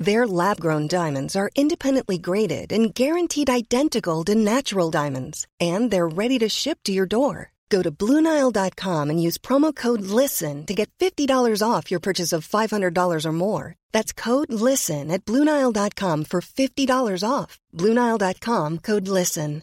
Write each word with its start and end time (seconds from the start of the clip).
Their 0.00 0.26
lab 0.26 0.58
grown 0.58 0.88
diamonds 0.88 1.36
are 1.36 1.50
independently 1.54 2.16
graded 2.16 2.72
and 2.72 2.94
guaranteed 2.94 3.50
identical 3.50 4.24
to 4.24 4.34
natural 4.34 4.90
diamonds, 4.90 5.46
and 5.60 5.90
they're 5.90 6.08
ready 6.08 6.38
to 6.38 6.48
ship 6.48 6.78
to 6.84 6.92
your 6.92 7.04
door. 7.06 7.52
Go 7.68 7.82
to 7.82 7.92
BlueNile.com 7.92 9.10
and 9.10 9.22
use 9.22 9.38
promo 9.38 9.76
code 9.76 10.00
LISTEN 10.00 10.64
to 10.66 10.74
get 10.74 10.90
$50 10.98 11.62
off 11.62 11.90
your 11.90 12.00
purchase 12.00 12.32
of 12.32 12.48
$500 12.48 13.26
or 13.26 13.32
more. 13.32 13.76
That's 13.92 14.12
code 14.12 14.50
LISTEN 14.50 15.10
at 15.10 15.24
BlueNile.com 15.24 16.24
for 16.24 16.40
$50 16.40 17.22
off. 17.22 17.60
BlueNile.com 17.76 18.78
code 18.78 19.06
LISTEN. 19.06 19.62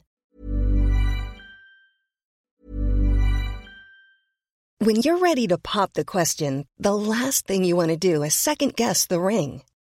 When 4.79 4.97
you're 4.97 5.17
ready 5.17 5.47
to 5.47 5.57
pop 5.57 5.93
the 5.93 6.05
question, 6.05 6.67
the 6.77 6.93
last 6.95 7.47
thing 7.47 7.63
you 7.63 7.75
want 7.75 7.89
to 7.89 7.97
do 7.97 8.21
is 8.21 8.35
second 8.35 8.75
guess 8.75 9.07
the 9.07 9.19
ring. 9.19 9.63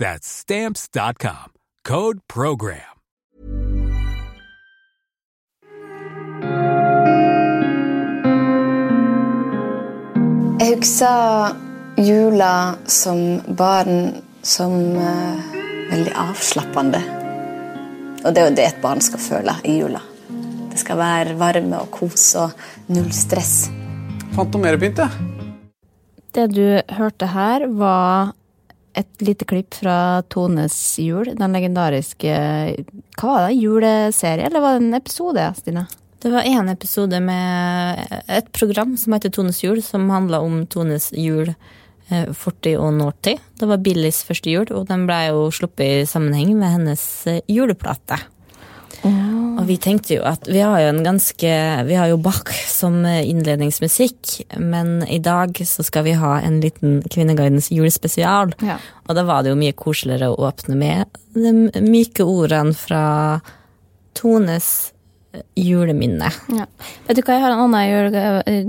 That's 0.00 0.26
Stamps.com. 0.26 1.52
Code 1.84 2.20
PROGRAM. 2.26 2.96
Jeg 10.60 10.78
husker 10.78 11.52
jula 12.00 12.78
som 12.88 13.20
barn 13.52 14.22
som 14.40 14.72
uh, 14.96 15.52
veldig 15.92 16.16
avslappende. 16.16 17.04
Og 18.24 18.32
det 18.32 18.40
er 18.40 18.48
jo 18.48 18.56
det 18.56 18.68
et 18.70 18.80
barn 18.80 19.04
skal 19.04 19.20
føle 19.20 19.58
i 19.68 19.76
jula. 19.82 20.00
Det 20.72 20.80
skal 20.80 20.96
være 20.96 21.36
varme 21.36 21.76
og 21.84 21.92
kos 21.92 22.30
og 22.40 22.56
null 22.88 23.12
stress. 23.12 23.66
Fant 24.32 24.48
noe 24.48 24.64
mer 24.64 24.80
pynt, 24.80 25.04
jeg. 25.04 25.30
Det 26.32 26.52
du 26.56 26.64
hørte 26.96 27.34
her, 27.36 27.68
var 27.68 28.38
et 28.94 29.22
lite 29.22 29.44
klipp 29.44 29.74
fra 29.74 30.22
Tones 30.28 30.98
jul. 30.98 31.32
Den 31.38 31.54
legendariske 31.54 32.34
Hva 33.20 33.32
var 33.34 33.46
det? 33.46 33.58
Juleserie, 33.60 34.46
eller 34.46 34.64
var 34.64 34.78
det 34.78 34.86
en 34.86 34.98
episode, 34.98 35.46
Stine? 35.58 35.86
Det 36.20 36.30
var 36.30 36.44
én 36.44 36.68
episode 36.68 37.20
med 37.24 38.00
et 38.28 38.50
program 38.52 38.96
som 39.00 39.14
heter 39.16 39.32
Tones 39.32 39.62
jul, 39.64 39.78
som 39.82 40.10
handla 40.12 40.42
om 40.44 40.66
Tones 40.66 41.12
jul, 41.16 41.54
eh, 42.08 42.32
fortid 42.36 42.76
og 42.76 42.92
nåtid. 42.98 43.40
Det 43.56 43.68
var 43.68 43.80
Billys 43.80 44.20
første 44.28 44.52
jul, 44.52 44.66
og 44.76 44.84
den 44.90 45.06
ble 45.08 45.22
jo 45.30 45.46
sluppet 45.54 46.02
i 46.02 46.10
sammenheng 46.10 46.52
med 46.58 46.74
hennes 46.74 47.06
eh, 47.30 47.40
juleplate. 47.48 48.20
Vi 49.70 49.76
tenkte 49.78 50.16
jo 50.16 50.22
at 50.26 50.48
vi 50.50 50.58
har 50.64 50.80
jo 50.82 50.88
en 50.90 51.04
ganske 51.06 51.50
Vi 51.86 51.94
har 51.94 52.08
jo 52.10 52.18
Bach 52.18 52.50
som 52.66 53.04
innledningsmusikk, 53.06 54.40
men 54.58 55.04
i 55.06 55.20
dag 55.22 55.54
så 55.66 55.84
skal 55.86 56.08
vi 56.08 56.16
ha 56.18 56.40
en 56.42 56.58
liten 56.64 56.98
Kvinneguidens 57.06 57.70
julespesial. 57.70 58.54
Ja. 58.66 58.80
Og 59.06 59.14
da 59.14 59.22
var 59.28 59.44
det 59.44 59.52
jo 59.52 59.60
mye 59.60 59.76
koseligere 59.78 60.32
å 60.32 60.48
åpne 60.48 60.78
med 60.80 61.20
de 61.38 61.82
myke 61.86 62.26
ordene 62.26 62.74
fra 62.74 63.04
Tones 64.18 64.90
juleminne. 65.54 66.32
Ja. 66.50 66.66
Vet 67.06 67.20
du 67.20 67.22
hva, 67.22 67.36
jeg 67.36 67.44
har 67.44 67.54
en 67.54 67.64
annen 67.68 67.86
jule 67.86 68.26
eh, 68.42 68.66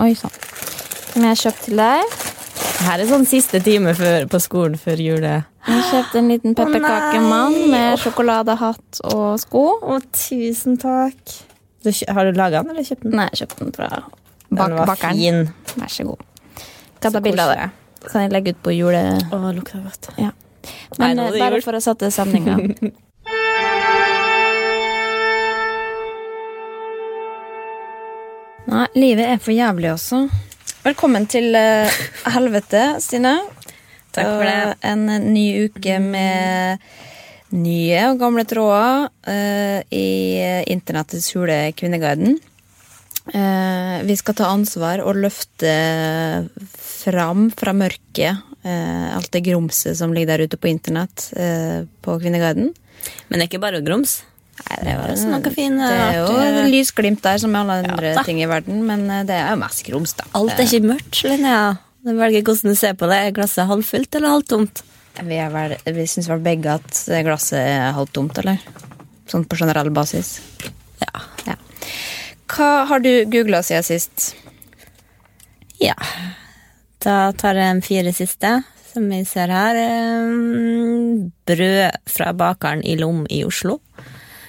oi 0.00 0.14
sann. 0.16 0.40
Som 1.12 1.24
jeg 1.24 1.34
har 1.34 1.42
kjøpt 1.44 1.64
til 1.68 1.84
deg. 1.84 2.18
Her 2.78 3.02
er 3.02 3.08
sånn 3.10 3.26
siste 3.26 3.58
time 3.64 3.92
før, 3.98 4.26
på 4.30 4.38
skolen 4.42 4.78
før 4.78 5.00
jule. 5.02 5.32
Jeg 5.66 5.74
har 5.74 5.86
kjøpt 5.90 6.14
en 6.20 6.28
liten 6.30 6.54
pepperkakemann 6.56 7.56
med 7.72 7.98
sjokoladehatt 8.04 9.00
og 9.10 9.40
sko. 9.42 9.64
Å, 9.82 9.98
tusen 10.14 10.78
takk. 10.80 11.18
Du, 11.84 11.90
har 11.90 12.28
du 12.28 12.38
laga 12.38 12.62
den, 12.62 12.72
eller 12.74 12.86
kjøpt 12.86 13.04
den? 13.04 13.16
Nei, 13.18 13.26
jeg 13.32 13.42
kjøpte 13.42 13.64
den 13.64 13.74
fra 13.76 13.88
Den 13.98 14.60
bak 14.60 14.76
var 14.78 14.92
bakeren. 14.92 15.18
fin. 15.18 15.74
Vær 15.82 15.92
så 15.92 16.06
god. 16.08 16.24
Skal 16.98 17.14
ta 17.14 17.22
bilde 17.24 17.44
av 17.44 17.50
det. 17.54 17.68
Kan 18.06 18.24
jeg 18.24 18.34
legge 18.36 18.54
ut 18.54 18.62
på 18.62 18.74
jule... 18.76 19.02
Å, 19.26 19.42
lukter 19.58 19.82
godt. 19.82 20.10
Ja. 20.20 20.30
Men 20.98 21.18
nå 21.18 21.28
er 21.28 21.34
eh, 21.34 21.42
bare 21.42 21.58
gjort. 21.58 21.66
for 21.66 21.78
å 21.78 21.82
sette 21.82 22.10
stemninga. 22.14 22.56
Nei, 28.68 28.86
livet 29.00 29.26
er 29.32 29.38
for 29.42 29.56
jævlig 29.56 29.90
også. 29.94 30.28
Velkommen 30.88 31.26
til 31.28 31.52
eh, 31.52 31.96
helvete, 32.32 32.80
Stine. 33.04 33.34
Takk 34.14 34.24
for 34.24 34.46
det. 34.46 34.76
En 34.88 35.02
ny 35.34 35.66
uke 35.66 35.98
med 36.00 36.80
nye 37.52 38.04
og 38.06 38.22
gamle 38.22 38.46
tråder 38.48 39.10
eh, 39.28 39.82
i 39.92 40.06
internettets 40.72 41.26
hule 41.36 41.58
Kvinneguiden. 41.76 42.38
Eh, 43.34 43.98
vi 44.08 44.16
skal 44.16 44.38
ta 44.38 44.48
ansvar 44.48 45.02
og 45.04 45.20
løfte 45.20 45.74
fram 46.78 47.50
fra 47.52 47.76
mørket 47.76 48.46
alt 48.68 49.28
det 49.32 49.44
grumset 49.44 49.96
som 49.96 50.14
ligger 50.16 50.38
der 50.38 50.48
ute 50.48 50.56
på 50.60 50.72
internett 50.72 51.28
på 52.04 52.16
Kvinneguiden. 52.20 52.72
Men 53.28 53.36
det 53.36 53.44
er 53.44 53.50
ikke 53.50 53.64
bare 53.66 53.84
grums. 53.84 54.22
Nei, 54.58 54.78
Det 54.82 54.92
er 54.92 55.12
også 55.12 55.28
noe 55.30 55.52
fint, 55.54 55.78
Det 55.78 55.98
er 55.98 56.16
jo 56.18 56.24
artig. 56.34 56.64
lysglimt 56.72 57.22
der, 57.22 57.38
som 57.38 57.52
med 57.54 57.60
alle 57.62 57.76
andre 57.92 58.12
ja, 58.16 58.22
ting 58.26 58.40
i 58.42 58.48
verden, 58.50 58.80
men 58.86 59.04
eh, 59.10 59.22
det 59.28 59.36
er 59.38 59.52
jo 59.54 59.60
mest 59.62 59.84
grums, 59.86 60.14
da. 60.18 60.24
Alt 60.34 60.58
er 60.58 60.66
ikke 60.66 60.82
mørkt, 60.92 61.22
Linnea. 61.24 61.76
Du 62.04 62.12
velger 62.16 62.42
hvordan 62.46 62.72
du 62.72 62.78
ser 62.78 62.94
på 62.98 63.08
det. 63.10 63.18
Er 63.28 63.32
glasset 63.36 63.66
halvfullt 63.68 64.14
eller 64.18 64.34
halvtomt? 64.36 64.82
Vi, 65.18 65.38
vel, 65.54 65.76
vi 65.96 66.04
syns 66.06 66.28
vel 66.30 66.42
begge 66.44 66.74
at 66.78 67.00
glasset 67.26 67.58
er 67.58 67.92
halvt 67.96 68.12
tomt, 68.14 68.38
eller? 68.38 68.60
Sånn 69.28 69.44
på 69.50 69.58
generell 69.58 69.90
basis. 69.90 70.36
Ja. 71.02 71.24
Ja. 71.48 71.56
Hva 72.48 72.68
har 72.88 73.02
du 73.04 73.10
googla 73.30 73.62
siden 73.66 73.84
sist? 73.86 74.34
ja. 75.82 75.94
Da 76.98 77.30
tar 77.38 77.54
jeg 77.54 77.76
de 77.78 77.86
fire 77.86 78.12
siste. 78.12 78.48
som 78.92 79.04
vi 79.10 79.20
ser 79.28 79.50
her. 79.52 79.76
eh, 79.76 81.28
Brød 81.46 81.98
fra 82.10 82.32
bakeren 82.32 82.80
i 82.82 82.96
Lom 82.98 83.26
i 83.30 83.44
Oslo. 83.46 83.76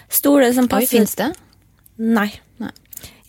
Stoler 0.09 0.53
som 0.53 0.67
passer 0.71 0.97
fins 0.97 1.15
det? 1.19 1.29
Nei. 2.00 2.29
Nei. 2.61 2.71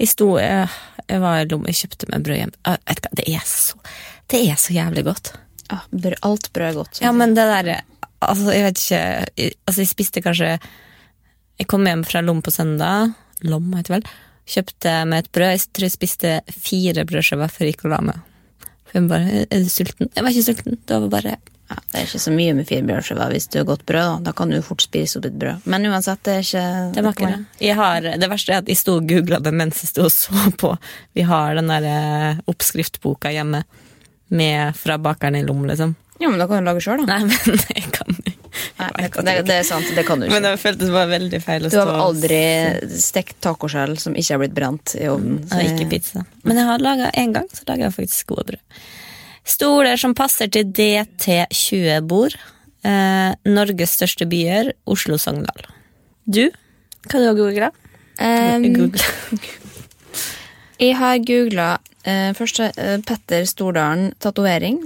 Jeg 0.00 0.08
sto 0.14 0.32
Jeg, 0.40 0.68
jeg 1.10 1.20
var 1.22 1.42
i 1.42 1.46
lomma, 1.50 1.68
jeg 1.70 1.82
kjøpte 1.82 2.08
meg 2.10 2.24
brød 2.26 2.38
hjem. 2.40 2.52
Ah, 2.64 2.78
vet 2.88 3.06
Det 3.20 3.26
er 3.28 3.42
så 3.46 3.76
Det 4.30 4.40
er 4.48 4.56
så 4.60 4.72
jævlig 4.74 5.04
godt. 5.04 5.32
Ja, 5.70 5.80
alt 6.26 6.48
brød 6.54 6.68
er 6.70 6.78
godt. 6.80 7.00
Ja, 7.02 7.12
men 7.12 7.34
det 7.36 7.46
der 7.50 7.82
Altså, 8.20 8.52
jeg 8.52 8.64
vet 8.66 8.80
ikke 8.80 9.00
jeg- 9.36 9.54
Altså, 9.66 9.80
jeg 9.80 9.88
spiste 9.88 10.22
kanskje 10.22 10.58
Jeg 11.58 11.66
kom 11.68 11.84
hjem 11.86 12.04
fra 12.04 12.20
Lom 12.22 12.40
på 12.42 12.50
søndag. 12.50 13.14
Lom, 13.42 13.72
heter 13.76 13.82
det 13.94 14.02
vel. 14.02 14.10
Kjøpte 14.50 15.06
meg 15.06 15.18
et 15.24 15.32
brød. 15.32 15.50
Jeg 15.52 15.60
tror 15.72 15.84
jeg 15.84 15.92
spiste 15.92 16.40
fire 16.50 17.04
brødskiver 17.04 17.50
før 17.52 17.66
jeg 17.66 17.74
gikk 17.74 17.84
og 17.84 17.90
la 17.90 18.00
meg. 18.00 18.20
For 18.88 18.98
jeg 19.00 19.08
bare 19.08 19.46
Er 19.50 19.62
du 19.62 19.68
sulten? 19.68 20.10
Jeg 20.16 20.24
var 20.24 20.30
ikke 20.30 20.48
sulten. 20.48 20.78
Det 20.86 21.00
var 21.00 21.08
bare 21.08 21.36
ja, 21.70 21.76
det 21.92 22.00
er 22.00 22.08
ikke 22.08 22.22
så 22.22 22.32
mye 22.34 22.54
med 22.58 22.66
fire 22.66 22.82
brødskiver 22.82 23.30
hvis 23.34 23.46
du 23.52 23.60
har 23.60 23.66
godt 23.68 23.84
brød. 23.86 24.24
Da 24.24 24.30
Da 24.30 24.34
kan 24.36 24.50
du 24.50 24.58
fort 24.66 24.82
spise 24.82 25.20
opp 25.20 25.28
et 25.28 25.38
brød. 25.38 25.66
Men 25.70 25.86
uansett, 25.86 26.22
det 26.26 26.34
er 26.34 26.44
ikke 26.46 26.64
Det 26.96 27.04
det. 27.20 27.44
Jeg 27.60 27.76
har, 27.78 28.00
det 28.18 28.30
verste 28.30 28.52
er 28.52 28.64
at 28.64 28.68
jeg 28.68 28.80
sto 28.80 28.96
og 28.98 29.06
googla 29.06 29.38
det 29.38 29.54
mens 29.54 29.82
jeg 29.84 29.92
sto 29.92 30.08
og 30.08 30.12
så 30.14 30.50
på. 30.58 30.74
Vi 31.14 31.22
har 31.22 31.54
den 31.54 31.70
der 31.70 31.86
eh, 31.86 32.42
oppskriftboka 32.50 33.30
hjemme 33.30 33.62
med 34.30 34.76
fra 34.78 34.98
bakeren 34.98 35.38
i 35.38 35.42
Lom, 35.46 35.64
liksom. 35.66 35.94
Jo, 36.20 36.30
men 36.30 36.38
da 36.38 36.46
kan 36.46 36.60
du 36.60 36.68
lage 36.68 36.82
sjøl, 36.84 37.06
da. 37.06 37.16
Nei, 37.18 37.24
men 37.46 37.62
jeg 37.74 37.90
kan 37.94 38.18
Nei, 38.80 39.06
det, 39.06 39.34
det, 39.46 39.56
er 39.60 39.66
sant, 39.66 39.86
det 39.94 40.02
kan 40.08 40.20
du 40.20 40.26
ikke. 40.26 40.34
Men 40.34 40.46
det 40.48 40.56
føltes 40.60 40.90
bare 40.92 41.08
veldig 41.12 41.40
feil 41.44 41.66
å 41.66 41.70
Du 41.70 41.76
stå 41.76 41.84
har 41.86 42.00
aldri 42.02 42.40
stekt 42.98 43.36
tacoskjell 43.44 43.94
som 44.00 44.16
ikke 44.18 44.34
har 44.34 44.40
blitt 44.42 44.56
brent 44.56 44.94
i 44.98 45.06
ovnen. 45.12 45.42
Jeg... 45.52 45.74
ikke 45.74 45.90
pizza. 45.92 46.24
Men 46.42 46.58
jeg 46.58 46.68
har 46.68 46.82
laga 46.82 47.10
en 47.22 47.36
gang, 47.36 47.46
så 47.54 47.66
laga 47.68 47.86
jeg 47.86 47.96
faktisk 47.96 48.32
gode 48.32 48.46
brød. 48.50 48.80
Stoler 49.50 49.98
som 50.00 50.14
passer 50.14 50.50
til 50.52 50.68
DT20-bord. 50.76 52.36
Eh, 52.86 53.30
Norges 53.50 53.96
største 53.98 54.26
byer, 54.30 54.72
Oslo-Sogndal. 54.88 55.66
Du? 56.30 56.46
Hva 57.08 57.18
har 57.18 57.34
du 57.34 57.40
googla? 57.40 57.70
Um, 58.20 58.92
jeg 60.84 60.96
har 61.00 61.22
googla 61.24 61.70
eh, 62.04 62.30
først 62.36 62.62
eh, 62.68 62.98
Petter 63.06 63.46
Stordalen 63.48 64.12
tatovering. 64.20 64.82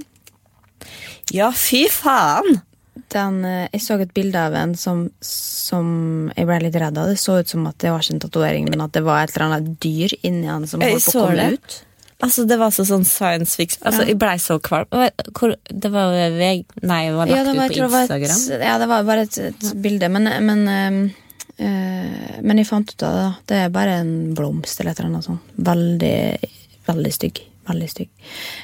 Ja, 1.34 1.50
fy 1.50 1.84
faen! 1.90 2.62
Den, 3.10 3.40
eh, 3.46 3.66
jeg 3.74 3.82
så 3.82 3.98
et 4.00 4.14
bilde 4.16 4.38
av 4.38 4.54
en 4.58 4.76
som, 4.78 5.08
som 5.24 6.30
jeg 6.34 6.48
ble 6.48 6.60
litt 6.66 6.78
redd 6.78 6.98
av. 6.98 7.10
Det 7.10 7.20
så 7.20 7.40
ut 7.42 7.50
som 7.50 7.66
at 7.70 7.78
det 7.82 7.92
var 7.92 8.04
ikke 8.04 8.16
en 8.16 8.22
tatovering, 8.26 8.70
men 8.70 8.86
at 8.86 8.94
det 8.96 9.04
var 9.06 9.24
et 9.24 9.34
eller 9.34 9.48
annet 9.50 9.74
dyr 9.82 10.14
inni 10.22 10.48
han 10.50 10.66
som 10.70 10.82
holdt 10.82 11.10
på 11.10 11.18
å 11.18 11.26
komme 11.28 11.50
ut. 11.58 11.82
Altså, 12.24 12.46
Det 12.48 12.56
var 12.60 12.72
så 12.74 12.84
sånn 12.88 13.04
science 13.04 13.56
fiction. 13.56 13.82
Altså, 13.86 14.06
Jeg 14.08 14.18
blei 14.18 14.36
så 14.40 14.58
kvalm. 14.60 14.88
Hvor- 14.90 15.56
Det 15.68 15.90
var 15.92 16.14
jo 16.14 16.30
VG 16.38 16.64
Nei, 16.82 17.06
det 17.08 17.14
var 17.14 17.26
lagt 17.26 17.36
Ja, 17.36 17.44
det 17.44 17.56
var, 17.56 17.66
ut 17.66 17.70
på 17.70 18.00
Instagram. 18.00 18.48
det 18.48 18.56
et, 18.56 18.64
ja, 18.64 18.78
det 18.78 18.88
var 18.88 19.04
bare 19.04 19.20
et, 19.22 19.38
et 19.38 19.82
bilde, 19.82 20.08
men, 20.08 20.24
men, 20.46 21.14
øh, 21.58 22.42
men 22.42 22.56
jeg 22.58 22.66
fant 22.66 22.90
ut 22.90 23.02
av 23.02 23.14
det. 23.14 23.46
Det 23.46 23.56
er 23.56 23.68
bare 23.68 24.00
en 24.00 24.34
blomst 24.34 24.80
eller 24.80 24.92
et 24.92 25.00
eller 25.00 25.10
annet 25.12 25.24
sånt. 25.24 25.40
Veldig, 25.56 26.38
veldig 26.86 27.12
stygg. 27.12 27.40
Veldig 27.68 27.88
stygg. 27.88 28.10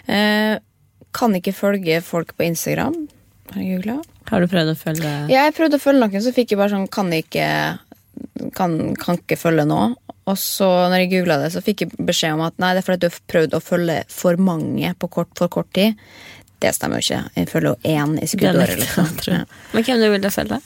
Uh, 0.08 0.58
kan 1.12 1.32
ikke 1.34 1.54
følge 1.56 2.02
folk 2.04 2.36
på 2.36 2.44
Instagram. 2.44 3.08
Har. 3.50 4.02
Har 4.30 4.40
du 4.40 4.46
prøvd 4.46 4.70
å 4.70 4.78
følge 4.78 5.10
Ja, 5.30 5.48
jeg 5.48 5.56
prøvde 5.56 5.78
å 5.80 5.82
følge 5.82 6.04
noen, 6.04 6.22
så 6.22 6.30
fikk 6.30 6.52
jeg 6.52 6.58
bare 6.60 6.70
sånn 6.70 6.84
Kan 6.86 7.10
ikke 7.10 7.80
Kan, 8.56 8.94
kan 9.00 9.20
ikke 9.20 9.38
følge 9.38 9.66
nå. 9.68 9.80
Og 10.30 10.38
så 10.38 10.68
når 10.90 11.04
jeg 11.04 11.12
googla 11.14 11.38
det, 11.42 11.52
så 11.54 11.62
fikk 11.64 11.84
jeg 11.84 12.06
beskjed 12.06 12.36
om 12.36 12.44
at 12.46 12.58
nei, 12.62 12.72
det 12.76 12.82
er 12.82 12.86
fordi 12.86 13.04
du 13.04 13.08
har 13.10 13.22
prøvd 13.32 13.56
å 13.56 13.62
følge 13.64 13.96
for 14.12 14.40
mange 14.40 14.92
på 15.00 15.10
kort, 15.12 15.32
for 15.38 15.52
kort 15.52 15.70
tid. 15.76 15.98
Det 16.60 16.74
stemmer 16.76 17.00
jo 17.00 17.06
ikke. 17.06 17.22
Jeg 17.40 17.48
følger 17.50 17.72
jo 17.72 17.94
én 17.94 18.18
i 18.20 18.28
skuddåret. 18.28 18.76
Liksom. 18.82 19.08
Ja. 19.32 19.40
Men 19.72 19.86
hvem 19.86 20.02
du 20.02 20.10
ville 20.12 20.32
følge? 20.34 20.60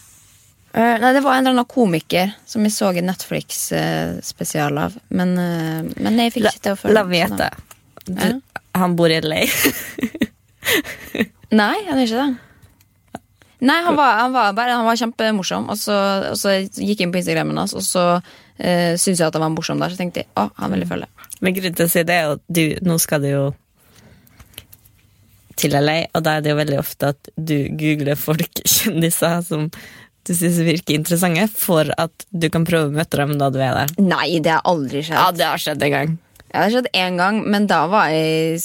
Uh, 0.75 0.97
nei, 0.99 1.13
det 1.15 1.21
var 1.23 1.37
en 1.37 1.45
eller 1.45 1.55
annen 1.55 1.71
komiker 1.71 2.33
som 2.51 2.65
jeg 2.67 2.75
så 2.75 2.89
i 2.99 3.05
Netflix-spesial 3.05 4.81
av. 4.83 4.97
Men, 5.15 5.37
uh, 5.39 5.87
men 6.03 6.19
jeg 6.19 6.35
fikk 6.35 6.49
ikke 6.51 6.65
til 6.67 6.75
å 6.75 6.81
følge 6.81 6.97
la 6.99 7.07
vite. 7.13 7.51
Du, 8.05 8.19
Ja. 8.19 8.35
Han 8.75 8.97
bor 8.99 9.07
i 9.07 9.21
LA. 9.23 9.45
Nei, 11.61 11.77
han 11.87 12.01
er 12.01 12.09
ikke 12.09 12.25
det. 12.25 12.54
Nei, 13.65 13.81
han 13.87 13.97
var, 13.97 14.19
han 14.21 14.35
var, 14.35 14.53
bare, 14.57 14.77
han 14.77 14.85
var 14.85 14.99
kjempemorsom, 15.01 15.71
og 15.73 15.79
så, 15.81 15.97
og 16.33 16.37
så 16.37 16.59
gikk 16.61 16.99
jeg 17.01 17.07
inn 17.07 17.15
på 17.15 17.21
Instagrammen 17.23 17.61
hans, 17.63 17.73
og 17.77 17.85
så 17.87 18.05
uh, 18.19 18.93
syntes 19.01 19.21
jeg 19.21 19.27
at 19.27 19.37
han 19.39 19.47
var 19.47 19.55
morsom 19.55 19.81
der, 19.81 19.95
så 19.95 20.01
tenkte 20.01 20.25
jeg 20.25 20.31
å, 20.37 20.51
han 20.61 20.75
vil 20.75 20.85
jeg 20.85 20.91
følge. 20.91 21.29
Men 21.41 21.57
grunnen 21.57 21.79
til 21.79 21.87
å 21.89 21.93
si 21.93 22.03
det 22.07 22.19
er 22.21 22.33
at 22.35 22.43
du, 22.45 22.65
nå 22.85 22.99
skal 23.01 23.25
du 23.25 23.31
jo 23.31 23.45
til 25.61 25.77
LA, 25.79 25.97
og 26.13 26.25
da 26.27 26.37
er 26.37 26.45
det 26.45 26.53
jo 26.53 26.59
veldig 26.59 26.81
ofte 26.81 27.13
at 27.15 27.31
du 27.37 27.57
googler 27.79 28.19
folk, 28.21 28.61
kjendiser, 28.75 29.41
som 29.47 29.71
du 30.25 30.33
syns 30.33 30.61
virker 30.65 30.99
interessante, 30.99 31.47
for 31.53 31.89
at 32.01 32.29
du 32.33 32.49
kan 32.53 32.67
prøve 32.69 32.91
å 32.91 32.95
møte 32.95 33.21
dem 33.21 33.37
da 33.41 33.51
du 33.53 33.61
er 33.63 33.81
der. 33.81 33.97
Nei, 34.01 34.41
det 34.45 34.55
har 34.57 34.65
aldri 34.69 35.05
skjedd. 35.05 35.19
Ja, 35.21 35.33
det 35.37 35.49
har 35.49 35.61
skjedd 35.61 35.85
en 35.89 35.95
gang. 35.95 36.15
Ja, 36.45 36.53
det 36.55 36.63
har 36.67 36.77
skjedd 36.77 36.93
én 36.97 37.19
gang, 37.21 37.41
men 37.51 37.69
da 37.71 37.85
var 37.93 38.13
jeg, 38.13 38.61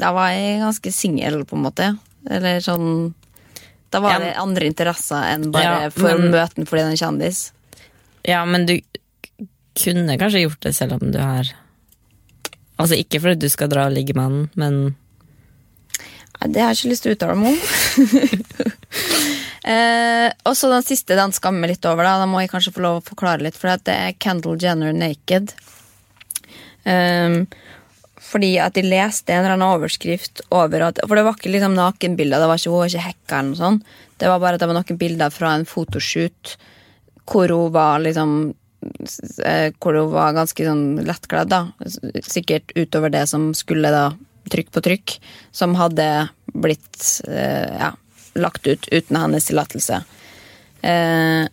da 0.00 0.12
var 0.16 0.32
jeg 0.32 0.62
ganske 0.62 0.94
singel, 0.94 1.42
på 1.48 1.58
en 1.58 1.66
måte. 1.66 1.90
Eller 2.32 2.62
sånn 2.64 3.12
Da 3.92 4.00
var 4.00 4.22
det 4.22 4.32
andre 4.40 4.68
interesser 4.70 5.26
enn 5.34 5.50
bare 5.52 5.64
Ja, 5.86 5.90
for 5.92 6.16
men- 6.18 6.32
møten 6.32 6.68
fordi 6.68 6.82
han 6.86 6.92
er 6.94 7.00
kjendis. 7.00 7.42
Ja, 8.26 8.44
men 8.48 8.66
du 8.66 8.78
kunne 9.78 10.18
kanskje 10.20 10.44
gjort 10.46 10.60
det 10.64 10.74
selv 10.76 10.98
om 10.98 11.12
du 11.12 11.18
har 11.20 11.48
Altså 12.80 12.96
ikke 12.98 13.20
fordi 13.20 13.44
du 13.44 13.48
skal 13.52 13.68
dra 13.70 13.86
og 13.86 13.92
ligge 13.94 14.14
med 14.16 14.24
han, 14.24 14.50
men 14.58 14.78
Nei, 16.40 16.48
Det 16.52 16.62
har 16.62 16.72
jeg 16.72 16.80
ikke 16.80 16.90
lyst 16.90 17.04
til 17.04 17.12
å 17.12 17.14
uttale 17.14 17.36
meg 17.38 17.52
om. 17.52 17.60
eh, 19.72 20.28
og 20.48 20.56
så 20.58 20.70
den 20.72 20.82
siste, 20.82 21.14
den 21.18 21.34
skammer 21.36 21.70
litt 21.70 21.86
over. 21.86 22.02
Da 22.08 22.16
Da 22.18 22.26
må 22.26 22.40
jeg 22.42 22.50
kanskje 22.50 22.72
få 22.74 22.82
lov 22.82 22.98
å 22.98 23.04
forklare 23.12 23.44
litt, 23.46 23.58
for 23.58 23.70
det 23.70 23.94
er 23.94 24.16
Kendal 24.18 24.58
Jenner 24.58 24.96
naked. 24.96 25.52
Um, 26.82 27.46
fordi 28.32 28.54
at 28.62 28.76
de 28.76 28.84
leste 28.86 29.32
en 29.32 29.42
eller 29.42 29.56
annen 29.56 29.76
overskrift 29.76 30.40
over 30.54 30.88
at 30.88 31.00
For 31.04 31.18
det 31.18 31.24
var 31.26 31.36
ikke 31.36 31.52
liksom 31.52 31.76
nakenbilder, 31.76 32.40
det 32.40 32.48
var 32.48 32.60
ikke, 32.60 32.72
hun 32.72 32.82
var 32.82 32.92
ikke 32.92 33.06
hacka 33.06 33.38
eller 33.38 33.50
noe 33.50 33.60
sånt. 33.60 33.94
Det 34.16 34.30
var 34.30 34.42
bare 34.42 34.56
at 34.56 34.62
det 34.62 34.70
var 34.70 34.78
noen 34.78 35.00
bilder 35.00 35.34
fra 35.34 35.54
en 35.56 35.68
fotoshoot 35.68 36.56
hvor 37.28 37.52
hun 37.54 37.72
var 37.74 38.02
liksom 38.02 38.32
eh, 39.44 39.68
Hvor 39.78 39.98
hun 39.98 40.12
var 40.12 40.36
ganske 40.36 40.66
sånn 40.66 41.02
lettkledd, 41.06 41.52
da. 41.52 41.66
Sikkert 42.26 42.74
utover 42.74 43.12
det 43.14 43.26
som 43.30 43.52
skulle 43.56 43.92
da 43.94 44.10
trykk 44.52 44.72
på 44.74 44.82
trykk. 44.84 45.16
Som 45.54 45.76
hadde 45.78 46.08
blitt 46.52 47.22
eh, 47.28 47.68
ja, 47.78 47.92
lagt 48.34 48.66
ut 48.66 48.88
uten 48.90 49.20
hennes 49.20 49.46
tillatelse. 49.48 50.02
Eh, 50.82 51.44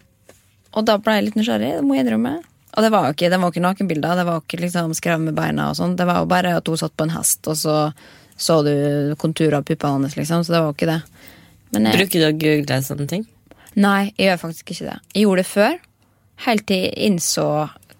og 0.70 0.86
da 0.86 0.98
ble 1.01 1.18
jeg 1.18 1.27
litt 1.27 1.38
nysgjerrig, 1.39 1.75
det 1.77 1.86
må 1.86 1.98
jeg 1.98 2.06
innrømme. 2.06 2.39
Og 2.78 2.86
det 2.86 2.92
var 2.94 3.08
jo 3.08 3.16
ikke, 3.16 3.30
det 3.34 3.40
var 3.42 3.52
ikke 3.52 3.66
nakenbilder, 3.66 4.20
det 4.20 4.26
var 4.28 4.42
ikke 4.44 4.62
liksom 4.62 4.94
skrevet 4.98 5.26
med 5.26 5.38
beina 5.38 5.72
og 5.72 5.78
sånn. 5.80 5.98
Det 5.98 6.06
var 6.08 6.22
jo 6.22 6.30
bare 6.30 6.56
at 6.60 6.70
hun 6.70 6.80
satt 6.80 6.96
på 6.96 7.08
en 7.08 7.16
hest, 7.18 7.42
og 7.50 7.58
så 7.58 7.78
så 8.40 8.62
du 8.64 9.16
konturer 9.20 9.58
av 9.58 9.66
puppene 9.68 9.98
hennes, 9.98 10.16
liksom. 10.16 10.46
Så 10.48 10.54
det 10.54 10.62
var 10.62 10.70
jo 10.70 10.76
ikke 10.78 10.88
det. 10.88 11.02
Men 11.76 11.90
jeg, 11.90 11.98
Bruker 11.98 12.22
du 12.22 12.28
å 12.30 12.38
google 12.40 12.78
sånne 12.86 13.08
ting? 13.12 13.26
Nei, 13.76 14.14
jeg 14.16 14.30
gjør 14.30 14.40
faktisk 14.46 14.72
ikke 14.72 14.86
det. 14.88 14.96
Jeg 15.12 15.26
gjorde 15.26 15.44
det 15.44 15.50
før, 15.50 15.76
helt 16.46 16.66
til 16.70 16.86
jeg 16.86 16.94
innså 17.10 17.48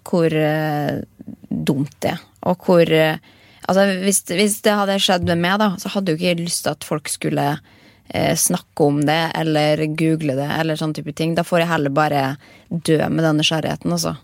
hvor 0.08 0.34
uh, 0.34 1.02
dumt 1.50 1.92
det 2.06 2.14
er. 2.16 2.24
Og 2.48 2.70
hvor 2.70 2.96
uh, 2.96 3.36
Altså, 3.70 3.84
hvis, 4.02 4.24
hvis 4.34 4.56
det 4.66 4.74
hadde 4.74 4.96
skjedd 4.98 5.28
med 5.28 5.44
meg, 5.44 5.60
da, 5.62 5.68
så 5.78 5.92
hadde 5.94 6.16
jo 6.16 6.18
ikke 6.18 6.32
jeg 6.32 6.40
lyst 6.40 6.64
til 6.66 6.72
at 6.72 6.86
folk 6.88 7.12
skulle 7.12 7.44
eh, 7.54 8.32
snakke 8.34 8.88
om 8.88 9.04
det 9.06 9.20
eller 9.38 9.84
google 10.00 10.34
det, 10.40 10.48
eller 10.56 10.80
sånn 10.80 10.96
type 10.98 11.14
ting. 11.14 11.36
Da 11.38 11.44
får 11.46 11.62
jeg 11.62 11.70
heller 11.70 11.94
bare 11.94 12.24
dø 12.72 12.98
med 13.14 13.22
den 13.28 13.38
nysgjerrigheten, 13.38 13.94
altså. 13.94 14.16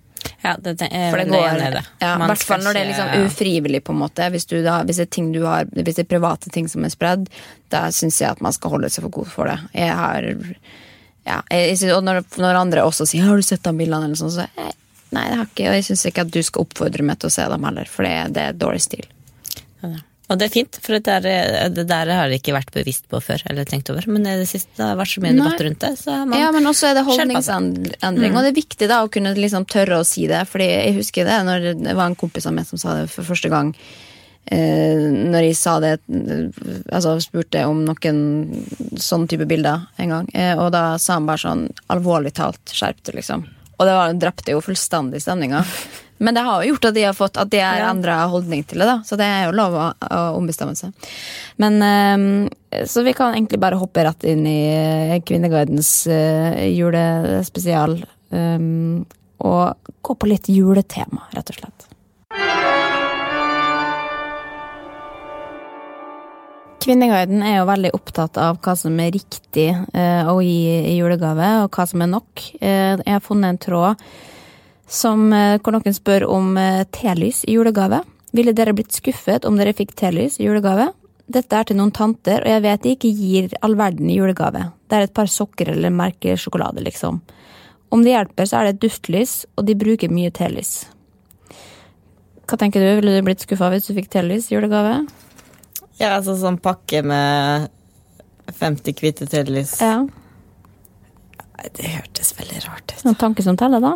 Ja, 0.46 0.54
det, 0.62 0.76
det 0.80 0.88
er 0.94 1.10
For 1.10 1.22
det 1.22 1.28
går, 1.32 1.46
ned, 1.58 1.78
det. 1.80 1.84
ja, 2.04 2.14
I 2.14 2.30
hvert 2.30 2.46
fall 2.46 2.64
når 2.66 2.78
det 2.78 2.82
er 2.84 2.90
liksom 2.92 3.26
ufrivillig, 3.26 3.84
på 3.84 3.96
en 3.96 4.02
måte. 4.04 4.30
Hvis, 4.34 4.46
du 4.52 4.58
da, 4.62 4.80
hvis, 4.86 5.02
det 5.02 5.08
er 5.08 5.14
ting 5.18 5.32
du 5.34 5.42
har, 5.48 5.70
hvis 5.74 5.98
det 5.98 6.06
er 6.06 6.12
private 6.12 6.54
ting 6.54 6.70
som 6.72 6.86
er 6.86 6.94
spredd, 6.94 7.28
da 7.74 7.88
syns 7.96 8.22
jeg 8.22 8.36
at 8.36 8.44
man 8.46 8.54
skal 8.56 8.76
holde 8.76 8.92
seg 8.94 9.08
for 9.08 9.18
god 9.20 9.32
for 9.34 9.52
det. 9.52 9.58
Jeg 9.74 9.96
har 9.98 10.30
ja, 11.26 11.42
jeg, 11.50 11.62
jeg 11.72 11.78
synes, 11.82 11.96
Og 11.98 12.06
når, 12.06 12.22
når 12.38 12.62
andre 12.62 12.86
også 12.86 13.08
sier 13.10 13.26
'har 13.26 13.42
du 13.42 13.46
sett 13.46 13.64
de 13.66 13.74
bildene', 13.74 14.06
eller 14.06 14.20
sånn, 14.20 14.34
så 14.36 14.46
jeg, 14.46 14.78
nei, 15.16 15.26
det 15.32 15.40
har 15.40 15.50
ikke. 15.50 15.70
Og 15.72 15.78
jeg 15.80 15.88
syns 15.90 16.06
ikke 16.06 16.28
at 16.28 16.34
du 16.34 16.42
skal 16.46 16.68
oppfordre 16.68 17.06
meg 17.08 17.20
til 17.20 17.32
å 17.32 17.36
se 17.38 17.50
dem 17.50 17.66
heller, 17.66 17.90
for 17.90 18.06
det, 18.06 18.16
det 18.38 18.50
er 18.50 18.60
dårlig 18.62 18.86
stil. 18.86 19.08
Og 20.26 20.40
det 20.42 20.48
er 20.48 20.54
fint, 20.56 20.78
for 20.82 20.98
det 20.98 21.04
der, 21.06 21.70
det 21.70 21.86
der 21.86 22.10
har 22.10 22.32
jeg 22.32 22.42
ikke 22.42 22.56
vært 22.56 22.72
bevisst 22.74 23.06
på 23.12 23.20
før. 23.22 23.44
eller 23.50 23.68
tenkt 23.70 23.92
over, 23.94 24.08
Men 24.10 24.26
i 24.26 24.38
det 24.40 24.48
siste 24.50 24.74
det 24.80 24.88
har 24.88 24.98
vært 24.98 25.14
så 25.14 25.22
mye 25.22 25.36
debatt 25.38 25.62
rundt 25.62 25.84
det. 25.84 25.92
Så 26.02 26.16
man 26.26 26.40
Ja, 26.40 26.50
men 26.52 26.66
også 26.66 26.90
er 26.90 26.98
det 26.98 27.06
holdningsendring. 27.06 28.32
Mm. 28.32 28.38
Og 28.38 28.42
det 28.42 28.50
er 28.50 28.58
viktig 28.58 28.90
da 28.90 29.04
å 29.06 29.12
kunne 29.12 29.36
liksom 29.38 29.68
tørre 29.70 30.02
å 30.02 30.08
si 30.08 30.26
det. 30.32 30.42
Fordi 30.50 30.66
jeg 30.66 30.98
husker 30.98 31.30
det 31.30 31.38
når 31.46 31.70
det 31.84 31.94
var 31.94 32.10
en 32.10 32.18
kompis 32.18 32.50
av 32.50 32.58
meg 32.58 32.66
som 32.66 32.82
sa 32.82 32.98
det 33.02 33.12
for 33.14 33.28
første 33.28 33.54
gang. 33.54 33.74
Eh, 34.46 35.06
når 35.34 35.48
jeg 35.48 35.56
sa 35.58 35.80
det 35.82 35.96
Altså 36.94 37.16
spurte 37.24 37.64
om 37.66 37.80
noen 37.82 38.20
sånne 39.02 39.30
type 39.30 39.46
bilder 39.50 39.86
en 40.02 40.10
gang. 40.10 40.32
Eh, 40.34 40.54
og 40.58 40.72
da 40.74 40.98
sa 41.02 41.20
han 41.20 41.30
bare 41.30 41.42
sånn 41.42 41.68
alvorlig 41.94 42.34
talt, 42.38 42.62
skjerp 42.70 43.02
deg, 43.06 43.22
liksom. 43.22 43.46
Og 43.76 43.86
det 43.86 43.96
var, 43.98 44.18
drepte 44.18 44.54
jo 44.56 44.62
fullstendig 44.64 45.22
stemninga. 45.22 45.62
Men 46.18 46.36
det 46.38 46.42
har 46.46 46.64
jo 46.64 46.70
gjort 46.74 46.86
at 46.88 46.96
de 46.96 47.04
har 47.04 47.16
fått 47.18 47.38
At 47.38 47.50
de 47.52 47.60
har 47.60 47.82
Ja. 47.82 47.90
endra 47.92 48.22
holdning 48.32 48.64
til 48.64 48.80
det, 48.80 48.86
da. 48.88 49.02
Så 49.04 49.18
det 49.20 49.26
er 49.28 49.46
jo 49.50 49.56
lov 49.58 49.74
å, 49.76 49.88
å 50.00 50.22
ombestemme 50.38 50.76
seg. 50.80 50.94
Men 51.60 51.82
um, 51.84 52.50
Så 52.88 53.04
vi 53.04 53.14
kan 53.14 53.34
egentlig 53.36 53.60
bare 53.60 53.80
hoppe 53.80 54.04
rett 54.08 54.24
inn 54.24 54.46
i 54.48 54.60
eh, 54.72 55.20
Kvinneguidens 55.28 56.08
uh, 56.08 56.56
julespesial. 56.72 57.98
Um, 58.32 59.06
og 59.40 59.92
gå 60.02 60.16
på 60.16 60.28
litt 60.32 60.48
juletema, 60.52 61.28
rett 61.36 61.52
og 61.52 61.60
slett. 61.60 61.88
Kvinneguiden 66.86 67.42
er 67.42 67.60
jo 67.60 67.68
veldig 67.70 67.92
opptatt 67.98 68.38
av 68.38 68.60
hva 68.64 68.76
som 68.78 69.00
er 69.02 69.14
riktig 69.16 69.72
uh, 69.74 70.28
å 70.30 70.38
gi 70.44 70.92
i 70.92 70.96
julegave, 71.00 71.48
og 71.64 71.72
hva 71.74 71.86
som 71.90 72.04
er 72.06 72.12
nok. 72.12 72.44
Uh, 72.62 72.96
jeg 73.02 73.14
har 73.16 73.24
funnet 73.26 73.56
en 73.56 73.62
tråd 73.66 74.06
som, 74.88 75.34
eh, 75.34 75.58
hvor 75.60 75.76
noen 75.76 75.96
spør 75.96 76.28
om 76.30 76.58
eh, 76.58 76.84
telys 76.92 77.44
i 77.46 77.56
julegave. 77.58 78.04
Ville 78.36 78.54
dere 78.54 78.74
blitt 78.74 78.94
skuffet 78.94 79.46
om 79.46 79.58
dere 79.58 79.74
fikk 79.74 79.96
telys 79.96 80.40
i 80.40 80.46
julegave? 80.48 80.92
Dette 81.26 81.58
er 81.58 81.66
til 81.66 81.80
noen 81.80 81.94
tanter, 81.96 82.44
og 82.44 82.52
jeg 82.52 82.62
vet 82.62 82.84
de 82.84 82.92
ikke 82.94 83.14
gir 83.18 83.54
all 83.66 83.76
verden 83.80 84.10
i 84.12 84.18
julegave. 84.20 84.68
Det 84.86 84.98
er 84.98 85.08
et 85.08 85.14
par 85.16 85.30
sokker 85.32 85.72
eller 85.74 85.94
merkesjokolade, 85.94 86.84
liksom. 86.86 87.22
Om 87.90 88.04
det 88.06 88.14
hjelper, 88.14 88.50
så 88.50 88.60
er 88.60 88.68
det 88.68 88.76
et 88.76 88.84
duftlys, 88.86 89.34
og 89.58 89.66
de 89.66 89.78
bruker 89.80 90.14
mye 90.14 90.34
telys. 90.36 90.86
Hva 92.46 92.60
tenker 92.62 92.84
du, 92.84 92.92
ville 93.00 93.16
du 93.16 93.26
blitt 93.26 93.42
skuffa 93.42 93.72
hvis 93.74 93.88
du 93.88 93.96
fikk 93.98 94.12
telys 94.14 94.52
i 94.52 94.58
julegave? 94.58 95.00
Ja, 95.98 96.12
altså 96.18 96.36
sånn 96.38 96.60
pakke 96.62 97.02
med 97.08 97.72
50 98.52 99.00
hvite 99.00 99.26
telys. 99.32 99.80
Ja. 99.82 100.04
Det 101.74 101.88
hørtes 101.90 102.36
veldig 102.38 102.62
rart 102.68 102.92
ut. 102.92 103.06
Noen 103.08 103.18
tanke 103.18 103.46
som 103.46 103.58
teller, 103.58 103.82
da? 103.82 103.96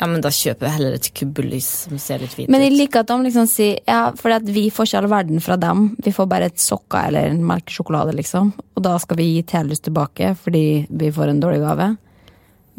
Ja, 0.00 0.06
men 0.08 0.22
da 0.24 0.30
kjøper 0.32 0.66
jeg 0.66 0.76
heller 0.78 0.94
et 0.96 1.08
kubbelys 1.16 1.68
som 1.84 1.98
ser 2.00 2.22
litt 2.22 2.32
fint 2.32 2.48
ut. 2.48 2.52
Men 2.54 2.64
jeg 2.64 2.74
liker 2.74 3.02
at 3.02 3.10
de 3.10 3.16
liksom 3.26 3.48
sier 3.50 3.80
ja, 3.84 4.00
for 4.16 4.48
vi 4.48 4.66
får 4.72 4.88
ikke 4.88 5.00
all 5.02 5.10
verden 5.12 5.42
fra 5.44 5.58
dem. 5.60 5.90
Vi 6.00 6.12
får 6.16 6.28
bare 6.30 6.48
et 6.50 6.62
sokker 6.62 7.10
eller 7.10 7.28
en 7.30 7.42
melkesjokolade, 7.46 8.14
liksom. 8.16 8.54
Og 8.74 8.84
da 8.86 8.94
skal 9.02 9.20
vi 9.20 9.28
gi 9.34 9.42
telys 9.52 9.84
tilbake 9.84 10.32
fordi 10.40 10.64
vi 10.88 11.12
får 11.12 11.34
en 11.34 11.42
dårlig 11.42 11.60
gave. 11.64 11.90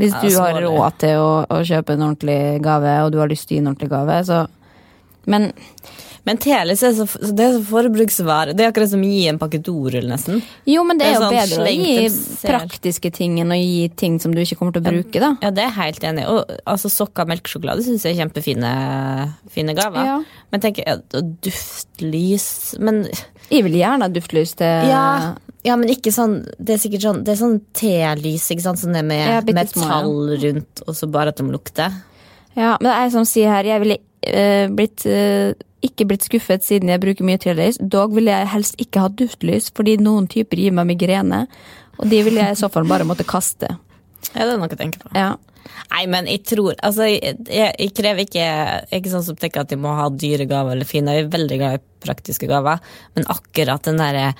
Hvis 0.02 0.16
Ja, 0.16 0.22
du 0.24 0.40
har 0.40 0.62
råd 0.64 0.98
til 1.04 1.22
å, 1.22 1.32
å 1.46 1.62
kjøpe 1.68 1.94
en 1.94 2.08
ordentlig 2.08 2.40
gave, 2.66 2.96
og 3.06 3.12
du 3.14 3.20
har 3.22 3.30
lyst 3.30 3.48
til 3.48 3.56
å 3.56 3.60
gi 3.60 3.62
en 3.62 3.72
ordentlig 3.74 3.92
gave, 3.92 4.24
så 4.26 4.48
Men 5.30 5.52
Men 6.28 6.38
Telis 6.38 6.84
er 6.86 6.94
så, 6.94 7.06
det 7.34 7.46
er 7.46 7.56
så 7.56 7.62
forbruksvare. 7.66 8.54
Det 8.54 8.66
er 8.66 8.70
akkurat 8.70 8.92
som 8.92 9.01
å 9.01 9.10
gi 9.10 9.24
en 9.32 9.40
pakke 9.42 9.58
dorull, 9.66 10.06
nesten. 10.10 10.42
jo, 10.70 10.84
men 10.86 11.00
det 11.00 11.08
er 11.08 11.16
Det 11.16 11.18
er 11.18 11.18
jo 11.18 11.24
sånn 11.25 11.38
bedre 11.38 11.66
å 11.66 11.74
gi 11.74 12.44
praktiske 12.46 13.12
ting 13.16 13.40
enn 13.42 13.54
å 13.56 13.58
gi 13.58 13.88
ting 13.98 14.20
som 14.22 14.36
du 14.36 14.44
ikke 14.44 14.60
kommer 14.60 14.75
til 14.75 14.86
å 14.86 14.94
bruke, 14.94 15.24
da. 15.24 15.32
Ja, 15.42 15.50
det 15.50 15.66
er 15.66 15.72
jeg 15.72 15.78
helt 15.80 16.06
enig 16.12 16.25
i. 16.25 16.30
Og 16.30 16.54
altså, 16.70 16.92
sokker 16.94 17.25
og 17.25 17.34
melkesjokolade 17.34 17.86
syns 17.88 18.06
jeg 18.06 18.16
er 18.16 18.22
kjempefine 18.22 18.74
fine 19.51 19.75
gaver. 19.78 20.12
Ja. 20.12 20.20
Men 20.54 20.63
tenk, 20.63 20.82
ja, 20.86 20.98
duftlys 21.12 22.46
Men 22.84 23.06
Jeg 23.50 23.63
vil 23.66 23.78
gjerne 23.80 24.08
ha 24.08 24.12
duftlys 24.12 24.54
til 24.60 24.92
ja, 24.92 25.06
ja, 25.66 25.78
men 25.80 25.92
ikke 25.94 26.12
sånn 26.13 26.40
Det 26.58 26.75
er 26.75 26.82
sikkert 26.82 27.06
sånn 27.06 27.24
Det 27.25 27.34
er 27.34 27.40
sånn 27.40 27.58
telys, 27.78 28.48
ikke 28.54 28.66
sant, 28.66 28.82
sånn 28.82 28.98
det 28.98 29.04
med 29.08 29.22
Ja, 29.22 29.42
metall 29.56 30.36
rundt, 30.42 30.84
og 30.86 30.98
så 30.98 31.10
bare 31.12 31.34
at 31.34 31.40
de 31.42 31.48
lukter. 31.51 32.00
Ja, 32.58 32.75
men 32.82 32.90
det 32.90 32.96
er 32.98 33.12
som 33.13 33.28
sier 33.28 33.54
her, 33.54 33.68
jeg 33.68 33.84
ville 33.84 33.98
eh, 34.28 34.66
blitt, 34.72 35.06
eh, 35.08 35.54
ikke 35.86 36.06
blitt 36.10 36.26
skuffet 36.28 36.66
siden 36.66 36.92
jeg 36.92 37.02
bruker 37.04 37.26
mye 37.28 37.40
trelys. 37.42 37.80
Dog 37.82 38.14
ville 38.18 38.34
jeg 38.34 38.50
helst 38.54 38.82
ikke 38.82 39.04
ha 39.06 39.12
duftlys, 39.22 39.72
fordi 39.76 39.98
noen 40.02 40.28
typer 40.32 40.60
gir 40.62 40.76
meg 40.78 40.90
migrene. 40.94 41.46
Og 42.00 42.10
de 42.12 42.20
ville 42.26 42.42
jeg 42.42 42.58
i 42.58 42.60
så 42.60 42.70
fall 42.74 42.88
bare 42.90 43.08
måtte 43.08 43.26
kaste. 43.28 43.70
Ja, 44.36 44.46
det 44.46 44.52
er 44.54 44.60
noe 44.62 44.70
å 44.70 44.78
tenke 44.78 45.02
på. 45.02 45.10
Ja. 45.18 45.34
Nei, 45.92 46.06
men 46.10 46.26
jeg 46.30 46.42
tror 46.50 46.74
Altså, 46.82 47.06
jeg, 47.06 47.36
jeg, 47.46 47.90
krever 47.94 48.24
ikke 48.24 48.42
Jeg 48.42 48.88
er 48.90 48.98
ikke 48.98 49.12
sånn 49.12 49.26
som 49.28 49.36
tenker 49.38 49.62
at 49.62 49.70
de 49.70 49.78
må 49.78 49.92
ha 49.94 50.08
dyre 50.10 50.48
gaver 50.50 50.74
eller 50.76 50.90
fine. 50.90 51.14
Jeg 51.14 51.28
er 51.28 51.34
veldig 51.36 51.58
glad 51.62 51.78
i 51.78 51.84
praktiske 52.06 52.50
gaver, 52.50 52.82
men 53.16 53.28
akkurat 53.30 53.86
den 53.86 54.02
derre 54.02 54.32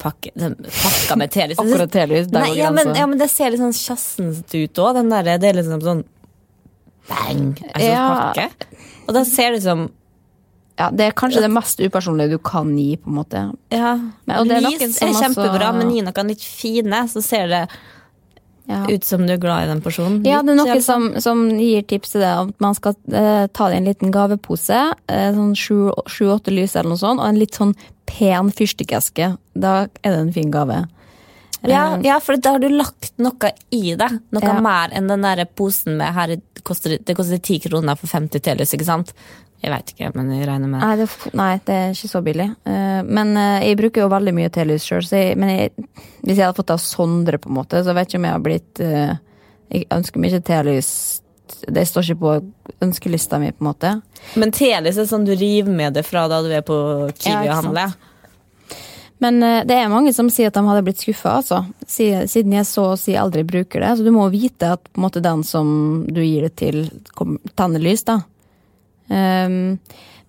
pakke, 0.00 0.32
den 0.38 0.56
pakka 0.64 1.18
med 1.20 1.32
telys 1.34 1.60
Akkurat 1.62 1.92
telys, 1.92 2.30
der 2.32 2.46
går 2.48 2.56
grensa. 2.56 2.96
ja, 2.98 3.06
men 3.10 3.20
det 3.20 3.28
ser 3.32 3.52
litt 3.52 3.60
sånn 3.62 3.76
sjassent 3.76 4.56
ut 4.56 4.82
òg. 4.84 5.00
Det 5.12 5.50
er 5.50 5.58
liksom 5.60 5.84
sånn 5.84 6.04
bang, 7.10 7.44
en 7.58 7.76
sånn 7.76 7.84
Ja. 7.84 8.06
pakke. 8.32 8.78
Og 9.06 9.16
da 9.18 9.24
ser 9.28 9.52
det 9.52 9.60
ut 9.62 9.68
som 9.68 9.88
Ja, 10.82 10.90
det 10.90 11.06
er 11.06 11.14
kanskje 11.14 11.44
det 11.44 11.50
mest 11.54 11.78
upersonlige 11.78 12.34
du 12.34 12.38
kan 12.42 12.74
gi, 12.76 12.96
på 12.98 13.10
en 13.10 13.14
måte. 13.20 13.40
Ja, 13.70 13.94
Men- 14.26 14.50
er 14.50 14.60
lys 14.64 14.98
er 15.00 15.12
kjempebra, 15.14 15.68
også- 15.70 15.78
men 15.78 15.90
gi 15.94 16.00
noe 16.02 16.24
litt 16.26 16.40
fine, 16.42 17.04
så 17.08 17.22
ser 17.22 17.46
det 17.46 17.68
Ja. 18.68 18.86
ut 18.88 19.04
som 19.04 19.26
du 19.26 19.32
er 19.32 19.36
glad 19.38 19.64
i 19.64 19.66
den 19.66 19.80
personen. 19.82 20.24
Ja, 20.26 20.40
det 20.42 20.50
er 20.50 20.54
noen 20.56 20.66
noe 20.74 20.80
som, 20.82 21.20
som 21.20 21.48
gir 21.50 21.82
tips 21.82 22.12
til 22.12 22.20
det, 22.22 22.28
at 22.30 22.60
man 22.60 22.74
skal 22.74 22.94
eh, 23.12 23.46
ta 23.52 23.68
det 23.68 23.74
i 23.74 23.76
en 23.78 23.84
liten 23.86 24.10
gavepose, 24.12 24.92
eh, 25.08 25.32
sånn 25.32 25.54
sju-åtte 25.54 26.50
lys 26.54 26.74
eller 26.76 26.90
noe 26.90 26.98
sånt, 26.98 27.20
og 27.20 27.26
en 27.28 27.38
litt 27.38 27.52
sånn 27.52 27.74
pen 28.06 28.50
fyrstikkeske. 28.50 29.36
Da 29.58 29.82
er 30.02 30.10
det 30.10 30.18
en 30.18 30.32
fin 30.32 30.50
gave. 30.50 30.88
Ja, 31.64 31.96
ja, 32.02 32.18
for 32.18 32.36
da 32.36 32.52
har 32.52 32.58
du 32.58 32.68
lagt 32.68 33.12
noe 33.22 33.52
i 33.70 33.94
det. 33.94 34.10
Noe 34.32 34.42
Ja. 34.42 34.60
mer 34.60 34.88
enn 34.90 35.06
den 35.06 35.22
der 35.22 35.44
posen 35.44 35.96
med 35.96 36.12
her 36.12 36.26
Det 36.36 36.64
koster 37.16 37.42
ti 37.42 37.58
kroner 37.58 37.96
for 37.96 38.06
50 38.06 38.40
telys, 38.40 38.72
ikke 38.74 38.84
sant? 38.84 39.12
Jeg 39.62 39.70
veit 39.70 39.90
ikke, 39.92 40.08
men 40.18 40.30
jeg 40.34 40.46
regner 40.48 40.70
med 40.70 40.82
Nei, 40.82 40.94
det, 40.98 41.06
nei, 41.38 41.52
det 41.62 41.74
er 41.78 41.92
ikke 41.94 42.10
så 42.10 42.20
billig. 42.26 42.48
Eh, 42.66 43.00
men 43.06 43.36
eh, 43.38 43.68
jeg 43.68 43.78
bruker 43.78 44.02
jo 44.02 44.10
veldig 44.10 44.34
mye 44.34 44.50
telys 44.50 44.86
sjøl, 44.88 45.06
men 45.38 45.52
jeg, 45.52 45.72
hvis 46.24 46.34
jeg 46.34 46.48
hadde 46.48 46.58
fått 46.58 46.72
av 46.74 46.80
Sondre, 46.82 47.38
på 47.38 47.50
en 47.50 47.58
måte, 47.60 47.82
så 47.86 47.94
vet 47.94 48.08
jeg 48.08 48.16
ikke 48.16 48.22
om 48.22 48.26
jeg 48.26 48.36
har 48.36 48.46
blitt 48.48 48.82
eh, 48.82 49.12
Jeg 49.72 49.86
ønsker 49.94 50.20
meg 50.20 50.34
ikke 50.34 50.48
telys 50.50 50.88
Det 51.62 51.84
står 51.86 52.08
ikke 52.08 52.22
på 52.24 52.32
ønskelista 52.82 53.38
mi, 53.38 53.52
på 53.54 53.62
en 53.62 53.68
måte. 53.68 53.92
Men 54.34 54.54
telys 54.56 54.98
er 54.98 55.06
sånn 55.06 55.28
du 55.28 55.36
river 55.36 55.70
med 55.70 55.94
det 55.94 56.02
fra 56.08 56.26
da 56.30 56.42
du 56.42 56.50
er 56.50 56.66
på 56.66 56.78
Kiwi 57.14 57.46
og 57.46 57.60
handler. 57.60 57.94
Men 59.22 59.38
det 59.38 59.76
er 59.78 59.86
mange 59.86 60.10
som 60.10 60.26
sier 60.34 60.50
at 60.50 60.56
de 60.56 60.64
hadde 60.66 60.82
blitt 60.82 60.98
skuffa, 60.98 61.36
altså. 61.38 61.60
Siden 61.86 62.56
jeg 62.56 62.66
så 62.66 62.88
å 62.90 62.98
si 62.98 63.14
aldri 63.14 63.44
bruker 63.46 63.78
det. 63.78 63.92
Så 63.94 64.02
du 64.02 64.10
må 64.10 64.24
vite 64.32 64.72
at 64.74 64.82
på 64.88 64.98
en 64.98 65.04
måte 65.04 65.22
den 65.22 65.44
som 65.46 65.68
du 66.10 66.18
gir 66.24 66.48
det 66.48 66.56
til, 66.58 66.88
tenner 67.54 67.84
lys, 67.84 68.02
da. 68.08 68.18
Ehm, 69.12 69.78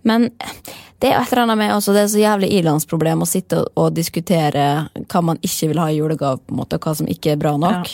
men 0.03 0.27
det 0.99 1.11
er 1.11 1.19
et 1.19 1.31
eller 1.31 1.45
annet 1.45 1.59
med 1.59 1.73
også, 1.75 1.95
det 1.95 2.03
er 2.03 2.11
så 2.11 2.21
jævlig 2.21 2.49
ilandsproblem 2.59 3.23
å 3.23 3.27
sitte 3.27 3.61
og, 3.61 3.71
og 3.79 3.95
diskutere 3.95 4.67
hva 4.95 5.21
man 5.23 5.39
ikke 5.43 5.71
vil 5.71 5.81
ha 5.83 5.89
i 5.91 5.97
julegave, 5.97 6.39
på 6.43 6.53
en 6.53 6.61
måte, 6.61 6.79
og 6.79 6.87
hva 6.87 6.95
som 6.99 7.09
ikke 7.11 7.33
er 7.33 7.41
bra 7.41 7.55
nok. 7.59 7.91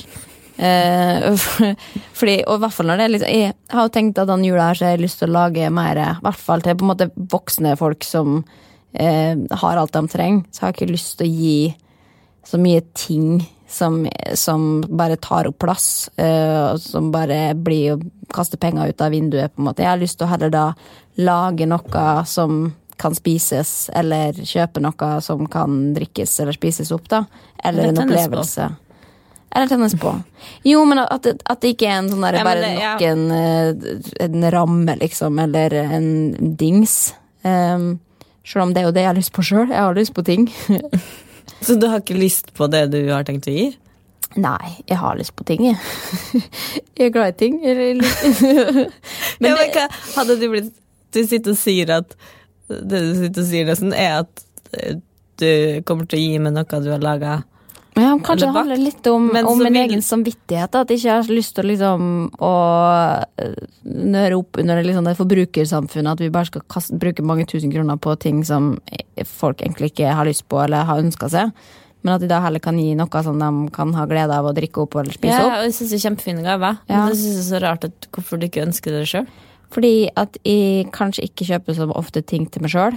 Eh, 0.60 1.46
fordi, 2.20 2.40
og 2.44 2.58
i 2.58 2.64
hvert 2.66 2.76
fall 2.76 2.90
når 2.90 3.00
det 3.00 3.04
er 3.06 3.12
liksom, 3.14 3.30
Jeg 3.32 3.54
har 3.72 3.86
jo 3.86 3.92
tenkt 3.96 4.18
at 4.20 4.28
den 4.28 4.42
jula 4.44 4.66
her 4.68 4.76
så 4.76 4.86
har 4.86 4.98
jeg 4.98 5.06
lyst 5.06 5.22
til 5.22 5.32
å 5.32 5.38
lage 5.38 5.70
mer, 5.72 6.02
i 6.04 6.26
hvert 6.26 6.42
fall 6.42 6.66
til 6.66 6.76
på 6.80 6.86
en 6.86 6.92
måte 6.92 7.12
voksne 7.16 7.78
folk 7.80 8.04
som 8.08 8.42
eh, 8.94 9.38
har 9.64 9.80
alt 9.80 9.96
de 9.96 10.04
trenger. 10.12 10.44
Så 10.52 10.66
har 10.66 10.74
jeg 10.74 10.82
ikke 10.82 10.98
lyst 10.98 11.16
til 11.20 11.30
å 11.30 11.46
gi 11.46 11.60
så 12.46 12.58
mye 12.62 12.82
ting 12.98 13.42
som, 13.70 14.08
som 14.34 14.82
bare 14.88 15.16
tar 15.22 15.48
opp 15.52 15.60
plass. 15.62 16.10
og 16.18 16.80
som 16.82 17.12
bare 17.14 17.54
blir 17.56 17.94
å 17.94 18.00
kaste 18.34 18.58
penger 18.58 18.90
ut 18.90 19.02
av 19.02 19.12
vinduet, 19.14 19.54
på 19.56 19.62
en 19.62 19.68
måte. 19.70 19.84
Jeg 19.86 19.92
har 19.92 20.02
lyst 20.02 20.18
til 20.20 20.28
å 20.28 20.32
heller 20.32 20.50
da 20.54 20.66
lage 21.22 21.68
noe 21.70 22.26
som 22.26 22.74
kan 23.00 23.16
spises, 23.16 23.90
eller 23.96 24.34
kjøpe 24.34 24.82
noe 24.84 25.10
som 25.24 25.46
kan 25.52 25.94
drikkes 25.96 26.40
eller 26.44 26.56
spises 26.58 26.92
opp, 26.92 27.08
da. 27.12 27.24
Eller, 27.64 27.92
en 27.94 28.02
opplevelse. 28.04 28.68
Eller 29.56 29.68
tennis 29.72 29.96
på. 29.98 30.12
Jo, 30.68 30.84
men 30.86 31.00
at, 31.02 31.26
at 31.26 31.62
det 31.64 31.74
ikke 31.74 31.88
er 31.90 31.96
en 32.02 32.10
sånn 32.12 32.26
der, 32.28 32.38
Ja, 32.38 32.44
bare 32.46 32.62
det- 32.62 32.76
ja. 32.80 32.92
nok 32.94 33.02
en, 33.02 33.32
eh, 33.32 34.26
en 34.26 34.52
ramme, 34.52 34.98
liksom, 35.00 35.40
eller 35.40 35.74
en 35.74 36.56
dings. 36.60 37.14
Um, 37.44 38.00
selv 38.46 38.64
om 38.68 38.74
det 38.74 38.82
er 38.84 38.86
jo 38.90 38.92
det 38.92 39.02
jeg 39.02 39.10
har 39.14 39.18
lyst 39.18 39.34
på 39.34 39.46
sjøl. 39.48 39.70
Jeg 39.70 39.80
har 39.80 39.96
lyst 39.96 40.14
på 40.14 40.26
ting. 40.26 40.50
Så 41.62 41.76
du 41.80 41.88
har 41.90 42.04
ikke 42.04 42.18
lyst 42.18 42.54
på 42.58 42.68
det 42.72 42.88
du 42.94 43.00
har 43.12 43.28
tenkt 43.28 43.50
å 43.50 43.54
gi? 43.54 43.70
Nei, 44.38 44.76
jeg 44.86 45.00
har 45.02 45.18
lyst 45.18 45.34
på 45.38 45.46
ting, 45.48 45.64
jeg. 45.66 45.78
jeg 46.98 47.10
er 47.10 47.14
glad 47.14 47.34
i 47.34 47.38
ting. 47.40 47.60
Men, 47.66 49.50
ja, 49.50 49.56
men 49.56 49.72
hva, 49.74 49.88
hadde 50.18 50.36
du 50.38 50.50
blitt 50.52 50.74
Du 51.16 51.22
sitter 51.24 51.56
og 51.56 51.58
sier 51.58 51.90
at 51.96 52.12
Det 52.68 53.00
du 53.00 53.14
sitter 53.18 53.42
og 53.42 53.48
sier 53.48 53.70
nesten, 53.70 53.94
er 53.96 54.20
at 54.20 54.44
eh, 54.78 55.00
du 55.40 55.82
kommer 55.88 56.06
til 56.06 56.20
å 56.20 56.22
gi 56.22 56.42
meg 56.44 56.54
noe 56.54 56.82
du 56.84 56.90
har 56.92 57.02
laga. 57.02 57.40
Ja, 58.00 58.14
kanskje 58.24 58.48
det 58.48 58.56
handler 58.56 58.80
litt 58.82 59.08
om, 59.12 59.28
om 59.52 59.62
min 59.64 59.78
egen 59.82 60.02
samvittighet. 60.06 60.76
At 60.76 60.92
jeg 60.92 61.02
ikke 61.02 61.18
har 61.18 61.34
lyst 61.34 61.56
til 61.58 61.70
liksom 61.72 62.06
å 62.44 62.54
øh, 63.44 63.60
nøre 63.84 64.40
opp 64.40 64.62
under 64.62 64.82
liksom 64.86 65.10
det 65.10 65.18
forbrukersamfunnet. 65.20 66.16
At 66.16 66.24
vi 66.24 66.32
bare 66.34 66.50
skal 66.50 66.66
kaste, 66.72 66.98
bruke 67.02 67.26
mange 67.26 67.48
tusen 67.50 67.74
kroner 67.74 68.00
på 68.02 68.16
ting 68.22 68.42
som 68.48 68.76
folk 69.28 69.64
egentlig 69.66 69.94
ikke 69.94 70.16
har 70.16 70.30
lyst 70.30 70.48
på 70.50 70.62
eller 70.64 70.88
har 70.90 71.04
ønska 71.04 71.32
seg. 71.34 71.54
Men 72.02 72.16
at 72.16 72.24
de 72.24 72.30
da 72.32 72.40
heller 72.44 72.64
kan 72.64 72.78
gi 72.80 72.94
noe 72.96 73.24
som 73.26 73.42
de 73.42 73.52
kan 73.76 73.92
ha 73.98 74.08
glede 74.08 74.36
av 74.36 74.48
å 74.48 74.56
drikke 74.56 74.86
opp 74.86 74.96
eller 75.02 75.16
spise 75.16 75.36
opp. 75.36 75.52
Ja, 75.52 75.60
og 75.60 75.68
jeg 75.68 75.76
synes 75.76 75.92
det 75.92 76.00
er 76.00 76.06
kjempefine 76.06 76.46
gaver. 76.46 76.80
Ja. 76.88 77.04
Men 77.04 77.12
jeg 77.12 77.22
synes 77.22 77.36
det 77.36 77.44
er 77.44 77.50
så 77.50 77.64
rart 77.66 77.88
at 77.90 78.10
hvorfor 78.16 78.40
du 78.40 78.48
ikke 78.48 78.64
ønsker 78.64 78.96
det 78.96 79.06
sjøl. 79.12 79.28
Fordi 79.70 79.94
at 80.18 80.40
jeg 80.48 80.88
kanskje 80.96 81.28
ikke 81.28 81.50
kjøper 81.52 81.78
så 81.78 81.90
ofte 81.92 82.24
ting 82.26 82.48
til 82.50 82.64
meg 82.64 82.74
sjøl. 82.74 82.96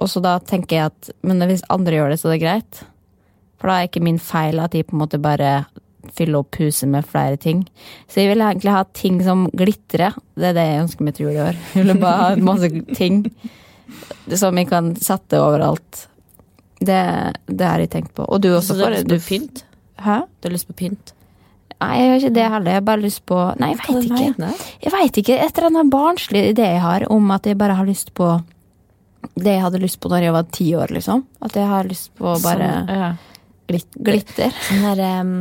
Og 0.00 0.08
så 0.08 0.22
da 0.24 0.38
tenker 0.40 0.78
jeg 0.78 0.92
at 0.92 1.10
men 1.26 1.42
hvis 1.50 1.66
andre 1.72 1.98
gjør 1.98 2.14
det, 2.14 2.20
så 2.22 2.30
er 2.30 2.36
det 2.36 2.44
greit. 2.44 2.82
For 3.62 3.70
da 3.70 3.78
er 3.78 3.86
ikke 3.86 4.02
min 4.02 4.18
feil 4.18 4.58
at 4.58 4.74
de 4.74 4.82
på 4.82 4.96
en 4.96 5.04
måte 5.04 5.22
bare 5.22 5.52
fyller 6.18 6.42
opp 6.42 6.58
huset 6.58 6.90
med 6.90 7.06
flere 7.06 7.38
ting. 7.38 7.60
Så 8.10 8.24
jeg 8.24 8.32
vil 8.32 8.42
egentlig 8.42 8.74
ha 8.74 8.82
ting 8.98 9.20
som 9.22 9.44
glitrer. 9.54 10.16
Det 10.34 10.48
er 10.50 10.56
det 10.56 10.64
jeg 10.66 10.80
ønsker 10.82 11.06
meg 11.06 11.14
til 11.14 11.28
jul 11.28 11.36
i 11.36 11.44
år. 11.44 11.60
Jeg 11.76 11.86
vil 11.86 12.00
bare 12.02 12.24
ha 12.24 12.42
masse 12.42 12.70
ting 12.98 13.22
som 14.34 14.58
jeg 14.58 14.66
kan 14.66 14.92
sette 14.98 15.38
overalt. 15.38 16.08
Det, 16.82 16.98
det 17.46 17.68
har 17.68 17.78
jeg 17.78 17.92
tenkt 17.92 18.16
på. 18.18 18.26
Og 18.26 18.42
du 18.42 18.50
også. 18.50 18.74
Så 18.74 18.80
du 18.80 18.86
har 18.88 18.96
lyst 18.98 19.12
på 19.12 19.20
pynt? 19.30 19.64
Hæ? 20.02 20.20
Du 20.26 20.48
har 20.48 20.56
lyst 20.56 20.66
på 20.72 20.78
pynt? 20.82 21.14
Nei, 21.82 21.92
jeg 21.98 22.08
har 22.10 22.18
ikke 22.18 22.34
det 22.34 22.48
heller. 22.54 22.70
Jeg 22.72 22.80
har 22.80 22.88
bare 22.90 23.02
lyst 23.02 23.22
på 23.26 23.38
Nei, 23.62 23.72
jeg 23.72 23.80
veit 23.86 24.10
ikke. 24.10 24.50
Jeg 24.82 24.94
vet 24.94 25.22
ikke. 25.22 25.38
Et 25.38 25.54
eller 25.54 25.70
annet 25.70 25.94
barnslig 25.94 26.42
idé 26.50 26.66
jeg 26.74 26.82
har 26.82 27.06
om 27.14 27.30
at 27.34 27.46
jeg 27.46 27.58
bare 27.62 27.78
har 27.78 27.86
lyst 27.86 28.10
på 28.18 28.34
det 29.38 29.54
jeg 29.54 29.62
hadde 29.62 29.80
lyst 29.82 30.00
på 30.02 30.10
når 30.10 30.26
jeg 30.26 30.34
var 30.34 30.48
ti 30.54 30.64
år, 30.74 30.92
liksom. 30.94 31.22
At 31.46 31.54
jeg 31.56 31.68
har 31.70 31.86
lyst 31.86 32.10
på 32.18 32.34
bare 32.42 32.70
Sånn, 32.72 32.90
ja. 32.90 33.10
Glitter. 33.68 34.54
Sånn 34.68 34.86
her 34.86 35.02
um, 35.22 35.34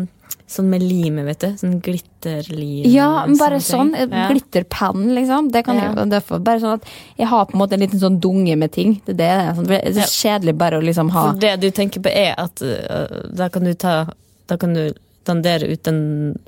Sånn 0.51 0.67
med 0.67 0.83
limet, 0.83 1.23
vet 1.29 1.39
du. 1.39 1.51
Sånn 1.61 1.77
glitterlim. 1.83 2.83
Ja, 2.91 3.23
men 3.25 3.37
bare 3.39 3.61
sånn. 3.63 3.93
sånn. 3.95 4.11
Ja. 4.11 4.25
Glitterpenn, 4.27 5.13
liksom. 5.15 5.47
Det 5.51 5.61
kan 5.63 5.77
Ja. 5.79 5.93
jeg, 5.95 6.09
derfor, 6.11 6.41
bare 6.43 6.59
sånn 6.59 6.73
at 6.73 6.89
jeg 7.17 7.27
har 7.31 7.45
på 7.45 7.55
en 7.55 7.61
måte 7.61 7.77
en 7.77 7.79
liten 7.79 7.99
sånn 8.01 8.19
dunge 8.19 8.57
med 8.57 8.71
ting. 8.75 8.97
Det 9.05 9.15
det. 9.15 9.29
sånn, 9.55 9.67
det 9.67 9.79
er 9.79 9.93
så 10.01 10.09
kjedelig 10.27 10.57
bare 10.57 10.79
å 10.81 10.83
liksom 10.83 11.09
ha 11.15 11.29
For 11.31 11.39
det 11.39 11.53
du 11.61 11.69
tenker 11.71 12.03
på 12.03 12.11
er 12.11 12.35
at 12.37 12.61
uh, 12.61 13.29
da 13.31 13.47
kan 13.47 13.63
du 13.63 13.73
ta 13.73 14.09
Da 14.47 14.57
kan 14.57 14.73
du 14.73 14.91
dandere 15.27 15.67
ut 15.69 15.83
den 15.85 15.99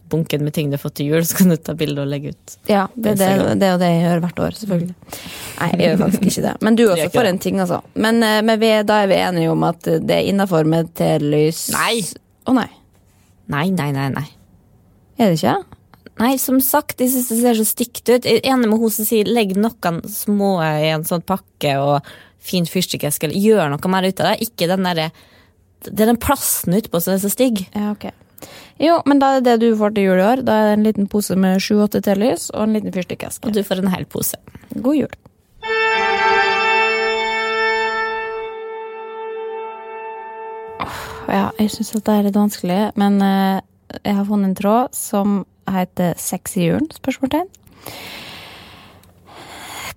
bunken 0.09 0.43
med 0.45 0.55
ting 0.55 0.71
du 0.71 0.77
har 0.77 0.81
fått 0.81 0.95
til 0.99 1.11
jul, 1.11 1.25
så 1.27 1.37
kan 1.37 1.53
du 1.53 1.57
ta 1.61 1.75
bilde 1.77 2.01
og 2.03 2.09
legge 2.09 2.33
ut. 2.33 2.55
Ja, 2.69 2.87
det, 2.95 3.15
det, 3.19 3.29
det 3.61 3.67
er 3.67 3.75
jo 3.75 3.81
det 3.81 3.91
jeg 3.91 4.01
gjør 4.03 4.23
hvert 4.25 4.41
år, 4.47 4.57
selvfølgelig. 4.61 4.95
Nei, 5.59 5.67
jeg 5.71 5.81
gjør 5.83 5.99
faktisk 6.03 6.25
ikke 6.31 6.45
det. 6.47 6.53
Men 6.65 6.79
du 6.79 6.83
også 6.87 7.09
får 7.13 7.29
en 7.29 7.41
ting, 7.45 7.59
altså. 7.63 7.81
Men, 7.93 8.23
eh, 8.25 8.39
men 8.45 8.61
vi, 8.63 8.71
da 8.89 9.03
er 9.03 9.11
vi 9.11 9.19
enige 9.19 9.53
om 9.53 9.67
at 9.67 9.85
det 9.85 10.17
er 10.17 10.31
innafor 10.31 10.65
med 10.69 10.89
telys 10.97 11.67
Nei. 11.75 11.99
Å 12.49 12.57
nei. 12.57 12.69
Nei, 13.53 13.67
nei, 13.75 13.91
nei, 13.95 14.09
nei. 14.15 14.27
Er 15.19 15.31
det 15.31 15.39
ikke? 15.39 15.57
Nei, 16.21 16.35
som 16.41 16.59
sagt, 16.61 16.99
jeg 17.01 17.09
synes 17.09 17.29
det 17.31 17.39
ser 17.41 17.57
så 17.57 17.65
stygt 17.65 18.03
ut. 18.09 18.25
Jeg 18.25 18.41
er 18.41 18.51
enig 18.53 18.69
med 18.69 18.81
hun 18.81 18.91
som 18.93 19.07
sier 19.07 19.29
legg 19.29 19.55
noen 19.57 20.01
små 20.09 20.55
i 20.61 20.91
en 20.93 21.05
sånn 21.07 21.25
pakke 21.25 21.77
og 21.81 22.09
fin 22.43 22.67
fyrstikkeske, 22.69 23.29
eller 23.29 23.39
gjør 23.39 23.71
noe 23.73 23.91
mer 23.91 24.09
ut 24.09 24.21
av 24.21 24.33
det. 24.33 24.49
Ikke 24.49 24.69
den 24.69 24.85
derre 24.85 25.11
Det 25.83 25.99
er 25.99 26.13
den 26.13 26.21
plasten 26.21 26.75
utpå 26.77 27.01
som 27.03 27.15
er 27.15 27.23
så 27.23 27.31
stygg. 27.33 27.65
Ja, 27.73 27.91
ok. 27.91 28.07
Jo, 28.81 29.01
men 29.05 29.19
da 29.21 29.35
er 29.37 29.43
det 29.45 29.59
du 29.61 29.69
får 29.77 29.93
til 29.95 30.09
jul 30.09 30.21
i 30.21 30.25
år. 30.25 30.41
Da 30.45 30.55
er 30.59 30.69
det 30.69 30.77
en 30.77 30.87
liten 30.87 31.09
pose 31.11 31.35
med 31.39 31.61
sju-åtte 31.61 32.01
telys 32.03 32.49
og 32.53 32.65
en 32.65 32.77
liten 32.77 32.93
fyrstikkeske. 32.95 33.45
Og 33.47 33.53
du 33.53 33.61
får 33.65 33.83
en 33.83 33.93
hel 33.93 34.07
pose. 34.09 34.39
God 34.73 34.97
jul. 34.97 35.13
Ja, 41.33 41.47
jeg 41.57 41.71
syns 41.71 41.93
det 41.95 42.11
er 42.11 42.25
litt 42.27 42.37
vanskelig, 42.37 42.81
men 42.99 43.21
eh, 43.23 43.61
jeg 44.03 44.17
har 44.17 44.27
funnet 44.27 44.51
en 44.51 44.57
tråd 44.57 44.97
som 44.97 45.39
heter 45.71 46.17
Sex 46.19 46.57
i 46.59 46.67
julen? 46.67 46.89
spørsmålstegn. 46.93 47.47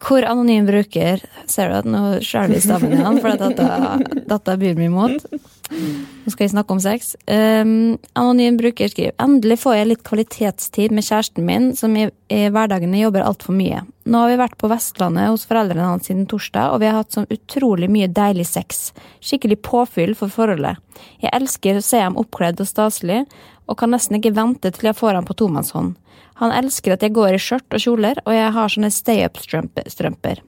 Hvor 0.06 0.22
anonym 0.28 0.66
bruker 0.68 1.22
Ser 1.50 1.70
du 1.70 1.76
at 1.78 1.86
nå 1.88 2.00
skjærer 2.22 2.52
vi 2.52 2.58
i 2.58 2.62
stammen 2.62 2.94
igjen, 2.94 3.20
for 3.22 3.32
at 3.32 3.42
dette, 3.42 4.22
dette 4.28 4.56
byr 4.60 4.78
meg 4.78 4.90
imot. 4.90 5.26
Nå 5.70 6.30
skal 6.30 6.44
vi 6.44 6.52
snakke 6.52 6.74
om 6.74 6.80
sex. 6.80 7.14
Um, 7.26 7.96
anonym 8.18 8.58
bruker 8.60 8.90
skriver 8.90 9.16
Endelig 9.22 9.58
får 9.62 9.74
jeg 9.76 9.88
litt 9.90 10.04
kvalitetstid 10.06 10.94
med 10.94 11.06
kjæresten 11.06 11.46
min, 11.46 11.68
som 11.78 11.96
i, 11.98 12.06
i 12.30 12.40
hverdagene 12.54 13.00
jobber 13.00 13.26
altfor 13.26 13.56
mye. 13.56 13.82
Nå 14.06 14.22
har 14.22 14.30
vi 14.30 14.38
vært 14.38 14.56
på 14.60 14.70
Vestlandet 14.70 15.32
hos 15.32 15.46
foreldrene 15.50 15.88
hans 15.88 16.06
siden 16.06 16.28
torsdag, 16.30 16.70
og 16.70 16.82
vi 16.82 16.90
har 16.90 17.00
hatt 17.00 17.16
sånn 17.16 17.28
utrolig 17.34 17.90
mye 17.90 18.10
deilig 18.14 18.46
sex. 18.52 18.90
Skikkelig 19.18 19.58
påfyll 19.66 20.14
for 20.18 20.30
forholdet. 20.32 20.78
Jeg 21.22 21.34
elsker 21.34 21.80
å 21.80 21.84
se 21.84 22.02
ham 22.04 22.18
oppkledd 22.20 22.62
og 22.62 22.70
staselig, 22.70 23.24
og 23.66 23.78
kan 23.80 23.90
nesten 23.90 24.20
ikke 24.20 24.36
vente 24.36 24.70
til 24.70 24.92
jeg 24.92 24.98
får 24.98 25.18
ham 25.18 25.26
på 25.26 25.34
tomannshånd. 25.40 25.96
Han 26.38 26.52
elsker 26.52 26.94
at 26.94 27.02
jeg 27.02 27.14
går 27.16 27.34
i 27.34 27.40
skjørt 27.40 27.74
og 27.74 27.82
kjoler, 27.82 28.20
og 28.26 28.34
jeg 28.36 28.52
har 28.54 28.72
sånne 28.72 28.92
stay-up-strømper. 28.92 30.42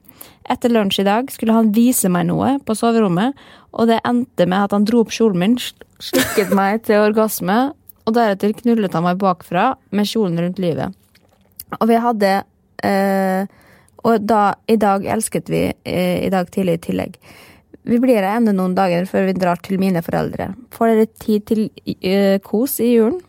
Etter 0.49 0.71
lunsj 0.73 1.01
i 1.01 1.07
dag 1.07 1.31
skulle 1.33 1.53
han 1.57 1.71
vise 1.75 2.09
meg 2.09 2.27
noe 2.29 2.55
på 2.65 2.75
soverommet, 2.77 3.35
og 3.75 3.89
det 3.91 3.99
endte 4.07 4.47
med 4.49 4.65
at 4.65 4.73
han 4.77 4.85
dro 4.87 5.03
opp 5.03 5.11
kjolen 5.13 5.39
min, 5.41 5.57
sl- 5.61 5.85
slukket 6.01 6.53
meg 6.57 6.83
til 6.87 7.03
orgasme, 7.03 7.57
og 8.07 8.15
deretter 8.15 8.55
knullet 8.57 8.95
han 8.95 9.05
meg 9.05 9.19
bakfra 9.21 9.73
med 9.93 10.07
kjolen 10.09 10.39
rundt 10.41 10.61
livet. 10.63 10.95
Og 11.77 11.85
vi 11.91 11.99
hadde 12.01 12.31
eh, 12.81 13.45
Og 14.01 14.23
da, 14.25 14.55
i 14.71 14.77
dag 14.79 15.03
elsket 15.05 15.49
vi 15.51 15.65
eh, 15.83 16.25
i 16.25 16.29
dag 16.33 16.47
tidlig 16.49 16.77
i 16.79 16.83
tillegg. 16.87 17.17
Vi 17.89 17.97
blir 17.99 18.17
her 18.21 18.37
ennå 18.39 18.53
noen 18.55 18.73
dager 18.77 19.05
før 19.09 19.27
vi 19.27 19.33
drar 19.37 19.59
til 19.61 19.77
mine 19.81 20.01
foreldre. 20.05 20.53
Får 20.73 20.87
dere 20.93 21.05
tid 21.19 21.45
til 21.49 21.61
eh, 21.99 22.39
kos 22.45 22.79
i 22.79 22.93
julen? 22.95 23.19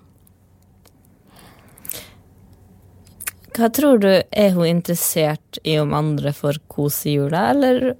Hva 3.57 3.69
tror 3.75 3.99
du, 4.03 4.11
er 4.31 4.51
hun 4.55 4.67
interessert 4.69 5.59
i 5.67 5.79
om 5.81 5.95
andre 5.97 6.33
får 6.37 6.57
kos 6.71 7.07
i 7.07 7.13
jula, 7.19 7.41
eller 7.55 7.95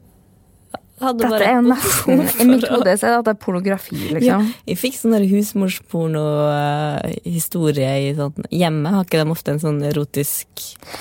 hadde 1.01 1.25
Dette 1.25 1.45
er 1.47 1.55
jo 1.57 1.63
nesten 1.65 2.21
I 2.43 2.45
mitt 2.49 2.67
hode 2.69 2.93
så 3.01 3.07
er 3.09 3.13
dette 3.23 3.35
pornografi, 3.41 3.97
liksom. 4.13 4.43
Jeg 4.69 4.77
fikk 4.81 4.97
sånn 4.99 5.17
husmorsporno-historie 5.31 7.93
i 8.05 8.07
sånn 8.19 8.37
Hjemme 8.53 8.89
har 8.93 9.05
ikke 9.07 9.21
de 9.23 9.33
ofte 9.33 9.49
en 9.55 9.63
sånn 9.63 9.81
erotisk, 9.89 10.49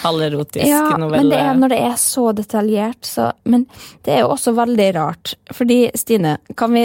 halverotisk 0.06 0.70
Ja, 0.70 0.84
novelle? 0.96 1.20
men 1.20 1.28
det 1.34 1.40
er 1.44 1.54
når 1.60 1.70
det 1.76 1.82
er 1.90 1.98
så 2.00 2.26
detaljert, 2.36 3.04
så 3.06 3.32
Men 3.44 3.62
det 4.08 4.12
er 4.16 4.20
jo 4.24 4.32
også 4.34 4.52
veldig 4.56 4.90
rart. 4.96 5.36
Fordi, 5.56 5.80
Stine, 6.00 6.38
kan 6.60 6.70
vi 6.76 6.84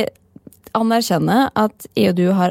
anerkjenne 0.75 1.39
at 1.55 1.87
jeg 1.95 2.09
og 2.11 2.17
du 2.19 2.27
har 2.35 2.51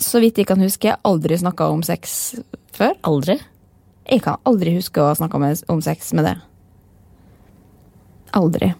så 0.00 0.16
vidt 0.22 0.38
jeg 0.40 0.46
kan 0.48 0.60
huske, 0.64 0.96
aldri 1.04 1.36
snakka 1.38 1.68
om 1.70 1.82
sex 1.84 2.34
før? 2.80 2.96
Aldri? 3.06 3.36
Jeg 4.10 4.22
kan 4.24 4.40
aldri 4.48 4.74
huske 4.74 5.02
å 5.02 5.10
ha 5.10 5.16
snakka 5.18 5.38
om 5.70 5.82
sex 5.84 6.12
med 6.16 6.26
det. 6.26 6.36
Aldri. 8.36 8.72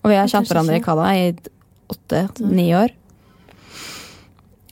Og 0.00 0.12
vi 0.12 0.16
har 0.16 0.30
kjent 0.30 0.48
hverandre 0.48 0.78
i 0.78 0.84
hva 0.84 0.96
da, 0.96 1.10
i 1.12 1.34
åtte-ni 1.90 2.70
år. 2.78 2.94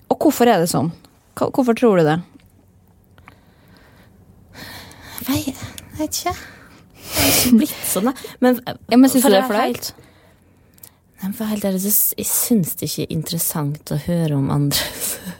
Og 0.08 0.16
hvorfor 0.22 0.48
er 0.48 0.62
det 0.62 0.70
sånn? 0.70 0.92
Hvorfor 1.38 1.76
tror 1.78 2.00
du 2.00 2.06
det? 2.08 2.18
Nei, 5.28 5.40
jeg 5.44 5.56
vet 5.98 6.20
ikke. 6.22 6.34
Det 7.08 7.24
er 7.24 7.32
ikke 7.32 7.56
blitt 7.60 7.80
sånn, 7.88 8.08
da. 8.08 8.28
Men, 8.44 8.60
Ja, 8.64 8.96
men 8.96 9.10
Syns 9.10 9.26
du 9.26 9.32
det 9.32 9.42
er 9.42 9.48
flaut? 9.50 9.90
Nei, 11.18 11.32
for 11.34 11.50
helt 11.50 11.66
ærlig, 11.66 11.82
jeg 11.82 12.28
syns 12.30 12.76
det 12.78 12.88
ikke 12.88 13.04
er 13.08 13.14
interessant 13.16 13.92
å 13.92 13.98
høre 14.04 14.38
om 14.38 14.52
andres 14.54 15.16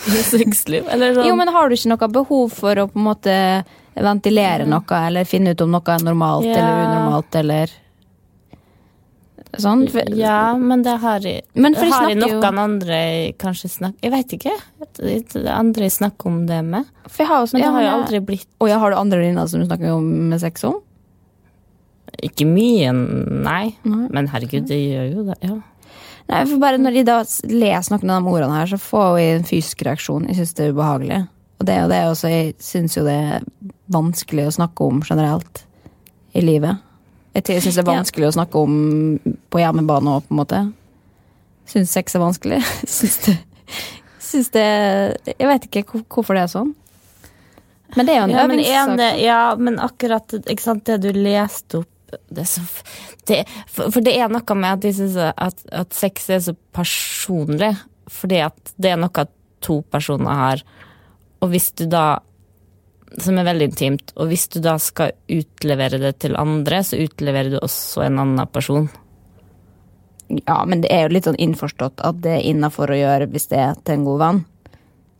sexliv. 0.32 0.86
Sånn. 0.88 1.26
Jo, 1.28 1.36
men 1.36 1.48
har 1.52 1.68
du 1.68 1.74
ikke 1.76 1.92
noe 1.92 2.08
behov 2.12 2.50
for 2.56 2.74
å 2.82 2.88
på 2.90 2.98
en 3.00 3.06
måte 3.10 3.36
ventilere 4.00 4.64
noe, 4.70 5.00
eller 5.06 5.24
finne 5.28 5.52
ut 5.52 5.60
om 5.66 5.70
noe 5.74 5.92
er 5.94 6.04
normalt 6.06 6.46
Ja. 6.48 6.56
eller 6.62 6.82
unormalt, 6.86 7.34
eller 7.42 7.70
Sånn? 9.58 9.80
For, 9.90 10.06
Ja, 10.14 10.54
men 10.56 10.84
det 10.86 10.92
har 11.02 11.18
jeg 11.26 11.42
Men 11.58 11.74
for 11.74 11.90
Har 11.90 12.08
jeg 12.08 12.18
noen 12.20 12.38
jo- 12.38 12.58
andre 12.62 13.32
kanskje 13.36 13.66
snakk... 13.72 13.96
Jeg 14.00 14.12
veit 14.12 14.30
ikke. 14.36 14.52
Andre 15.50 15.88
jeg 15.88 15.90
snakker 15.96 16.26
om 16.30 16.46
det 16.46 16.60
med. 16.64 16.84
for 17.08 17.24
jeg 17.24 17.26
har 17.32 17.40
jo 17.42 17.48
Men 17.58 17.62
det 17.64 17.72
har 17.74 17.82
jo 17.82 17.88
aldri 17.96 18.20
blitt 18.28 18.46
Og 18.60 18.68
jeg 18.70 18.78
har 18.78 18.90
du 18.90 18.96
andre 18.96 19.18
venninner 19.18 19.48
som 19.50 19.58
du 19.58 19.66
snakker 19.66 19.90
om 19.96 20.06
med 20.30 20.38
sex 20.40 20.62
om? 20.64 20.78
Ikke 22.22 22.46
mye, 22.46 22.92
nei. 23.42 23.74
Men 23.82 24.28
herregud, 24.28 24.68
det 24.68 24.78
gjør 24.78 25.12
jo 25.16 25.22
det. 25.32 25.36
Ja. 25.42 25.56
Nei, 26.30 26.44
for 26.46 26.60
bare 26.62 26.78
når 26.78 26.94
de 26.94 27.02
da 27.08 27.18
leser 27.50 27.96
noen 27.96 28.10
av 28.14 28.22
de 28.22 28.30
ordene 28.30 28.54
her, 28.60 28.68
så 28.70 28.78
får 28.78 29.08
vi 29.16 29.24
en 29.34 29.46
fysisk 29.48 29.82
reaksjon. 29.88 30.28
Jeg 30.30 30.36
syns 30.38 30.52
det 30.54 30.66
er 30.68 30.74
ubehagelig. 30.76 31.20
Og 31.60 31.66
det 31.66 31.74
er 31.74 31.80
jo 31.82 31.88
det 31.90 31.98
også, 32.08 32.30
jeg 32.30 32.52
syns 32.62 32.94
jo 32.96 33.02
det 33.04 33.16
er 33.34 33.42
vanskelig 33.92 34.46
å 34.48 34.52
snakke 34.54 34.86
om 34.86 35.02
generelt 35.04 35.64
i 36.38 36.44
livet. 36.44 36.78
Jeg 37.34 37.44
syns 37.62 37.74
det 37.76 37.82
er 37.82 37.90
Ja. 37.90 37.98
vanskelig 37.98 38.28
å 38.30 38.36
snakke 38.38 38.62
om 38.62 39.18
på 39.50 39.58
hjemmebane 39.60 40.14
òg, 40.16 40.22
på 40.28 40.34
en 40.34 40.40
måte. 40.40 40.60
Syns 41.70 41.90
sex 41.94 42.14
er 42.14 42.22
vanskelig. 42.22 42.62
Syns 42.86 43.18
det 43.26 43.36
Syns 44.30 44.50
det 44.54 44.64
Jeg 45.26 45.48
vet 45.50 45.64
ikke 45.66 46.02
hvorfor 46.06 46.34
det 46.38 46.42
er 46.46 46.52
sånn. 46.54 46.74
Men 47.96 48.06
det 48.06 48.14
er 48.14 48.18
jo 48.20 48.24
en 48.28 48.30
Ja, 48.30 48.46
men, 48.46 48.58
øvingssak. 48.60 49.00
en, 49.00 49.18
ja, 49.18 49.38
men 49.58 49.78
akkurat 49.82 50.34
sant, 50.62 50.84
det 50.86 51.00
du 51.02 51.10
leste 51.12 51.80
opp 51.82 51.89
det 52.28 52.46
så, 52.48 52.62
det, 53.28 53.42
for, 53.68 53.90
for 53.94 54.04
det 54.04 54.16
er 54.16 54.32
noe 54.32 54.56
med 54.58 54.78
at 54.78 54.84
de 54.84 54.92
synes 54.96 55.18
at, 55.18 55.62
at 55.72 55.94
sex 55.96 56.30
er 56.30 56.42
så 56.44 56.56
personlig. 56.76 57.74
Fordi 58.10 58.40
at 58.42 58.74
det 58.80 58.94
er 58.94 58.98
noe 59.00 59.26
to 59.62 59.80
personer 59.92 60.40
har. 60.40 60.64
Og 61.40 61.52
hvis 61.52 61.70
du 61.78 61.86
da 61.90 62.20
Som 63.18 63.40
er 63.40 63.46
veldig 63.48 63.66
intimt. 63.66 64.12
Og 64.22 64.28
hvis 64.30 64.44
du 64.54 64.60
da 64.62 64.76
skal 64.78 65.16
utlevere 65.26 65.98
det 65.98 66.12
til 66.22 66.36
andre, 66.38 66.78
så 66.86 66.94
utleverer 66.94 67.50
du 67.50 67.56
også 67.58 68.04
en 68.04 68.20
annen 68.22 68.46
person. 68.46 68.86
Ja, 70.46 70.60
men 70.62 70.84
det 70.84 70.92
er 70.94 71.08
jo 71.08 71.16
litt 71.16 71.26
sånn 71.26 71.40
innforstått 71.42 72.04
at 72.06 72.20
det 72.22 72.36
er 72.36 72.46
innafor 72.52 72.92
å 72.94 73.00
gjøre 73.00 73.26
hvis 73.32 73.48
det 73.50 73.58
er 73.58 73.74
til 73.82 73.96
en 73.96 74.06
god 74.06 74.20
venn. 74.22 74.40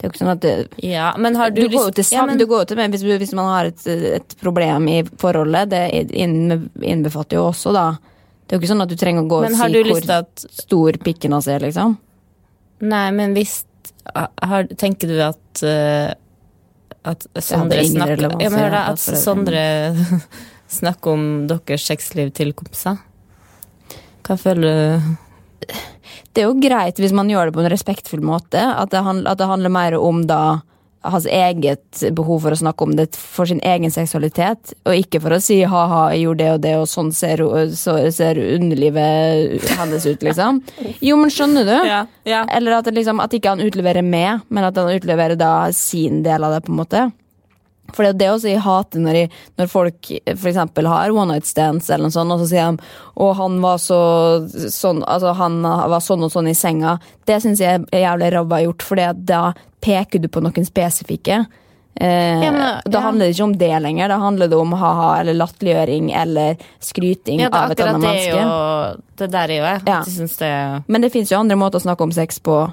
Det 0.01 0.07
er 0.07 0.09
jo 0.09 0.13
ikke 0.15 0.21
sånn 0.23 0.33
at 0.33 0.41
det, 0.41 0.53
Ja, 0.83 1.11
men 1.21 1.35
har 1.37 1.51
du, 1.53 1.61
du, 1.61 1.69
går 1.75 1.91
jo 1.91 1.93
til 1.93 2.01
lyst- 2.01 2.13
ja, 2.17 2.23
men- 2.25 2.39
du 2.41 2.47
til 2.71 2.77
men 2.81 2.91
hvis, 2.95 3.03
hvis 3.05 3.35
man 3.37 3.51
har 3.53 3.67
et, 3.69 3.87
et 3.87 4.37
problem 4.41 4.89
i 4.89 5.03
forholdet, 5.21 5.69
det 5.69 5.83
innbefatter 6.17 7.37
jo 7.37 7.51
også 7.51 7.75
da 7.77 7.85
Det 8.49 8.57
er 8.57 8.59
jo 8.59 8.63
ikke 8.63 8.71
sånn 8.73 8.83
at 8.83 8.89
du 8.89 8.97
trenger 8.97 9.23
å 9.23 9.29
gå 9.29 9.43
og 9.45 9.51
si 9.53 9.83
hvor 9.85 10.11
at 10.17 10.47
stor 10.65 10.93
pikken 11.05 11.37
hans 11.37 11.47
er, 11.53 11.61
liksom. 11.61 11.99
Nei, 12.81 13.11
men 13.13 13.35
hvis 13.37 13.61
Har, 14.17 14.65
tenker 14.81 15.07
du 15.13 15.21
at 15.23 15.63
uh, 15.63 16.15
at 17.05 17.27
Sondre 17.41 17.85
snakker 17.85 18.25
ja, 18.41 18.51
men 18.51 18.73
da, 18.73 18.81
At. 18.93 18.99
Sondre 18.99 19.63
snakker 20.81 21.13
om 21.13 21.29
deres 21.49 21.85
sexliv 21.87 22.33
til 22.37 22.53
kompiser? 22.57 22.99
Hva 24.27 24.37
føler 24.41 25.01
du? 25.01 25.77
Det 26.33 26.45
er 26.45 26.51
jo 26.51 26.59
greit 26.63 27.01
hvis 27.01 27.15
man 27.17 27.31
gjør 27.31 27.49
det 27.49 27.57
på 27.57 27.63
en 27.65 27.73
respektfull 27.73 28.25
måte. 28.25 28.61
At 28.61 28.93
det, 28.93 29.05
handler, 29.07 29.33
at 29.33 29.41
det 29.41 29.49
handler 29.51 29.73
mer 29.75 29.97
om 29.99 30.25
da 30.31 30.43
hans 31.01 31.27
eget 31.27 32.03
behov 32.13 32.43
for 32.45 32.53
å 32.53 32.59
snakke 32.61 32.85
om 32.85 32.93
det 32.97 33.07
for 33.17 33.49
sin 33.49 33.61
egen 33.65 33.93
seksualitet, 33.93 34.75
og 34.85 34.99
ikke 34.99 35.21
for 35.25 35.33
å 35.33 35.41
si 35.43 35.63
ha-ha, 35.65 36.03
jeg 36.13 36.27
gjorde 36.27 36.43
det 36.43 36.51
og 36.53 36.61
det, 36.67 36.75
og 36.83 36.91
sånn 36.91 37.13
ser, 37.17 37.43
så 37.73 37.97
ser 38.13 38.41
underlivet 38.43 39.65
hennes 39.79 40.05
ut, 40.07 40.27
liksom. 40.27 40.61
Jo, 41.01 41.17
men 41.21 41.33
skjønner 41.33 41.69
du? 41.69 41.77
Ja, 41.89 42.03
ja. 42.29 42.43
Eller 42.53 42.79
at, 42.79 42.89
det 42.89 42.99
liksom, 42.99 43.23
at 43.25 43.33
ikke 43.37 43.55
han 43.55 43.65
utleverer 43.65 44.05
med, 44.05 44.45
men 44.53 44.69
at 44.69 44.77
han 44.77 44.93
utleverer 44.93 45.41
da 45.41 45.55
sin 45.77 46.21
del 46.27 46.45
av 46.45 46.59
det, 46.59 46.63
på 46.67 46.75
en 46.75 46.81
måte. 46.83 47.07
For 47.95 48.05
det 48.07 48.11
er 48.15 48.19
det 48.21 48.29
også 48.35 48.51
jeg 48.53 48.63
hater 48.65 49.03
når, 49.05 49.19
jeg, 49.23 49.31
når 49.61 49.71
folk 49.73 50.11
eksempel 50.35 50.87
har 50.91 51.11
one 51.15 51.33
night 51.35 51.47
stands, 51.49 51.91
eller 51.91 52.09
noe 52.09 52.17
sånt, 52.17 52.33
og 52.35 52.43
så 52.45 52.51
sier 52.51 52.71
de 52.77 52.91
å 53.21 53.31
han 53.41 53.61
var 53.63 53.79
så 53.83 54.01
sånn, 54.71 55.03
altså 55.05 55.35
han 55.39 55.63
var 55.63 56.01
sånn 56.05 56.25
og 56.27 56.33
sånn 56.33 56.51
i 56.51 56.55
senga. 56.59 56.99
Det 57.27 57.41
syns 57.43 57.61
jeg 57.63 57.85
er 57.93 58.05
jævlig 58.07 58.33
ræva 58.37 58.63
gjort, 58.65 58.83
for 58.87 59.01
da 59.15 59.43
peker 59.81 60.21
du 60.21 60.29
på 60.29 60.43
noen 60.45 60.67
spesifikke. 60.69 61.45
Eh, 62.01 62.43
Ja, 62.45 62.51
men, 62.53 62.81
Da 62.89 63.01
handler 63.01 63.27
det 63.27 63.35
ikke 63.35 63.45
om 63.45 63.57
det 63.59 63.73
lenger. 63.83 64.09
Da 64.09 64.17
handler 64.23 64.49
det 64.49 64.57
om 64.57 64.73
ha-ha 64.73 65.09
eller 65.21 65.35
latterliggjøring 65.35 66.13
eller 66.17 66.57
skryting 66.81 67.41
Ja, 67.41 67.49
av 67.53 67.73
et 67.73 67.81
annet 67.81 68.01
det 68.01 68.07
menneske. 68.07 68.43
jo 68.43 69.03
Det 69.21 69.31
der 69.33 69.49
er 69.51 69.57
jo 69.57 69.65
jeg. 69.65 69.83
Ja. 69.87 70.03
Jeg 70.07 70.39
det 70.39 70.85
Men 70.89 71.01
det 71.03 71.11
fins 71.13 71.31
jo 71.33 71.39
andre 71.39 71.57
måter 71.57 71.81
å 71.81 71.83
snakke 71.83 72.03
om 72.07 72.13
sex 72.13 72.39
på 72.39 72.73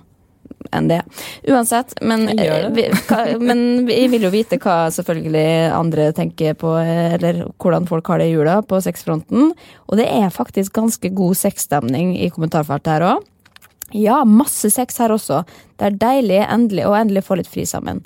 enn 0.76 0.90
det. 0.92 1.02
Uansett. 1.48 1.96
Men, 2.02 2.26
det? 2.32 2.50
vi, 2.76 2.88
hva, 3.10 3.22
men 3.42 3.88
jeg 3.90 4.12
vil 4.14 4.28
jo 4.28 4.34
vite 4.34 4.60
hva 4.64 4.88
selvfølgelig 4.94 5.48
andre 5.76 6.12
tenker 6.18 6.58
på, 6.60 6.74
eller 6.82 7.46
hvordan 7.56 7.88
folk 7.90 8.12
har 8.12 8.22
det 8.22 8.30
i 8.32 8.36
jula 8.36 8.60
på 8.66 8.82
sexfronten. 8.84 9.52
Og 9.88 10.00
det 10.00 10.08
er 10.12 10.34
faktisk 10.34 10.76
ganske 10.78 11.12
god 11.16 11.38
sexstemning 11.40 12.16
i 12.20 12.32
kommentarfeltet 12.34 12.98
her 12.98 13.10
òg. 13.14 13.26
Ja, 13.96 14.24
masse 14.28 14.70
sex 14.74 14.98
her 15.00 15.14
også. 15.16 15.44
Det 15.80 15.88
er 15.88 16.02
deilig 16.02 16.42
endelig 16.44 16.88
å 16.88 16.96
endelig 16.98 17.24
få 17.28 17.38
litt 17.40 17.48
fri 17.52 17.64
sammen. 17.68 18.02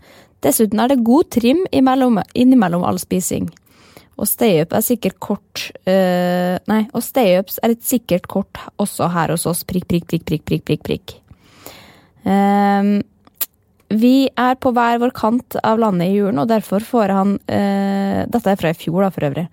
Dessuten 0.45 0.81
er 0.81 0.91
det 0.91 1.01
god 1.05 1.29
trim 1.33 1.63
imellom, 1.73 2.19
innimellom 2.37 2.85
all 2.85 2.99
spising. 3.01 3.49
Og 4.21 4.27
stay-up 4.29 4.75
er 4.77 4.83
sikkert 4.85 5.17
kort 5.23 5.63
eh, 5.89 6.57
Nei, 6.69 6.81
og 6.93 7.01
stay-ups 7.05 7.57
er 7.63 7.73
et 7.73 7.85
sikkert 7.85 8.27
kort 8.29 8.59
også 8.81 9.09
her 9.13 9.33
hos 9.33 9.47
oss. 9.49 9.63
Prikk, 9.65 9.87
prikk, 9.89 10.05
prikk, 10.11 10.25
prikk, 10.27 10.45
prikk, 10.45 10.65
prikk, 10.67 10.83
prikk. 10.85 11.15
Ehm, 12.29 13.01
vi 13.91 14.29
er 14.39 14.55
på 14.61 14.71
hver 14.75 15.01
vår 15.01 15.11
kant 15.17 15.57
av 15.67 15.79
landet 15.81 16.07
i 16.11 16.15
julen, 16.19 16.39
og 16.39 16.47
derfor 16.51 16.83
får 16.85 17.11
han 17.11 17.33
eh, 17.51 18.21
Dette 18.31 18.53
er 18.53 18.59
fra 18.61 18.71
i 18.71 18.77
fjor, 18.77 19.01
da, 19.03 19.09
for 19.11 19.27
øvrig. 19.27 19.47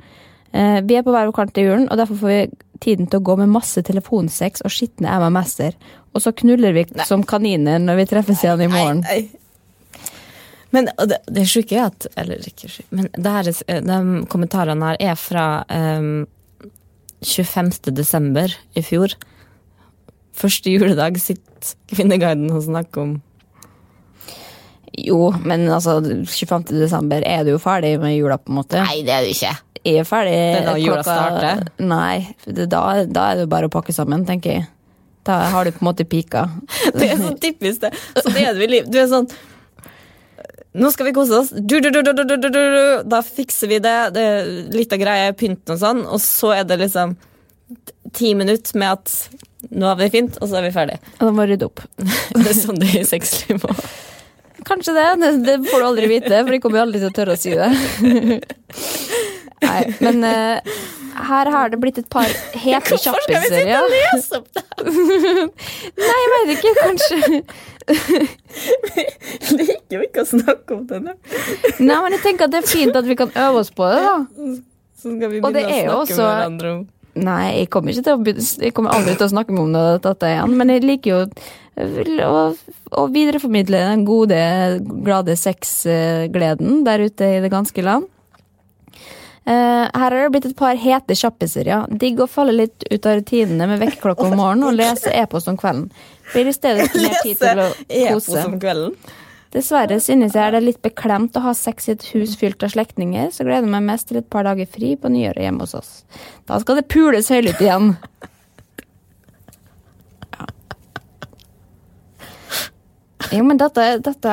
Eh, 0.52 0.78
vi 0.86 0.94
er 0.98 1.02
på 1.06 1.10
hver 1.14 1.26
vår 1.30 1.34
kant 1.40 1.58
i 1.58 1.64
julen, 1.66 1.88
og 1.90 1.98
derfor 1.98 2.20
får 2.20 2.32
vi 2.34 2.42
tiden 2.84 3.08
til 3.10 3.18
å 3.18 3.26
gå 3.26 3.34
med 3.40 3.50
masse 3.50 3.82
telefonsex 3.82 4.62
og 4.62 4.70
skitne 4.70 5.10
MMS-er. 5.18 5.74
Og 6.14 6.22
så 6.22 6.30
knuller 6.38 6.72
vi 6.76 6.86
som 7.08 7.24
kaniner 7.26 7.80
når 7.82 7.98
vi 8.02 8.06
treffes 8.12 8.44
igjen 8.46 8.62
i 8.68 8.70
morgen. 8.70 9.02
Nei, 9.08 9.18
nei. 9.26 9.44
Men 10.70 10.90
det, 11.08 11.16
det 11.32 11.46
sjuke 11.48 11.78
er 11.80 11.86
at 11.88 12.06
Eller 12.20 12.42
ikke 12.44 12.68
sjuke, 12.68 12.90
men 12.92 13.06
det 13.16 13.30
her, 13.32 13.46
er- 13.72 13.86
de 13.88 13.98
kommentarene 14.28 14.90
her 14.90 14.98
er 15.14 15.14
fra 15.16 15.44
um, 15.72 16.26
25. 17.24 17.70
desember 17.96 18.52
i 18.76 18.82
fjor. 18.84 19.14
Første 20.38 20.70
juledag 20.70 21.18
sitter 21.22 21.74
Kvinneguiden 21.90 22.50
og 22.54 22.62
snakker 22.68 23.02
om 23.02 23.16
Jo, 24.98 25.32
men 25.42 25.66
altså, 25.70 25.98
25. 26.02 26.70
desember 26.78 27.24
er 27.26 27.44
du 27.46 27.52
jo 27.56 27.60
ferdig 27.62 27.96
med 28.02 28.16
jula, 28.16 28.38
på 28.38 28.52
en 28.52 28.58
måte. 28.60 28.80
Nei, 28.82 29.02
det 29.06 29.14
er 29.14 29.26
du 29.26 29.32
ikke. 29.34 29.52
Jeg 29.84 30.00
er 30.02 30.08
ferdig 30.08 30.32
Det 30.34 30.56
er 30.58 30.66
da 30.66 30.74
jula 30.80 31.04
starter? 31.06 31.68
Nei, 31.78 32.16
det, 32.46 32.66
da, 32.72 32.82
da 33.06 33.28
er 33.32 33.42
det 33.42 33.50
bare 33.50 33.70
å 33.70 33.72
pakke 33.72 33.94
sammen, 33.94 34.26
tenker 34.26 34.56
jeg. 34.56 34.66
Da 35.28 35.42
har 35.52 35.66
du 35.66 35.74
på 35.74 35.82
en 35.82 35.90
måte 35.90 36.06
pika. 36.08 36.46
Det 36.98 37.12
er 37.12 37.20
så 37.20 37.34
typisk 37.36 37.84
det. 37.84 37.92
Så 38.16 38.32
det 38.32 38.46
er 38.48 38.56
du 38.56 38.62
i 38.64 38.70
liv. 38.70 38.86
Du 38.88 38.98
er 38.98 39.08
sånn 39.10 39.28
Nå 40.78 40.90
skal 40.94 41.08
vi 41.08 41.12
kose 41.16 41.34
oss. 41.34 41.48
Du, 41.50 41.78
du, 41.82 41.88
du, 41.90 42.00
du, 42.04 42.12
du, 42.12 42.22
du, 42.28 42.36
du, 42.38 42.48
du. 42.54 42.82
Da 43.08 43.18
fikser 43.24 43.70
vi 43.70 43.80
det. 43.82 43.96
det 44.14 44.26
litt 44.76 44.92
av 44.94 45.00
greia 45.00 45.30
er 45.30 45.36
pynten 45.36 45.74
og 45.74 45.80
sånn, 45.80 46.04
og 46.06 46.20
så 46.22 46.52
er 46.54 46.68
det 46.68 46.78
liksom 46.84 47.16
ti 48.16 48.34
minutter 48.34 48.78
med 48.78 48.92
at 48.96 49.14
nå 49.74 49.88
har 49.90 49.96
vi 49.98 50.06
det 50.06 50.14
fint, 50.14 50.36
og 50.40 50.48
så 50.48 50.60
er 50.60 50.68
vi 50.68 50.74
ferdige. 50.74 51.00
Og 51.18 51.24
Da 51.26 51.32
må 51.34 51.44
du 51.46 51.52
rydde 51.52 51.66
opp. 51.68 51.82
Det 52.38 52.46
er 52.52 52.56
sånn 52.56 52.78
det 52.80 52.92
er 52.92 53.00
i 53.02 53.08
sexliv 53.08 53.64
òg. 53.68 53.82
Kanskje 54.68 54.92
det. 54.96 55.08
det. 55.46 55.56
Får 55.70 55.80
du 55.80 55.86
aldri 55.86 56.08
vite, 56.10 56.42
for 56.44 56.52
de 56.52 56.60
kommer 56.60 56.80
jo 56.80 56.86
aldri 56.88 57.00
til 57.02 57.10
å 57.10 57.16
tørre 57.16 57.34
å 57.36 57.40
si 57.40 57.54
det. 57.56 57.68
Nei, 59.68 59.80
men 60.04 60.22
uh, 60.22 60.78
her 61.28 61.50
har 61.50 61.72
det 61.72 61.80
blitt 61.82 61.98
et 61.98 62.08
par 62.12 62.28
hete 62.28 62.94
Hvorfor 62.94 63.18
skal 63.24 63.40
vi 63.42 63.48
sitte 63.50 63.78
og 63.80 63.88
lese 63.90 64.38
opp 64.38 64.48
det? 64.54 64.62
Nei, 66.04 66.18
jeg 66.22 66.30
vet 66.34 66.52
ikke. 66.54 66.74
Kanskje 66.78 67.16
Vi 69.48 69.56
Liker 69.64 69.96
jo 69.96 70.04
ikke 70.04 70.22
å 70.22 70.28
snakke 70.28 70.76
om 70.76 70.84
det. 70.90 71.00
Nei, 71.06 71.16
men 71.88 72.14
jeg 72.14 72.22
tenker 72.26 72.46
at 72.46 72.54
det 72.54 72.62
er 72.62 72.70
fint 72.70 72.98
at 73.00 73.08
vi 73.08 73.16
kan 73.18 73.32
øve 73.34 73.64
oss 73.64 73.72
på 73.74 73.88
det, 73.90 74.00
da. 74.04 74.16
Så 74.98 75.14
skal 75.14 75.32
vi 75.32 75.40
begynne 75.40 75.64
å 75.64 75.66
snakke 75.72 75.98
også- 76.04 76.20
med 76.20 76.28
hverandre 76.28 76.72
om 76.76 76.86
Nei, 77.18 77.44
jeg 77.62 77.70
kommer 77.72 77.94
ikke 77.94 78.04
til 78.06 78.18
å, 78.18 78.34
jeg 78.62 78.74
kommer 78.76 78.94
aldri 78.94 79.16
til 79.16 79.26
å 79.26 79.32
snakke 79.32 79.54
med 79.54 79.64
om 79.64 79.72
det, 79.74 79.86
dette 80.04 80.30
igjen, 80.30 80.54
men 80.58 80.74
jeg 80.74 80.84
liker 80.84 81.10
jo 81.10 81.20
å, 82.26 82.44
å 83.02 83.06
videreformidle 83.14 83.80
den 83.90 84.04
gode, 84.08 84.38
glade 85.06 85.36
sexgleden 85.38 86.84
der 86.86 87.06
ute 87.06 87.32
i 87.36 87.42
det 87.44 87.50
ganske 87.54 87.84
land. 87.86 88.08
Eh, 89.48 89.84
her 89.94 90.12
har 90.12 90.16
det 90.18 90.32
blitt 90.34 90.46
et 90.50 90.58
par 90.58 90.76
hete 90.76 91.16
kjappiser, 91.16 91.70
ja. 91.70 91.78
Digg 91.88 92.18
å 92.20 92.26
falle 92.28 92.52
litt 92.52 92.84
ut 92.90 93.06
av 93.08 93.16
rutinene 93.20 93.70
med 93.70 93.80
vekkerklokka 93.80 94.26
om 94.26 94.36
morgenen 94.36 94.68
og 94.68 94.76
lese 94.76 95.12
e-post 95.16 95.48
om 95.48 95.56
kvelden. 95.56 95.86
Blir 96.34 96.50
i 96.50 96.52
stedet 96.52 96.90
mer 96.92 97.16
tid 97.22 97.38
til 97.40 97.62
å 97.62 97.70
e-post 97.86 98.28
kose. 98.28 98.44
om 98.44 98.58
kvelden. 98.60 98.92
Dessverre 99.54 99.96
synes 100.04 100.34
jeg 100.36 100.52
det 100.52 100.58
er 100.58 100.64
litt 100.66 100.82
beklemt 100.84 101.36
å 101.38 101.40
ha 101.46 101.54
sex 101.56 101.88
i 101.88 101.92
et 101.94 102.02
hus 102.12 102.34
fylt 102.36 102.62
av 102.66 102.68
slektninger, 102.74 103.30
så 103.32 103.46
gleder 103.46 103.64
jeg 103.64 103.72
meg 103.72 103.86
mest 103.86 104.08
til 104.10 104.18
et 104.20 104.28
par 104.28 104.44
dager 104.44 104.68
fri 104.68 104.90
på 105.00 105.08
nyåret 105.12 105.40
hjemme 105.46 105.64
hos 105.64 105.72
oss. 105.78 105.92
Da 106.50 106.58
skal 106.60 106.76
det 106.82 106.88
pules 106.92 107.30
høylytt 107.32 107.62
igjen. 107.64 107.94
Jo, 113.32 113.42
men 113.44 113.58
dette, 113.60 113.82
dette 114.04 114.28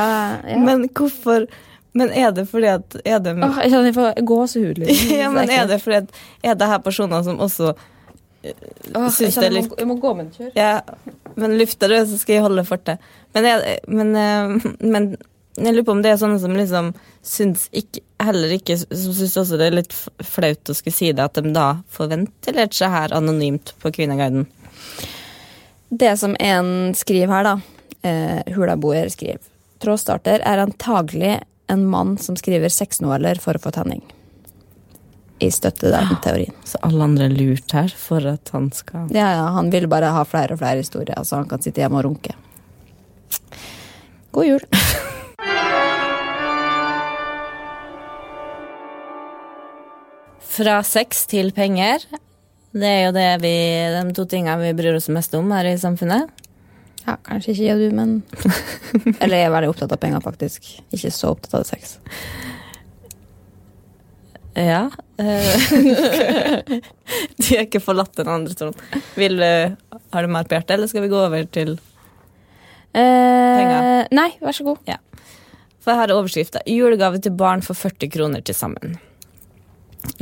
ja. 0.47 0.57
Men 0.61 0.85
hvorfor 0.95 1.47
Men 1.95 2.11
er 2.15 2.31
det 2.35 2.45
fordi 2.47 2.69
at 2.71 2.95
Er 3.03 3.19
det 3.23 3.33
Åh, 3.43 3.57
Jeg 3.63 3.71
kjenner 3.73 3.89
jeg 3.89 3.95
får 3.97 4.21
gåsehud. 4.29 4.77
liksom. 4.83 5.17
Ja, 5.21 5.29
men 5.33 5.51
er 5.51 5.67
det 5.67 5.81
fordi 5.83 5.97
at 6.03 6.13
Er 6.43 6.55
det 6.59 6.69
her 6.69 6.79
personer 6.85 7.23
som 7.27 7.39
også 7.43 7.73
Åh, 8.45 9.07
jeg, 9.21 9.31
jeg, 9.33 9.53
litt 9.53 9.69
må, 9.69 9.77
jeg 9.79 9.89
må 9.89 9.95
gå 10.01 10.11
med 10.17 10.27
en 10.27 10.33
tur. 10.35 10.49
Ja, 10.57 10.81
men 11.35 11.55
lufter 11.59 11.91
du, 11.91 11.97
så 12.09 12.19
skal 12.21 12.37
jeg 12.37 12.45
holde 12.45 12.65
fortet. 12.67 13.07
Men, 13.35 13.47
jeg, 13.49 13.79
men, 13.87 14.11
eh, 14.19 14.67
men 14.95 15.09
jeg 15.55 15.71
lurer 15.71 15.87
på 15.87 15.95
om 15.95 16.03
det 16.03 16.11
er 16.11 16.19
sånne 16.19 16.39
som 16.43 16.55
liksom 16.55 16.91
syns 17.25 17.69
ikke, 17.75 18.01
heller 18.19 18.51
ikke 18.57 18.75
Som 18.77 19.13
syns 19.15 19.37
også 19.39 19.59
det 19.59 19.69
er 19.69 19.77
litt 19.77 19.95
flaut 19.95 20.71
å 20.71 20.75
skulle 20.75 20.95
si 20.95 21.11
det, 21.15 21.23
at 21.23 21.39
de 21.39 21.53
da 21.55 21.69
får 21.95 22.11
ventilert 22.11 22.75
seg 22.75 22.91
her 22.91 23.15
anonymt 23.15 23.71
på 23.81 23.91
Kvinneguiden. 23.95 24.49
Det 25.95 26.11
som 26.19 26.35
en 26.43 26.91
skriver 26.97 27.31
her, 27.31 27.47
da, 27.47 27.55
eh, 28.03 28.55
Hulaboer 28.55 29.07
skriver 29.13 29.43
Trådstarter 29.83 30.43
er 30.43 30.63
antagelig 30.63 31.39
en 31.71 31.85
mann 31.87 32.15
som 32.17 32.37
skriver 32.39 32.71
sexnoveller 32.71 33.39
for 33.41 33.57
å 33.57 33.61
få 33.61 33.71
tenning. 33.75 34.03
Jeg 35.45 35.53
støtter 35.53 35.93
den 35.93 36.15
teorien. 36.23 36.55
Så 36.65 36.79
alle 36.85 37.05
andre 37.05 37.27
er 37.29 37.35
lurt 37.37 37.73
her 37.75 37.91
for 37.93 38.25
at 38.31 38.49
han 38.55 38.71
skal 38.73 39.11
Ja, 39.13 39.27
ja, 39.35 39.45
han 39.53 39.69
vil 39.73 39.85
bare 39.91 40.09
ha 40.15 40.23
flere 40.25 40.55
og 40.55 40.59
flere 40.63 40.81
historier, 40.81 41.21
så 41.21 41.35
han 41.43 41.49
kan 41.49 41.61
sitte 41.61 41.83
hjemme 41.83 41.99
og 42.01 42.05
runke. 42.07 42.33
God 44.33 44.45
jul. 44.49 44.63
Fra 50.55 50.79
sex 50.87 51.25
til 51.29 51.51
penger. 51.53 51.99
Det 52.75 52.87
er 52.89 53.01
jo 53.05 53.13
det 53.15 53.29
vi, 53.43 53.53
de 53.91 54.13
to 54.15 54.25
tingene 54.31 54.57
vi 54.63 54.73
bryr 54.77 54.97
oss 54.97 55.11
mest 55.13 55.35
om 55.37 55.51
her 55.53 55.67
i 55.67 55.77
samfunnet. 55.79 56.31
Ja, 57.05 57.19
kanskje 57.21 57.53
ikke 57.53 57.65
jeg 57.67 57.75
og 57.75 57.81
du, 57.83 57.89
men 57.93 58.09
Eller 59.21 59.37
jeg 59.43 59.45
er 59.45 59.53
veldig 59.53 59.69
opptatt 59.75 59.93
av 59.93 60.01
penger, 60.01 60.23
faktisk. 60.25 60.73
Ikke 60.95 61.11
så 61.13 61.35
opptatt 61.35 61.59
av 61.59 61.67
sex. 61.69 61.99
Ja. 64.55 64.89
De 67.37 67.49
har 67.55 67.65
ikke 67.65 67.81
forlatt 67.83 68.15
den 68.17 68.29
andre 68.31 68.55
tronen. 68.57 68.79
Vil 69.19 69.41
har 69.43 70.23
du 70.25 70.31
mer 70.31 70.47
på 70.47 70.55
hjertet, 70.55 70.77
eller 70.77 70.87
skal 70.91 71.03
vi 71.05 71.11
gå 71.11 71.19
over 71.25 71.43
til 71.51 71.75
Eh, 72.95 73.01
Penger. 73.59 74.07
nei, 74.15 74.29
vær 74.39 74.55
så 74.55 74.63
god. 74.63 74.77
For 75.83 75.91
her 75.99 76.07
er 76.07 76.15
overskrifta 76.15 76.61
'Julegave 76.65 77.19
til 77.21 77.33
barn 77.35 77.61
for 77.61 77.75
40 77.75 78.07
kroner 78.13 78.41
til 78.41 78.55
sammen'. 78.55 78.95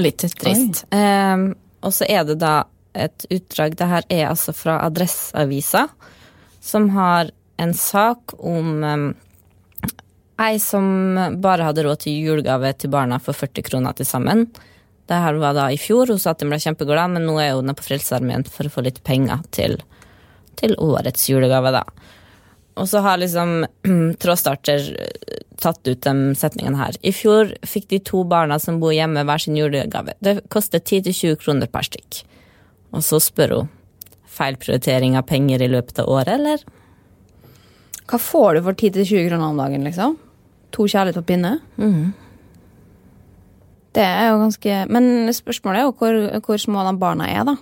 Litt 0.01 0.17
trist. 0.39 0.85
Um, 0.91 1.53
og 1.83 1.93
så 1.93 2.07
er 2.09 2.23
det 2.25 2.39
da 2.39 2.63
et 2.95 3.25
utdrag 3.29 3.75
Det 3.77 3.87
her 3.87 4.03
er 4.09 4.29
altså 4.29 4.53
fra 4.55 4.79
Adresseavisa, 4.87 5.87
som 6.61 6.89
har 6.89 7.29
en 7.59 7.73
sak 7.73 8.33
om 8.39 8.83
um, 8.83 9.15
ei 10.41 10.59
som 10.61 10.85
bare 11.41 11.67
hadde 11.67 11.83
råd 11.85 12.05
til 12.05 12.21
julegave 12.25 12.73
til 12.77 12.91
barna 12.93 13.19
for 13.21 13.37
40 13.37 13.65
kroner 13.67 13.97
til 13.97 14.07
sammen. 14.09 14.47
Det 15.09 15.19
her 15.19 15.37
var 15.41 15.55
da 15.57 15.67
i 15.71 15.77
fjor, 15.77 16.09
hun 16.09 16.21
sa 16.21 16.31
at 16.31 16.41
hun 16.41 16.53
ble 16.53 16.61
kjempeglad, 16.63 17.11
men 17.15 17.27
nå 17.27 17.35
er 17.41 17.53
hun 17.57 17.73
på 17.75 17.85
Frelsesarmeen 17.89 18.45
for 18.47 18.67
å 18.67 18.73
få 18.73 18.85
litt 18.85 19.01
penger 19.05 19.43
til, 19.55 19.77
til 20.59 20.75
årets 20.79 21.27
julegave, 21.29 21.73
da. 21.75 21.83
Og 22.79 22.87
så 22.89 23.03
har 23.05 23.19
liksom 23.21 23.65
Trådstarter 24.21 24.87
tatt 25.61 25.87
ut 25.87 26.01
de 26.03 26.13
setningene 26.39 26.79
her. 26.79 26.97
I 27.05 27.13
fjor 27.15 27.53
fikk 27.67 27.89
de 27.91 27.99
to 28.03 28.23
barna 28.27 28.57
som 28.59 28.79
bor 28.81 28.95
hjemme, 28.95 29.25
hver 29.27 29.43
sin 29.43 29.59
julegave. 29.59 30.15
Det 30.23 30.39
koster 30.51 30.81
10-20 30.81 31.37
kroner 31.43 31.69
per 31.71 31.85
stykk. 31.87 32.23
Og 32.93 33.05
så 33.05 33.19
spør 33.21 33.57
hun 33.57 33.71
feil 34.33 34.57
prioritering 34.57 35.17
av 35.19 35.27
penger 35.29 35.61
i 35.61 35.69
løpet 35.69 36.01
av 36.01 36.09
året, 36.09 36.33
eller? 36.39 36.63
Hva 38.09 38.19
får 38.19 38.57
du 38.57 38.63
for 38.65 38.75
10-20 38.75 39.29
kroner 39.29 39.45
om 39.47 39.59
dagen, 39.59 39.85
liksom? 39.87 40.17
To 40.75 40.87
kjærlighet 40.89 41.19
på 41.21 41.27
pinne? 41.31 41.53
Det 43.93 44.03
er 44.03 44.31
jo 44.31 44.41
ganske 44.41 44.77
Men 44.89 45.29
spørsmålet 45.33 45.79
er 45.79 45.87
jo 45.87 45.95
hvor, 45.99 46.19
hvor 46.47 46.61
små 46.61 46.83
de 46.87 46.97
barna 46.99 47.29
er, 47.29 47.45
da. 47.47 47.55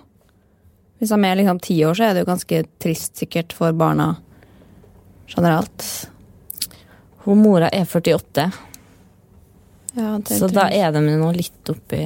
Hvis 0.98 1.12
de 1.12 1.18
er 1.28 1.38
liksom 1.38 1.60
ti 1.62 1.76
år, 1.84 1.98
så 1.98 2.08
er 2.08 2.14
det 2.14 2.24
jo 2.24 2.30
ganske 2.30 2.62
trist 2.82 3.18
sikkert 3.18 3.52
for 3.56 3.74
barna 3.74 4.14
generelt. 5.28 5.88
Hun 7.26 7.42
mora 7.42 7.70
er 7.72 7.86
48, 7.86 8.50
Ja, 9.92 10.14
det 10.24 10.38
så 10.38 10.48
da 10.48 10.70
er 10.72 10.92
de 10.94 11.02
nå 11.04 11.26
litt 11.36 11.68
oppi 11.68 12.00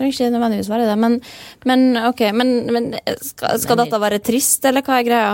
trenger 0.00 0.16
ikke 0.16 0.32
nødvendigvis 0.34 0.70
være 0.72 0.88
det. 0.88 0.98
Men, 0.98 1.20
men 1.68 1.96
ok, 2.08 2.20
men, 2.32 2.52
men 2.72 2.90
skal, 3.20 3.58
skal 3.60 3.80
dette 3.82 4.00
være 4.00 4.20
trist, 4.24 4.64
eller 4.64 4.84
hva 4.86 5.00
er 5.00 5.08
greia? 5.08 5.32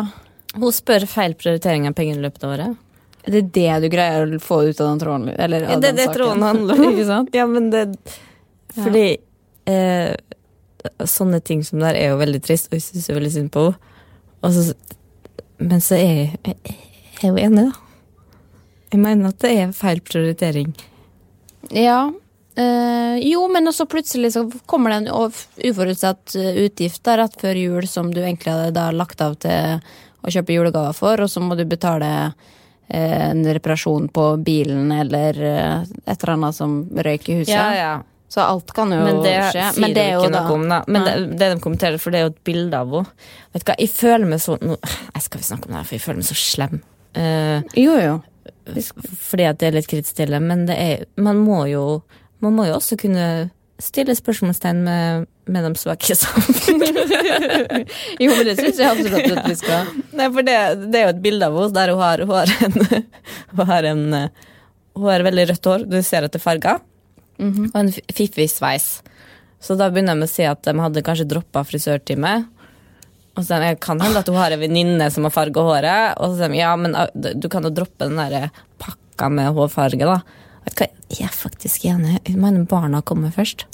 Hun 0.56 0.72
spør 0.72 1.06
feil 1.10 1.36
prioritering 1.38 1.86
av 1.88 1.96
penger 1.98 2.18
i 2.18 2.24
løpet 2.24 2.44
av 2.46 2.54
året. 2.56 2.82
Er 3.26 3.34
det 3.34 3.42
det 3.56 3.70
du 3.82 3.88
greier 3.90 4.36
å 4.36 4.40
få 4.42 4.62
ut 4.68 4.80
av 4.80 4.92
den 4.92 5.02
tråden? 5.02 5.28
Eller 5.34 5.66
av 5.66 5.82
det 5.82 5.92
er 5.92 5.98
det 5.98 6.08
tråden 6.14 6.44
handler 6.46 6.80
om. 6.80 6.92
Ikke 6.92 7.08
sant? 7.08 7.34
Ja, 7.34 7.46
men 7.50 7.70
det 7.74 7.84
Fordi 8.76 9.06
eh, 9.66 10.12
sånne 11.04 11.40
ting 11.42 11.64
som 11.66 11.80
det 11.80 11.90
der 11.90 12.00
er 12.02 12.12
jo 12.14 12.20
veldig 12.22 12.42
trist, 12.44 12.70
og 12.70 12.78
jeg 12.78 12.86
syns 12.86 13.10
veldig 13.10 13.32
synd 13.34 13.52
på 13.54 13.68
henne. 13.70 14.76
Men 15.56 15.80
så 15.80 15.96
er 15.96 16.12
jeg, 16.12 16.38
jeg, 16.44 16.76
jeg 17.16 17.24
er 17.24 17.32
jo 17.32 17.40
enig, 17.40 17.64
da. 17.70 17.86
Jeg 18.92 19.02
mener 19.02 19.32
at 19.32 19.40
det 19.42 19.50
er 19.56 19.72
feil 19.74 20.02
prioritering. 20.04 20.70
Ja. 21.74 22.12
Eh, 22.56 23.16
jo, 23.26 23.42
men 23.52 23.68
også 23.68 23.88
plutselig 23.90 24.32
så 24.36 24.46
kommer 24.70 24.92
det 24.92 24.96
en 25.02 25.32
uforutsett 25.68 26.36
eh, 26.38 26.60
utgift 26.64 27.02
da, 27.04 27.16
rett 27.20 27.34
før 27.40 27.58
jul 27.58 27.88
som 27.90 28.12
du 28.14 28.22
egentlig 28.22 28.54
hadde 28.54 28.76
da 28.76 28.86
lagt 28.94 29.20
av 29.20 29.34
til 29.42 29.82
å 30.26 30.32
kjøpe 30.34 30.54
julegaver 30.56 30.96
for, 30.96 31.22
og 31.24 31.30
så 31.30 31.40
må 31.42 31.56
du 31.58 31.64
betale 31.68 32.10
eh, 32.88 33.30
en 33.30 33.44
reparasjon 33.46 34.08
på 34.14 34.26
bilen 34.44 34.90
eller 34.92 35.38
eh, 35.42 35.86
et 36.04 36.16
eller 36.18 36.34
annet 36.36 36.54
som 36.58 36.76
røyk 36.90 37.28
i 37.32 37.38
huset. 37.40 37.54
Ja, 37.54 37.70
ja. 37.78 37.94
Så 38.28 38.40
alt 38.42 38.72
kan 38.74 38.90
jo 38.90 38.98
Men 39.06 39.20
det 39.22 39.36
skje. 39.54 39.68
sier 39.76 39.92
det 39.94 40.02
er 40.02 40.16
jo 40.18 40.28
da- 40.34 40.40
om, 40.50 40.64
da. 40.68 40.80
Men 40.90 41.04
det, 41.06 41.12
det 41.38 41.50
de 41.54 41.60
kommenterer, 41.62 41.98
for 42.02 42.10
det 42.10 42.18
er 42.18 42.24
jo 42.26 42.32
et 42.34 42.40
bilde 42.44 42.74
av 42.82 42.90
henne. 42.90 43.12
Vet 43.54 43.62
du 43.62 43.70
hva, 43.70 43.76
jeg 43.78 43.92
føler 43.94 44.26
meg 44.32 44.40
så 44.42 44.56
nå, 44.60 44.74
Jeg 45.14 45.22
skal 45.22 45.38
ikke 45.40 45.48
snakke 45.52 45.68
om 45.68 45.76
det, 45.76 45.78
her, 45.78 45.86
for 45.86 45.94
jeg 45.94 46.04
føler 46.08 46.18
meg 46.24 46.26
så 46.32 46.38
slem. 46.40 46.80
Uh, 47.16 47.60
Jo, 47.78 47.94
jo. 48.02 48.16
fordi 49.30 49.46
at 49.46 49.60
det 49.62 49.68
er 49.70 49.76
litt 49.78 49.86
kritisk 49.88 50.18
til 50.18 50.34
det, 50.34 50.42
men 50.42 50.66
det 50.66 50.74
er, 50.76 51.04
man 51.22 51.38
må 51.38 51.62
jo 51.70 52.02
Man 52.42 52.52
må 52.58 52.66
jo 52.68 52.74
også 52.76 52.98
kunne 53.00 53.50
stille 53.82 54.14
spørsmålstegn 54.16 54.82
med, 54.86 55.26
med 55.52 55.66
de 55.66 55.78
svake 55.78 56.12
i 56.12 56.16
samfunnet. 56.18 56.92
Jo, 58.22 58.30
men 58.32 58.46
det 58.48 58.56
syns 58.58 58.78
jeg 58.80 58.88
absolutt 58.88 59.36
at 59.36 59.48
vi 59.50 59.56
skal. 59.58 59.90
Nei, 60.16 60.28
for 60.32 60.46
det, 60.46 60.56
det 60.88 61.00
er 61.00 61.06
jo 61.06 61.14
et 61.14 61.22
bilde 61.24 61.48
av 61.48 61.58
henne 61.58 61.76
der 61.76 61.92
hun 61.92 62.02
har, 62.02 62.22
hun 62.24 62.36
har 62.36 62.52
en 62.66 62.76
Hun 63.56 63.70
har 63.70 63.88
en 63.90 64.04
Hun 64.96 65.08
har 65.10 65.26
veldig 65.26 65.48
rødt 65.50 65.68
hår, 65.68 65.86
du 65.92 65.98
ser 66.00 66.24
at 66.24 66.32
det 66.32 66.40
er 66.40 66.46
farga, 66.46 66.78
og 67.36 67.74
en 67.76 67.90
fiffig 68.16 68.48
sveis. 68.48 69.02
Så 69.60 69.76
da 69.76 69.90
begynner 69.92 70.16
med 70.16 70.28
å 70.28 70.32
si 70.32 70.46
at 70.48 70.62
de 70.64 70.72
hadde 70.80 71.02
kanskje 71.04 71.28
droppa 71.28 71.64
frisørtime. 71.68 72.32
Og 73.36 73.44
så 73.44 73.58
jeg 73.60 73.76
kan 73.84 74.00
hende 74.00 74.22
at 74.22 74.30
hun 74.32 74.38
har 74.40 74.54
en 74.54 74.62
venninne 74.62 75.10
som 75.12 75.26
har 75.28 75.34
farga 75.34 75.64
håret. 75.66 76.16
Og 76.16 76.32
så 76.32 76.38
sier 76.40 76.54
de 76.54 76.62
ja, 76.62 76.72
men 76.80 76.96
ah, 76.96 77.10
du 77.12 77.34
du 77.36 77.50
kan 77.52 77.66
jo 77.66 77.72
droppe 77.76 78.08
den 78.08 78.16
der 78.16 78.48
pakka 78.80 79.28
med 79.32 79.52
hårfarge, 79.56 80.08
da. 80.08 80.20
Vet 80.66 80.76
du 80.76 80.82
hva, 80.84 80.88
Jeg 81.16 81.28
er 81.28 81.34
faktisk 81.34 81.84
enig. 81.86 82.20
Barna 82.68 83.00
kommer 83.06 83.30
først. 83.34 83.64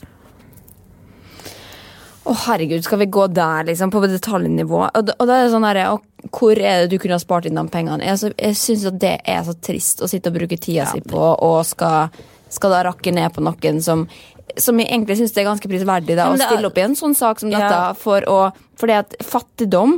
Å, 2.22 2.34
herregud, 2.44 2.84
skal 2.86 3.00
vi 3.00 3.06
gå 3.10 3.24
der, 3.34 3.64
liksom, 3.66 3.90
på 3.90 3.98
detaljnivå? 4.06 4.82
Og, 4.94 5.08
og 5.18 5.26
da 5.26 5.38
er 5.40 5.48
det 5.48 5.54
sånn 5.56 5.64
herre 5.66 5.88
og 5.96 6.04
Hvor 6.30 6.54
er 6.54 6.84
det 6.84 6.92
du 6.92 7.00
kunne 7.02 7.16
ha 7.16 7.22
spart 7.22 7.48
inn 7.48 7.56
de 7.58 7.64
pengene? 7.72 8.04
Jeg, 8.06 8.20
så- 8.20 8.30
jeg 8.38 8.54
syns 8.60 8.84
at 8.86 8.98
det 9.02 9.16
er 9.26 9.40
så 9.42 9.56
trist 9.58 9.98
å 10.00 10.06
sitte 10.08 10.30
og 10.30 10.36
bruke 10.36 10.54
tida 10.60 10.84
si 10.86 11.00
på, 11.02 11.18
og 11.18 11.64
skal, 11.66 12.12
skal 12.48 12.70
da 12.76 12.84
rakke 12.86 13.10
ned 13.12 13.32
på 13.34 13.42
noen 13.42 13.82
som 13.82 14.06
som 14.58 14.76
jeg 14.78 14.90
egentlig 14.90 15.16
syns 15.16 15.32
er 15.38 15.46
ganske 15.46 15.64
prisverdig 15.70 16.14
da, 16.14 16.26
Ja, 16.26 16.30
å 16.30 16.34
er- 16.36 16.44
stille 16.50 16.66
opp 16.68 16.76
i 16.78 16.82
en 16.84 16.94
sånn 16.94 17.14
sak 17.16 17.40
som 17.40 17.48
dette. 17.50 17.70
Ja. 17.72 17.92
For 17.96 18.20
å, 18.28 18.52
fordi 18.76 18.92
at 18.98 19.14
fattigdom 19.24 19.94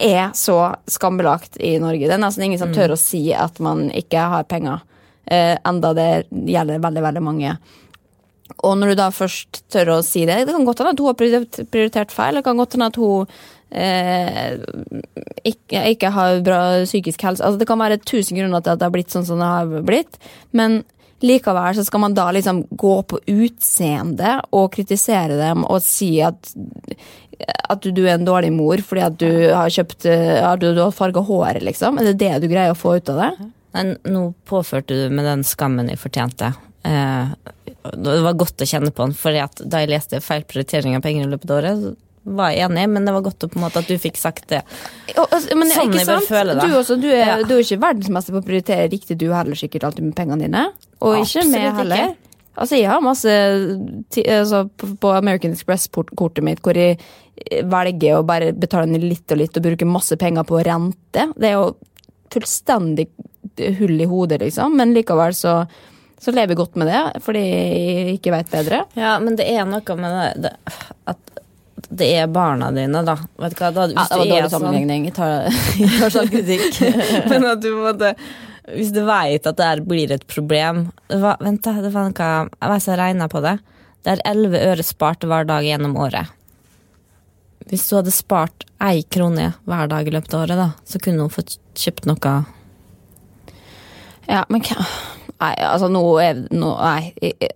er 0.00 0.32
så 0.34 0.74
skambelagt 0.90 1.56
i 1.62 1.78
Norge. 1.78 2.00
Det 2.08 2.16
er 2.16 2.18
nesten 2.18 2.42
ingen 2.44 2.58
som 2.58 2.72
tør 2.74 2.92
å 2.96 2.98
si 2.98 3.32
at 3.32 3.60
man 3.60 3.88
ikke 3.94 4.18
har 4.28 4.42
penger. 4.44 4.82
Eh, 5.26 5.56
enda 5.66 5.92
det 5.96 6.10
gjelder 6.30 6.82
veldig, 6.82 7.02
veldig 7.08 7.24
mange. 7.24 7.56
Og 8.62 8.76
når 8.78 8.92
du 8.92 8.98
da 9.00 9.10
først 9.10 9.64
tør 9.74 9.96
å 9.96 10.02
si 10.06 10.20
det 10.22 10.36
Det 10.46 10.52
kan 10.54 10.64
godt 10.64 10.78
hende 10.78 10.92
at 10.94 11.00
hun 11.02 11.08
har 11.10 11.16
prioritert, 11.66 12.14
feil. 12.14 12.38
Det 12.38 12.44
kan 12.46 12.58
godt 12.60 12.76
hende 12.76 12.90
at 12.92 12.98
hun 13.00 13.26
eh, 13.74 14.58
ikke, 15.50 15.82
ikke 15.96 16.12
har 16.14 16.42
bra 16.46 16.60
psykisk 16.84 17.26
helse. 17.26 17.42
Altså, 17.42 17.58
det 17.58 17.68
kan 17.68 17.82
være 17.82 18.02
tusen 18.06 18.38
grunner 18.38 18.62
til 18.62 18.76
at 18.76 18.82
det 18.82 18.86
har 18.86 18.94
blitt 18.94 19.14
sånn 19.14 19.26
som 19.26 19.42
det 19.42 19.50
har 19.50 19.82
blitt. 19.86 20.20
Men 20.56 20.84
likevel 21.24 21.74
så 21.74 21.84
skal 21.86 22.04
man 22.04 22.14
da 22.14 22.28
liksom 22.36 22.62
gå 22.70 22.96
på 23.10 23.20
utseendet 23.32 24.46
og 24.54 24.70
kritisere 24.74 25.38
dem 25.40 25.64
og 25.64 25.80
si 25.84 26.18
at 26.24 26.52
at 27.68 27.84
du, 27.84 28.00
er 28.06 28.14
en 28.14 28.24
dårlig 28.24 28.48
mor 28.54 28.80
fordi 28.84 29.02
at 29.04 29.16
du 29.20 29.28
har 29.52 29.68
kjøpt 29.72 30.06
eh, 30.08 30.38
Har 30.40 30.56
du, 30.56 30.70
du 30.72 30.80
har 30.80 30.94
farga 30.94 31.20
håret, 31.20 31.60
liksom? 31.66 31.98
Er 32.00 32.08
det 32.08 32.20
det 32.22 32.32
du 32.40 32.48
greier 32.48 32.72
å 32.72 32.78
få 32.78 32.94
ut 32.96 33.10
av 33.12 33.20
det? 33.20 33.50
Men 33.76 33.96
nå 34.08 34.30
påførte 34.48 34.96
du 34.96 35.12
med 35.12 35.26
den 35.28 35.44
skammen 35.46 35.90
jeg 35.92 36.00
fortjente. 36.00 36.54
Eh, 36.86 37.36
det 37.92 38.16
var 38.24 38.38
godt 38.40 38.62
å 38.64 38.68
kjenne 38.68 38.90
på 38.94 39.04
den, 39.06 39.14
for 39.18 39.36
da 39.36 39.82
jeg 39.82 39.92
leste 39.92 40.22
feil 40.24 40.46
prioritering 40.48 40.96
av 40.96 41.04
penger 41.04 41.26
i 41.26 41.32
løpet 41.34 41.52
av 41.52 41.60
året, 41.60 41.86
var 42.26 42.50
jeg 42.50 42.66
enig, 42.66 42.88
men 42.90 43.04
det 43.06 43.12
var 43.14 43.22
godt 43.22 43.44
å, 43.46 43.48
på 43.52 43.58
en 43.60 43.64
måte, 43.68 43.78
at 43.84 43.90
du 43.90 44.00
fikk 44.02 44.16
sagt 44.18 44.48
det. 44.50 44.64
Og, 45.14 45.28
altså, 45.28 45.54
men 45.54 45.70
Sånn 45.70 45.92
ikke 45.92 46.00
jeg 46.00 46.08
bør 46.08 46.24
føle 46.26 46.56
det. 46.58 46.64
Du, 46.66 46.74
også, 46.80 46.96
du, 46.98 47.06
er, 47.12 47.20
Ja. 47.22 47.36
du 47.46 47.52
er 47.54 47.62
ikke 47.62 47.78
verdensmester 47.84 48.34
på 48.34 48.40
å 48.42 48.46
prioritere 48.48 48.88
riktig, 48.90 49.18
du 49.20 49.28
heller 49.30 49.58
sikkert 49.58 49.86
alltid 49.86 50.08
med 50.08 50.16
pengene 50.18 50.48
dine. 50.48 50.64
Og 50.98 51.20
ikke 51.20 51.44
Absolutt 51.44 51.52
med 51.52 51.84
ikke. 51.84 52.08
Altså, 52.56 52.78
jeg 52.80 52.88
har 52.88 53.04
masse 53.04 53.36
altså, 54.32 54.64
på, 54.80 54.90
på 55.04 55.12
American 55.12 55.54
Express-kortet 55.54 56.42
mitt 56.46 56.62
hvor 56.64 56.78
jeg 56.80 56.96
velger 57.68 58.16
å 58.16 58.24
bare 58.26 58.50
betale 58.56 58.88
ned 58.90 59.04
litt 59.04 59.30
og 59.30 59.42
litt 59.42 59.58
og 59.60 59.66
bruke 59.68 59.86
masse 59.86 60.16
penger 60.18 60.46
på 60.48 60.62
rente. 60.66 61.28
Det 61.36 61.50
er 61.50 61.58
jo 61.58 61.74
fullstendig 62.32 63.10
hull 63.78 64.00
i 64.00 64.08
hodet, 64.10 64.40
liksom, 64.44 64.76
men 64.76 64.94
likevel 64.96 65.34
så 65.36 65.60
så 66.16 66.32
lever 66.32 66.54
jeg 66.54 66.60
godt 66.62 66.76
med 66.80 66.88
det, 66.88 67.00
fordi 67.22 67.40
jeg 67.44 68.12
ikke 68.16 68.32
veit 68.32 68.48
bedre. 68.50 68.78
Ja, 68.96 69.18
men 69.20 69.36
det 69.36 69.44
er 69.52 69.66
noe 69.68 69.96
med 70.00 70.14
det, 70.16 70.46
det 70.46 70.52
at 71.12 71.26
det 71.92 72.08
er 72.18 72.30
barna 72.32 72.70
dine, 72.74 73.02
da. 73.06 73.14
Vet 73.38 73.54
du 73.54 73.60
hva, 73.60 73.68
da, 73.70 73.84
hvis 73.90 73.98
Ja, 74.00 74.06
det 74.08 74.16
var 74.18 74.30
dårlig 74.30 74.48
sånn- 74.48 74.54
sammenligning. 74.56 75.04
Jeg 75.10 75.14
tar, 75.14 75.46
jeg 75.82 76.00
tar 76.00 76.14
selvkritikk. 76.14 76.80
Men 77.30 77.46
at 77.52 77.60
du 77.62 77.68
måtte 77.76 78.14
Hvis 78.72 78.90
du 78.96 79.04
veit 79.06 79.46
at 79.46 79.60
det 79.60 79.68
her 79.68 79.82
blir 79.86 80.10
et 80.16 80.24
problem 80.26 80.88
var, 81.12 81.36
Vent, 81.44 81.62
da. 81.62 81.76
Det 81.84 81.92
var 81.94 82.08
noe 82.08 82.16
Jeg 82.16 82.48
vet 82.72 82.82
ikke, 82.82 82.90
jeg 82.90 82.98
regna 83.02 83.28
på 83.30 83.44
det. 83.44 83.54
Det 84.02 84.16
er 84.16 84.24
11 84.32 84.64
øre 84.72 84.86
spart 84.88 85.28
hver 85.28 85.46
dag 85.46 85.68
gjennom 85.68 85.94
året. 86.00 86.32
Hvis 87.70 87.86
du 87.90 87.96
hadde 88.00 88.14
spart 88.14 88.64
ei 88.82 89.04
krone 89.10 89.52
hver 89.66 89.88
dag 89.92 90.08
i 90.08 90.14
løpet 90.14 90.34
av 90.34 90.46
året, 90.46 90.58
da, 90.58 90.68
så 90.86 90.98
kunne 91.02 91.26
hun 91.26 91.34
fått 91.34 91.58
kjøpt 91.78 92.06
noe 92.08 92.34
Ja, 94.28 94.44
men 94.48 94.60
hva 94.66 94.86
Nei, 95.36 95.50
altså 95.60 95.90
nå 95.92 96.00
er 96.16 96.38
nå, 96.48 96.68
Nei. 96.80 97.10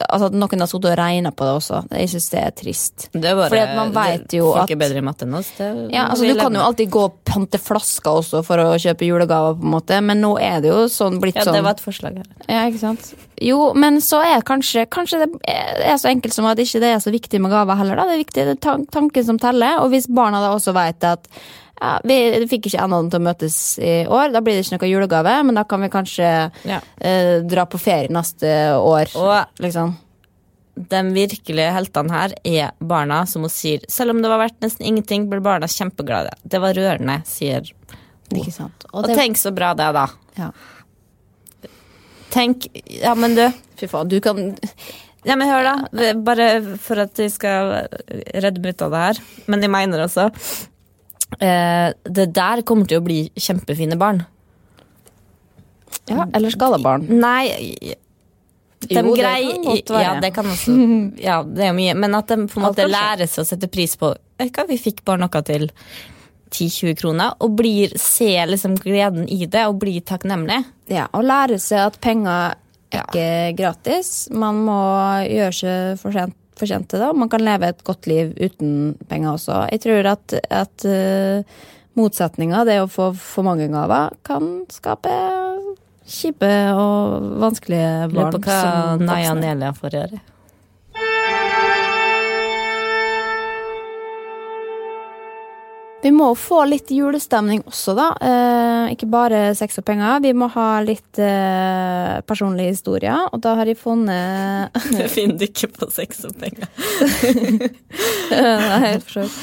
Altså 0.05 0.27
noen 0.35 0.61
har 0.61 0.69
sittet 0.69 0.91
og 0.91 0.99
regna 1.01 1.31
på 1.33 1.47
det 1.49 1.53
også. 1.63 1.79
Jeg 1.97 2.11
syns 2.13 2.27
det 2.35 2.41
er 2.43 2.51
trist. 2.59 3.07
Det 3.15 3.31
er 3.31 3.39
bare, 3.39 3.49
Fordi 3.49 3.63
at 3.63 3.73
man 3.79 3.93
vet 3.95 4.35
jo 4.37 4.51
Folk 4.51 4.67
at- 4.67 4.75
er 4.75 4.81
bedre 4.83 5.01
i 5.01 5.05
matte 5.07 5.25
enn 5.25 5.39
oss. 5.39 5.49
Det, 5.57 5.69
Ja, 5.95 6.03
altså 6.11 6.29
Du 6.29 6.35
kan 6.37 6.53
jo 6.53 6.61
alltid 6.61 6.91
gå 6.93 7.05
og 7.07 7.15
pante 7.25 7.57
flasker 7.57 8.11
også 8.21 8.43
for 8.45 8.59
å 8.61 8.75
kjøpe 8.77 9.09
julegaver, 9.09 9.57
på 9.57 9.65
en 9.65 9.73
måte, 9.73 10.03
men 10.05 10.21
nå 10.21 10.35
er 10.39 10.61
det 10.61 10.69
jo 10.69 10.85
sånn 10.93 11.17
blitt 11.23 11.37
Ja, 11.41 11.45
sånn 11.49 11.55
det 11.57 11.63
var 11.65 11.71
et 11.71 11.81
forslag 11.81 12.19
her. 12.21 12.27
Ja, 12.51 12.67
ikke 12.69 12.81
sant? 12.85 13.15
Jo, 13.41 13.73
men 13.73 13.97
så 14.05 14.21
er 14.21 14.43
kanskje 14.43 14.85
Kanskje 14.87 15.21
det 15.25 15.31
er 15.49 15.97
så 15.97 16.11
enkelt 16.13 16.35
som 16.35 16.45
at 16.45 16.59
ikke 16.59 16.81
det 16.85 16.93
er 16.93 17.01
så 17.01 17.11
viktig 17.11 17.41
med 17.41 17.51
gaver 17.51 17.77
heller, 17.81 17.97
da. 17.97 18.05
Det 18.05 18.13
er 18.19 18.25
viktig, 18.27 18.45
det 18.45 18.59
er 18.67 18.85
tanken 18.93 19.25
som 19.25 19.39
teller. 19.39 19.81
Og 19.81 19.89
hvis 19.91 20.07
barna 20.07 20.43
da 20.45 20.53
også 20.53 20.75
vet 20.75 21.03
at 21.03 21.27
ja, 21.81 21.95
vi 22.05 22.47
fikk 22.51 22.67
ikke 22.71 22.83
endene 22.85 23.11
til 23.11 23.21
å 23.21 23.25
møtes 23.25 23.57
i 23.81 23.95
år, 24.07 24.33
da 24.35 24.41
blir 24.45 24.59
det 24.59 24.67
ikke 24.67 24.79
noe 24.81 24.91
julegave, 24.91 25.35
men 25.49 25.55
da 25.59 25.65
kan 25.65 25.81
vi 25.81 25.89
kanskje 25.89 26.31
Ja. 26.69 26.81
eh, 27.01 27.41
dra 27.43 27.65
på 27.67 27.81
ferie 27.81 28.09
neste 28.13 28.51
år, 28.77 29.15
Og 29.17 29.47
liksom. 29.65 29.97
de 30.77 31.01
virkelige 31.13 31.73
heltene 31.73 32.11
her 32.11 32.35
er 32.45 32.71
barna 32.81 33.27
som 33.27 33.43
hun 33.43 33.51
sier 33.51 33.81
Selv 33.89 34.11
om 34.15 34.23
det 34.23 34.29
var 34.31 34.39
verdt 34.47 34.61
nesten 34.61 34.87
ingenting, 34.87 35.29
ble 35.29 35.41
barna 35.41 35.67
kjempeglade. 35.67 36.31
Det 36.47 36.61
var 36.61 36.75
rørende, 36.75 37.23
sier 37.27 37.61
hun. 38.31 38.41
Ikke 38.41 38.53
sant. 38.53 38.85
Og, 38.95 39.07
det- 39.07 39.17
tenk 39.19 39.37
så 39.37 39.51
bra 39.53 39.75
det 39.75 39.93
da. 39.93 40.07
Ja. 40.39 40.51
Tenk 42.31 42.69
Ja, 43.03 43.15
men 43.15 43.35
du. 43.35 43.49
Fy 43.77 43.87
faen, 43.91 44.09
du 44.09 44.21
kan 44.21 44.57
Ja, 45.25 45.35
men 45.37 45.49
hør, 45.51 45.63
da. 45.93 46.13
Bare 46.25 46.47
for 46.81 46.97
at 47.03 47.19
vi 47.21 47.27
skal 47.29 47.89
redde 48.33 48.63
meg 48.63 48.73
ut 48.73 48.83
av 48.87 48.91
det 48.95 49.01
her. 49.03 49.19
Men 49.53 49.61
jeg 49.61 49.71
mener 49.71 50.05
også 50.07 50.31
Det 51.39 52.27
der 52.35 52.63
kommer 52.67 52.89
til 52.91 52.99
å 53.01 53.05
bli 53.05 53.23
kjempefine 53.39 53.99
barn. 54.01 54.25
Ja, 56.11 56.27
eller 56.35 56.51
skada-barn. 56.51 57.07
Nei 57.21 57.97
de 58.81 58.95
Jo, 58.97 59.03
det 59.15 59.23
kan 59.23 59.65
godt 59.65 59.91
være. 59.93 60.05
Ja, 60.05 60.13
det 60.21 60.31
kan 60.35 60.47
også 60.49 60.77
Ja, 61.29 61.43
det 61.45 61.67
er 61.69 61.75
mye. 61.77 61.95
Men 61.95 62.17
at 62.17 62.31
de 62.33 62.47
på 62.49 62.61
en 62.61 62.65
måte 62.65 62.87
lærer 62.89 63.29
seg 63.29 63.45
å 63.45 63.49
sette 63.49 63.69
pris 63.73 63.97
på 64.01 64.15
hva, 64.15 64.65
Vi 64.71 64.79
fikk 64.81 65.05
bare 65.05 65.21
noe 65.21 65.43
til 65.45 65.69
10-20 66.51 66.97
kroner, 66.99 67.37
og 67.45 67.53
blir, 67.61 67.93
ser 68.01 68.49
liksom 68.51 68.75
gleden 68.81 69.29
i 69.31 69.45
det 69.47 69.69
og 69.71 69.77
blir 69.85 70.01
takknemlig. 70.03 70.57
Ja, 70.91 71.05
og 71.15 71.23
lære 71.29 71.61
seg 71.63 71.93
at 71.93 72.01
penger 72.03 72.57
er 72.91 73.05
ikke 73.05 73.23
ja. 73.23 73.53
gratis. 73.55 74.11
Man 74.35 74.65
må 74.67 74.81
gjøre 75.29 75.55
seg 75.55 76.01
fortjent, 76.01 76.35
fortjent 76.61 76.89
til 76.91 77.03
det, 77.03 77.11
og 77.11 77.21
man 77.21 77.31
kan 77.33 77.45
leve 77.45 77.73
et 77.73 77.85
godt 77.87 78.09
liv 78.11 78.33
uten 78.39 78.95
penger 79.11 79.35
også. 79.35 79.65
Jeg 79.73 79.85
tror 79.87 80.11
at, 80.13 80.37
at 80.63 80.87
uh, 80.89 81.61
motsetninga, 81.99 82.65
det 82.69 82.81
å 82.83 82.91
få 82.91 83.11
for 83.19 83.47
mange 83.47 83.69
gaver, 83.73 84.15
kan 84.27 84.51
skape 84.73 85.15
kjipe 86.11 86.51
og 86.75 87.31
vanskelige 87.43 88.11
Lurer 88.11 88.17
barn 88.17 88.35
på 88.35 88.43
hva 88.49 88.99
Naya. 89.01 89.35
Nelia 89.39 89.73
får 89.77 89.97
gjøre. 89.99 90.21
Vi 96.03 96.11
må 96.15 96.31
få 96.39 96.63
litt 96.65 96.89
julestemning 96.95 97.61
også, 97.69 97.93
da. 97.99 98.07
Eh, 98.25 98.93
ikke 98.95 99.09
bare 99.13 99.41
sex 99.59 99.81
og 99.83 99.85
penger. 99.89 100.23
Vi 100.25 100.33
må 100.33 100.49
ha 100.55 100.69
litt 100.85 101.21
eh, 101.21 102.21
personlige 102.25 102.73
historier, 102.73 103.29
og 103.29 103.43
da 103.45 103.53
har 103.59 103.69
jeg 103.69 103.79
funnet 103.81 104.77
Det 104.97 105.11
finner 105.13 105.37
du 105.41 105.45
ikke 105.49 105.69
på 105.77 105.91
sex 105.93 106.25
og 106.29 106.37
penger. 106.41 106.69
Nei, 108.33 108.95
for 109.05 109.19
så 109.19 109.27
vidt. 109.27 109.41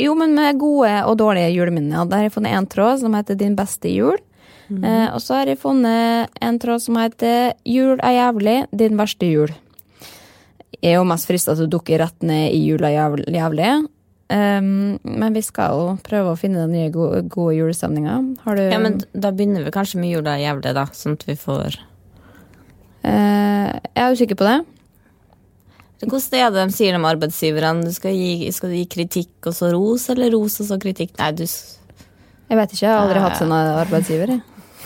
Jo, 0.00 0.14
men 0.18 0.32
med 0.38 0.60
gode 0.62 0.94
og 1.04 1.18
dårlige 1.20 1.52
juleminner. 1.52 2.08
Da 2.08 2.22
har 2.22 2.30
jeg 2.30 2.36
funnet 2.38 2.56
en 2.56 2.70
tråd 2.70 3.04
som 3.04 3.18
heter 3.18 3.36
Din 3.38 3.58
beste 3.58 3.92
jul. 3.92 4.16
Eh, 4.72 5.08
og 5.12 5.20
så 5.20 5.40
har 5.40 5.50
jeg 5.50 5.60
funnet 5.60 6.32
en 6.40 6.58
tråd 6.60 6.82
som 6.82 6.96
heter 6.98 7.52
Jul 7.68 7.98
er 8.00 8.16
jævlig, 8.16 8.56
din 8.72 8.96
verste 8.98 9.28
jul. 9.28 9.52
Jeg 10.80 10.94
er 10.94 10.98
jo 10.98 11.08
mest 11.08 11.28
frista 11.28 11.54
til 11.56 11.68
å 11.68 11.72
dukke 11.76 11.98
rett 12.00 12.24
ned 12.26 12.52
i 12.52 12.60
jula 12.66 12.90
er 12.92 13.20
jævlig. 13.32 13.68
Ehm, 14.32 14.98
men 15.02 15.34
vi 15.36 15.42
skal 15.44 15.74
jo 15.74 15.88
prøve 16.04 16.32
å 16.32 16.38
finne 16.38 16.62
den 16.62 16.72
nye 16.72 16.92
gode, 16.92 17.24
gode 17.32 17.56
julestemninga. 17.58 18.16
Har 18.44 18.56
du 18.56 18.62
Ja, 18.62 18.78
men 18.80 19.02
da 19.12 19.30
begynner 19.30 19.64
vi 19.66 19.74
kanskje 19.74 20.00
med 20.00 20.14
jula 20.14 20.38
jævlig, 20.40 20.72
da, 20.76 20.86
sånn 20.96 21.18
at 21.18 21.26
vi 21.28 21.36
får 21.36 21.76
uh, 23.04 23.68
Jeg 23.74 24.00
er 24.00 24.16
usikker 24.16 24.40
på 24.40 24.48
det. 24.48 24.60
Hvordan 26.04 26.40
er 26.40 26.50
det 26.52 26.64
de 26.64 26.76
sier 26.76 26.96
om 26.96 27.06
arbeidsgiverne? 27.08 27.84
Du 27.84 27.92
skal 27.92 28.16
skal 28.52 28.72
du 28.72 28.76
gi 28.76 28.88
kritikk 28.96 29.48
og 29.48 29.56
så 29.56 29.70
ros, 29.72 30.08
eller 30.12 30.32
ros 30.32 30.58
og 30.60 30.68
så 30.72 30.80
kritikk? 30.80 31.14
Nei, 31.20 31.30
du 31.32 31.44
Jeg 31.44 32.58
vet 32.58 32.72
ikke, 32.72 32.84
jeg 32.84 32.92
har 32.92 33.04
aldri 33.04 33.22
hatt 33.24 33.38
sånn 33.40 33.54
arbeidsgiver. 33.54 34.34
Jeg. 34.36 34.42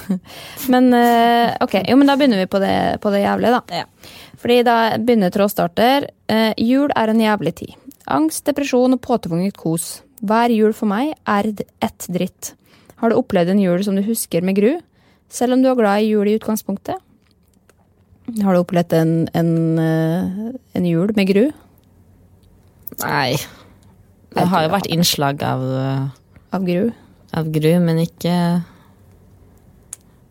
Men 0.72 0.92
uh, 0.94 1.55
ok, 1.64 1.83
jo, 1.88 1.96
men 1.98 2.09
da 2.09 2.14
begynner 2.16 2.38
vi 2.40 2.46
på 2.48 2.61
det, 2.62 2.98
på 3.03 3.11
det 3.12 3.24
jævlige, 3.24 3.59
da. 3.59 3.83
Ja. 3.83 4.14
Fordi 4.38 4.62
da 4.64 4.77
begynner 5.03 5.35
trådstarter. 5.35 6.09
Uh, 6.31 6.53
jul 6.57 6.94
er 6.96 7.12
en 7.12 7.20
jævlig 7.20 7.55
tid. 7.61 7.74
Angst, 8.09 8.47
depresjon 8.49 8.97
og 8.97 9.03
påtvunget 9.05 9.57
kos. 9.59 9.99
Hver 10.25 10.53
jul 10.55 10.73
for 10.75 10.90
meg 10.90 11.12
er 11.29 11.51
ett 11.85 12.07
dritt. 12.11 12.55
Har 12.99 13.12
du 13.12 13.18
opplevd 13.18 13.53
en 13.53 13.61
jul 13.62 13.85
som 13.85 13.99
du 13.99 14.03
husker 14.07 14.42
med 14.42 14.57
gru? 14.59 14.79
Selv 15.29 15.55
om 15.55 15.62
du 15.62 15.68
er 15.71 15.77
glad 15.79 16.03
i 16.03 16.11
jul 16.11 16.29
i 16.29 16.38
utgangspunktet? 16.38 16.97
Har 18.42 18.55
du 18.55 18.61
opplevd 18.61 18.94
en, 18.97 19.12
en, 19.37 19.53
eh, 19.79 20.57
en 20.77 20.88
jul 20.88 21.12
med 21.16 21.29
gru? 21.31 21.44
Nei. 23.05 23.37
Det 24.35 24.49
har 24.51 24.64
jo 24.64 24.73
vært 24.73 24.90
innslag 24.92 25.42
av, 25.44 25.62
uh, 25.62 26.09
Av 26.53 26.64
gru? 26.64 26.90
av 27.37 27.49
gru, 27.53 27.71
men 27.85 28.01
ikke 28.01 28.35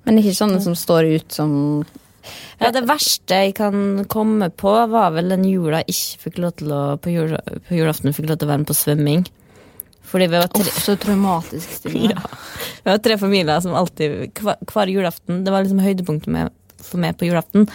Men 0.08 0.20
ikke 0.22 0.36
sånne 0.38 0.62
som 0.64 0.76
står 0.78 1.10
ut 1.18 1.34
som 1.36 1.52
Ja, 2.62 2.72
det 2.74 2.86
verste 2.90 3.42
jeg 3.44 3.56
kan 3.58 4.06
komme 4.10 4.50
på, 4.50 4.72
var 4.92 5.12
vel 5.16 5.34
den 5.34 5.46
jula 5.46 5.84
jeg 5.84 5.94
ikke 5.94 6.24
fikk 6.26 6.40
lov 6.44 6.56
til 6.62 6.72
å 6.74 6.82
På, 7.02 7.12
jul, 7.14 7.36
på 7.68 7.78
julaften 7.78 8.16
fikk 8.16 8.32
lov 8.32 8.40
til 8.40 8.48
å 8.48 8.52
være 8.54 8.64
med 8.64 8.72
på 8.72 8.78
svømming. 8.78 9.28
Fordi 10.08 10.30
vi 10.32 10.40
var 10.40 10.48
tre, 10.48 10.64
Uff, 10.64 10.80
så 10.86 10.96
traumatisk. 11.00 11.78
Stine. 11.82 12.16
Ja. 12.16 12.24
vi 12.84 12.90
var 12.94 13.04
tre 13.04 13.18
familier 13.20 13.60
som 13.64 13.76
alltid 13.76 14.32
Hver, 14.40 14.56
hver 14.72 14.92
julaften 14.92 15.42
Det 15.44 15.52
var 15.52 15.66
liksom 15.66 15.82
høydepunktet 15.84 16.32
med, 16.32 16.54
for 16.80 17.02
meg 17.04 17.18
på 17.20 17.28
julaften. 17.28 17.68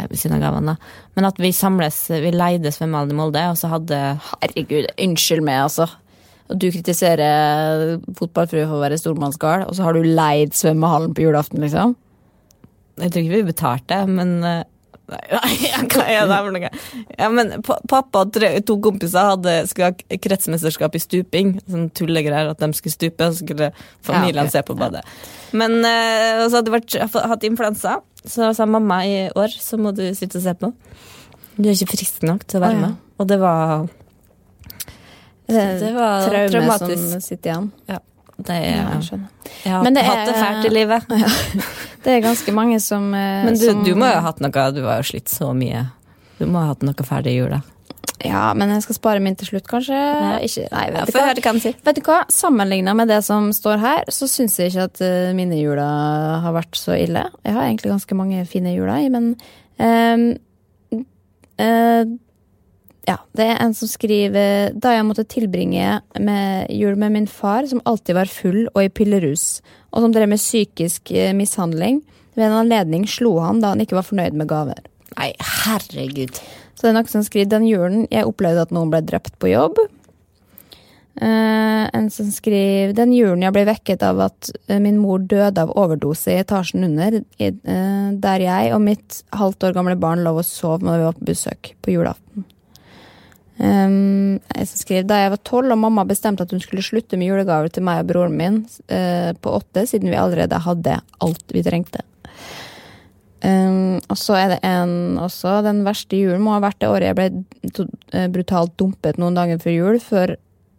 Av 0.00 0.40
gavene. 0.40 0.76
Men 1.16 1.26
at 1.28 1.40
vi 1.42 1.50
samles 1.52 1.98
Vi 2.08 2.30
leide 2.32 2.72
svømmehallen 2.72 3.12
i 3.12 3.18
Molde, 3.18 3.42
og 3.50 3.58
så 3.60 3.72
hadde 3.74 3.98
Herregud, 4.30 4.86
unnskyld 4.96 5.44
meg, 5.44 5.66
altså. 5.66 5.90
Og 6.50 6.58
du 6.58 6.70
kritiserer 6.72 7.98
fotballfrue 8.18 8.64
for 8.64 8.78
å 8.78 8.84
være 8.84 8.98
stormannsgal, 8.98 9.66
og 9.68 9.76
så 9.76 9.84
har 9.86 9.94
du 9.94 10.06
leid 10.06 10.56
svømmehallen 10.56 11.12
på 11.14 11.26
julaften, 11.26 11.60
liksom? 11.62 11.94
Jeg 13.00 13.12
tror 13.12 13.24
ikke 13.24 13.38
vi 13.38 13.48
betalte, 13.52 14.02
men 14.10 14.36
eh? 14.44 14.60
Ja, 17.18 17.28
men 17.32 17.62
pappa 17.62 18.22
og 18.22 18.36
to 18.66 18.76
kompiser 18.82 19.32
hadde, 19.32 19.54
skulle 19.70 19.90
ha 19.90 20.18
kretsmesterskap 20.22 20.94
i 20.94 21.02
stuping. 21.02 21.56
Sånn 21.66 21.88
tullegreier 21.96 22.52
at 22.52 22.62
de 22.62 22.70
skulle 22.78 22.94
stupe, 22.94 23.26
og 23.26 23.34
så 23.34 23.44
skulle 23.44 23.70
familien 24.06 24.44
Ja, 24.44 24.46
okay. 24.46 24.54
se 24.54 24.62
på 24.68 24.76
badet. 24.78 25.02
Men 25.50 25.80
uh, 25.82 26.46
så 26.46 26.60
hadde 26.60 26.82
jeg 26.94 27.10
hatt 27.10 27.48
influensa, 27.48 27.98
så 28.22 28.52
sa 28.54 28.68
mamma 28.70 29.00
i 29.08 29.16
år 29.34 29.56
så 29.56 29.80
må 29.80 29.94
du 29.96 30.04
sitte 30.14 30.38
og 30.38 30.46
se 30.46 30.54
på. 30.60 30.70
Du 31.56 31.68
er 31.68 31.74
ikke 31.74 31.96
frisk 31.96 32.22
nok 32.26 32.46
til 32.48 32.60
å 32.60 32.66
være 32.66 32.78
ja. 32.78 32.84
med. 32.86 33.00
Og 33.20 33.28
det 33.28 33.40
var 33.40 33.88
Det, 35.50 35.64
Det 35.82 35.90
var 35.96 36.28
traume 36.28 36.54
traumatisk. 36.54 37.08
som 37.16 37.24
sitter 37.24 37.50
igjen. 37.50 37.70
Det 38.46 38.56
er, 38.56 38.76
Ja, 38.80 39.00
jeg. 39.00 39.72
Har 39.72 39.84
Men 39.84 39.96
det 39.96 40.04
hatt 40.06 40.26
det 40.28 40.36
fælt 40.38 40.68
i 40.68 40.74
livet. 40.74 41.10
Det 42.04 42.14
er 42.14 42.22
ganske 42.24 42.52
mange 42.56 42.78
som 42.80 43.10
eh, 43.12 43.42
Men 43.44 43.58
du, 43.58 43.66
som, 43.66 43.82
du 43.84 43.90
må 43.98 44.06
jo 44.08 44.14
ha 44.16 44.22
hatt 44.24 44.38
noe 44.40 44.62
Du 44.72 44.80
har 44.86 45.02
jo 45.02 45.08
slitt 45.10 45.28
så 45.28 45.50
mye. 45.52 45.82
Du 46.38 46.46
må 46.48 46.62
ha 46.62 46.70
hatt 46.72 46.86
noe 46.86 47.04
ferdig 47.04 47.34
i 47.34 47.42
jula. 47.42 47.60
Ja, 48.24 48.50
men 48.56 48.68
jeg 48.74 48.84
skal 48.84 48.96
spare 48.98 49.20
min 49.24 49.36
til 49.38 49.48
slutt, 49.48 49.66
kanskje? 49.68 49.96
Ikke, 50.44 50.66
nei, 50.72 50.84
Ja, 50.90 51.04
vet, 51.06 51.14
ja, 51.14 51.32
du 51.36 51.40
hva? 51.40 51.52
hva 51.54 51.72
vet 51.88 51.96
du 51.96 52.02
hva? 52.04 52.18
Sammenligna 52.32 52.92
med 52.96 53.08
det 53.08 53.22
som 53.24 53.48
står 53.56 53.80
her, 53.80 54.10
så 54.12 54.28
syns 54.28 54.58
jeg 54.60 54.72
ikke 54.72 54.88
at 54.90 55.00
eh, 55.04 55.30
mine 55.36 55.56
jula 55.56 55.86
har 56.44 56.56
vært 56.56 56.76
så 56.76 56.96
ille. 57.00 57.22
Jeg 57.46 57.56
har 57.56 57.64
egentlig 57.64 57.94
ganske 57.94 58.18
mange 58.18 58.44
fine 58.48 58.74
juler, 58.76 59.06
men 59.12 59.30
ehm, 59.80 60.26
eh, 61.60 62.04
Ja, 63.08 63.16
det 63.36 63.46
er 63.48 63.58
en 63.64 63.72
som 63.74 63.88
skriver 63.88 64.74
Da 64.76 64.92
jeg 64.92 65.06
måtte 65.08 65.24
tilbringe 65.24 66.00
med 66.20 66.70
jul 66.74 66.98
med 67.00 67.14
min 67.14 67.28
far, 67.30 67.66
som 67.66 67.80
alltid 67.88 68.18
var 68.18 68.30
full 68.30 68.66
og 68.74 68.82
i 68.84 68.92
pillerus, 68.92 69.62
og 69.90 70.04
som 70.04 70.14
drev 70.14 70.28
med 70.30 70.42
psykisk 70.42 71.12
eh, 71.16 71.32
mishandling. 71.36 72.02
Ved 72.36 72.46
en 72.46 72.58
anledning 72.60 73.06
slo 73.10 73.38
han 73.42 73.62
da 73.62 73.72
han 73.72 73.82
ikke 73.82 73.98
var 73.98 74.06
fornøyd 74.06 74.36
med 74.38 74.50
gaver. 74.50 74.84
Nei, 75.16 75.32
herregud. 75.66 76.36
Så 76.74 76.86
det 76.86 76.92
er 76.92 76.96
noen 76.96 77.10
som 77.12 77.24
skriver 77.26 77.50
den 77.50 77.66
julen 77.68 78.04
jeg 78.12 78.28
opplevde 78.28 78.68
at 78.68 78.74
noen 78.74 78.92
ble 78.92 79.02
drept 79.04 79.34
på 79.42 79.50
jobb. 79.50 79.80
Uh, 81.20 81.84
en 81.92 82.06
som 82.08 82.28
skriver 82.32 82.94
den 82.96 83.10
julen 83.12 83.42
jeg 83.44 83.52
ble 83.52 83.66
vekket 83.68 84.04
av 84.06 84.22
at 84.24 84.48
eh, 84.70 84.78
min 84.80 84.96
mor 85.02 85.20
døde 85.20 85.60
av 85.60 85.72
overdose 85.76 86.32
i 86.32 86.38
etasjen 86.40 86.86
under, 86.86 87.18
i, 87.36 87.50
uh, 87.50 88.14
der 88.16 88.44
jeg 88.46 88.70
og 88.72 88.80
mitt 88.86 89.18
halvt 89.36 89.68
år 89.68 89.76
gamle 89.76 89.98
barn 90.00 90.22
lå 90.24 90.32
og 90.38 90.46
sov 90.48 90.86
når 90.86 90.96
vi 90.96 91.08
var 91.08 91.18
på 91.18 91.28
besøk 91.32 91.72
på 91.84 91.98
julaften. 91.98 92.46
Um, 93.60 94.38
skrev 94.40 94.68
som 94.70 94.80
skriver 94.80 95.04
da 95.04 95.16
jeg 95.20 95.32
var 95.34 95.40
tolv 95.44 95.74
og 95.74 95.80
mamma 95.82 96.06
bestemte 96.08 96.46
at 96.46 96.52
hun 96.54 96.62
skulle 96.64 96.84
slutte 96.84 97.18
med 97.20 97.28
julegaver 97.28 97.68
til 97.68 97.84
meg 97.84 98.00
og 98.00 98.08
broren 98.08 98.36
min 98.38 98.62
eh, 98.88 99.34
på 99.36 99.52
åtte, 99.58 99.84
siden 99.90 100.08
vi 100.08 100.16
allerede 100.16 100.62
hadde 100.64 100.96
alt 101.20 101.52
vi 101.52 101.64
trengte. 101.66 102.00
Um, 103.44 104.00
og 104.08 104.16
så 104.20 104.36
er 104.36 104.48
det 104.54 104.58
en 104.64 105.18
også. 105.20 105.60
Den 105.64 105.84
verste 105.84 106.16
julen 106.16 106.40
må 106.44 106.54
ha 106.56 106.62
vært 106.64 106.80
det 106.80 106.88
året 106.88 107.10
jeg 107.10 107.18
ble 107.18 107.84
eh, 108.16 108.28
brutalt 108.32 108.76
dumpet 108.80 109.20
noen 109.20 109.36
dager 109.36 109.60
før 109.60 109.76
jul, 109.76 110.00
for, 110.04 110.36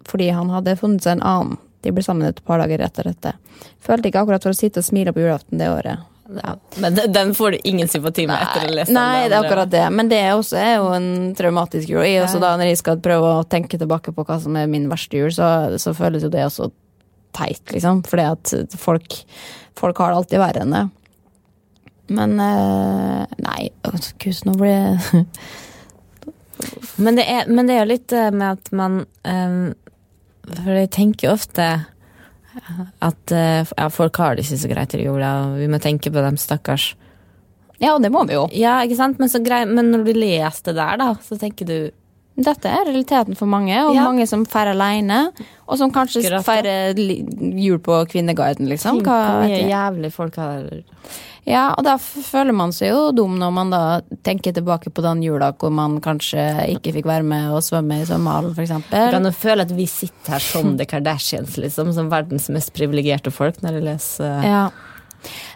fordi 0.09 0.31
han 0.33 0.49
hadde 0.53 0.77
funnet 0.81 1.05
seg 1.05 1.19
en 1.19 1.27
annen. 1.35 1.61
De 1.85 1.93
ble 1.93 2.05
sammen 2.05 2.29
et 2.29 2.41
par 2.45 2.61
dager 2.61 2.81
etter 2.81 3.09
dette. 3.09 3.35
Følte 3.81 4.09
ikke 4.09 4.25
akkurat 4.25 4.45
for 4.45 4.53
å 4.53 4.57
sitte 4.57 4.81
og 4.81 4.89
smile 4.89 5.13
på 5.13 5.21
julaften 5.21 5.61
det 5.61 5.69
året. 5.69 6.10
Ja, 6.37 6.55
men 6.79 6.95
den- 6.95 7.33
får 7.35 7.51
du 7.51 7.57
ingen 7.63 7.87
sympati 7.91 8.27
med 8.27 8.39
etter 8.41 8.67
å 8.67 8.71
lese 8.71 8.87
den? 8.87 8.95
Nei, 8.95 9.27
det 9.27 9.35
er 9.35 9.43
akkurat 9.43 9.71
det. 9.71 9.83
Men 9.91 10.07
det 10.11 10.21
også 10.31 10.57
er 10.57 10.75
jo 10.77 10.91
en 10.95 11.09
traumatisk 11.35 11.89
jul. 11.91 12.03
Jeg 12.07 12.23
også 12.23 12.39
da, 12.39 12.53
når 12.57 12.71
jeg 12.71 12.77
skal 12.79 13.01
prøve 13.03 13.33
å 13.35 13.43
tenke 13.47 13.79
tilbake 13.81 14.13
på 14.15 14.25
hva 14.27 14.39
som 14.41 14.55
er 14.55 14.69
min 14.71 14.87
verste 14.91 15.19
jul, 15.19 15.31
så, 15.35 15.49
så 15.81 15.93
føles 15.97 16.23
jo 16.23 16.31
det 16.31 16.45
også 16.45 16.69
teit, 17.35 17.63
liksom. 17.71 18.03
Fordi 18.07 18.27
at 18.31 18.77
folk, 18.79 19.19
folk 19.79 19.97
har 20.03 20.11
det 20.13 20.21
alltid 20.21 20.39
verre 20.39 20.63
enn 20.65 20.75
det. 20.77 20.85
Men 22.11 22.39
eh, 22.43 23.35
Nei, 23.39 23.69
å, 23.87 23.93
gud, 24.19 24.41
nå 24.47 24.55
ble 24.59 24.71
jeg 24.71 25.25
Men 27.01 27.15
det, 27.17 27.23
er, 27.25 27.47
men 27.49 27.69
det 27.69 27.75
er 27.75 27.79
jo 27.85 27.91
litt 27.93 28.13
eh, 28.13 28.29
med 28.35 28.59
at 28.59 28.71
man 28.75 28.99
um, 29.23 29.71
For 30.43 30.75
jeg 30.75 30.91
tenker 30.93 31.29
jo 31.29 31.35
ofte 31.37 31.69
At 33.01 33.31
eh, 33.35 33.63
ja, 33.77 33.87
folk 33.93 34.17
har 34.21 34.35
det 34.35 34.45
ikke 34.45 34.59
så 34.63 34.69
greit 34.71 34.95
i 34.97 35.03
jula, 35.05 35.31
og 35.47 35.57
vi 35.61 35.69
må 35.71 35.79
tenke 35.83 36.11
på 36.11 36.23
dem, 36.25 36.37
stakkars. 36.41 36.91
Ja, 37.81 37.95
det 37.97 38.11
må 38.13 38.25
vi 38.29 38.35
jo. 38.37 38.43
Ja, 38.53 38.79
ikke 38.85 38.97
sant? 38.99 39.17
Men, 39.19 39.29
så 39.31 39.39
grei, 39.43 39.63
men 39.65 39.89
når 39.93 40.03
du 40.05 40.13
leser 40.13 40.67
det 40.71 40.75
der, 40.77 40.99
da, 41.01 41.09
så 41.25 41.37
tenker 41.41 41.65
du 41.69 41.77
Dette 42.41 42.69
er 42.71 42.85
realiteten 42.87 43.35
for 43.35 43.45
mange, 43.51 43.75
og 43.85 43.93
Ja. 43.93 44.05
mange 44.07 44.23
som 44.25 44.45
feirer 44.47 44.71
alene. 44.71 45.33
Og 45.67 45.77
som 45.77 45.91
kanskje 45.91 46.39
feirer 46.41 46.95
jul 46.97 47.77
på 47.83 47.97
Kvinneguiden, 48.07 48.69
liksom. 48.71 49.01
Hva 49.03 49.17
hvor 49.27 49.43
mye 49.43 49.67
jævlig 49.67 50.11
folk 50.15 50.37
har 50.39 50.69
Ja, 51.49 51.71
og 51.73 51.81
da 51.87 51.95
føler 51.97 52.53
man 52.53 52.69
seg 52.75 52.91
jo 52.91 53.07
dum 53.17 53.39
når 53.41 53.53
man 53.55 53.71
da 53.73 53.81
tenker 54.25 54.53
tilbake 54.53 54.91
på 54.93 55.01
den 55.01 55.23
jula 55.25 55.49
hvor 55.57 55.73
man 55.73 55.97
kanskje 56.03 56.43
ikke 56.75 56.93
fikk 56.99 57.09
være 57.09 57.25
med 57.25 57.49
og 57.55 57.63
svømme 57.65 57.97
i 57.97 58.05
svømmehallen, 58.05 58.53
for 58.53 58.69
Du 58.69 59.15
kan 59.15 59.25
jo 59.25 59.33
føle 59.33 59.65
at 59.65 59.73
vi 59.73 59.87
sitter 59.89 60.35
her 60.35 60.45
som 60.45 60.75
The 60.77 60.85
Kardashians, 60.85 61.57
liksom, 61.57 61.91
som 61.97 62.13
verdens 62.13 62.47
mest 62.53 62.73
privilegerte 62.77 63.33
folk, 63.33 63.61
når 63.65 63.79
jeg 63.79 63.87
leser 63.89 64.47
Ja. 64.47 64.63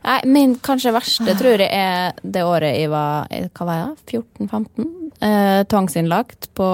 Nei, 0.05 0.19
min 0.29 0.51
kanskje 0.61 0.93
verste 0.93 1.33
tror 1.38 1.61
jeg 1.63 1.73
er 1.73 2.13
det 2.21 2.43
året 2.45 2.75
jeg 2.77 2.91
var 2.91 3.25
eh, 3.33 3.47
hva 3.49 3.65
var 3.65 3.79
jeg, 3.79 4.21
14-15. 4.21 4.91
Eh, 5.25 5.61
tvangsinnlagt 5.71 6.51
på 6.57 6.67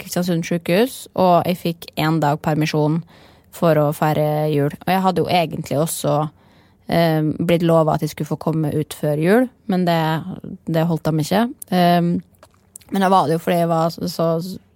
Kristiansund 0.00 0.46
sykehus, 0.48 1.02
og 1.20 1.44
jeg 1.44 1.60
fikk 1.60 1.90
én 2.00 2.20
dag 2.22 2.40
permisjon 2.44 3.02
for 3.54 3.76
å 3.78 3.90
feire 3.96 4.48
jul. 4.52 4.72
Og 4.86 4.90
jeg 4.94 5.04
hadde 5.04 5.24
jo 5.24 5.28
egentlig 5.28 5.78
også 5.82 6.14
eh, 6.88 7.22
blitt 7.38 7.64
lova 7.66 7.94
at 7.94 8.04
jeg 8.04 8.12
skulle 8.12 8.32
få 8.32 8.40
komme 8.40 8.72
ut 8.74 8.94
før 8.98 9.20
jul, 9.20 9.48
men 9.70 9.84
det, 9.88 9.98
det 10.66 10.86
holdt 10.88 11.08
de 11.08 11.24
ikke. 11.24 11.42
Eh, 11.70 12.00
men 12.92 13.02
da 13.02 13.08
var 13.10 13.26
det 13.26 13.38
jo 13.38 13.42
fordi 13.42 13.62
jeg 13.62 13.70
var 13.72 13.90
så, 13.94 14.08
så 14.12 14.28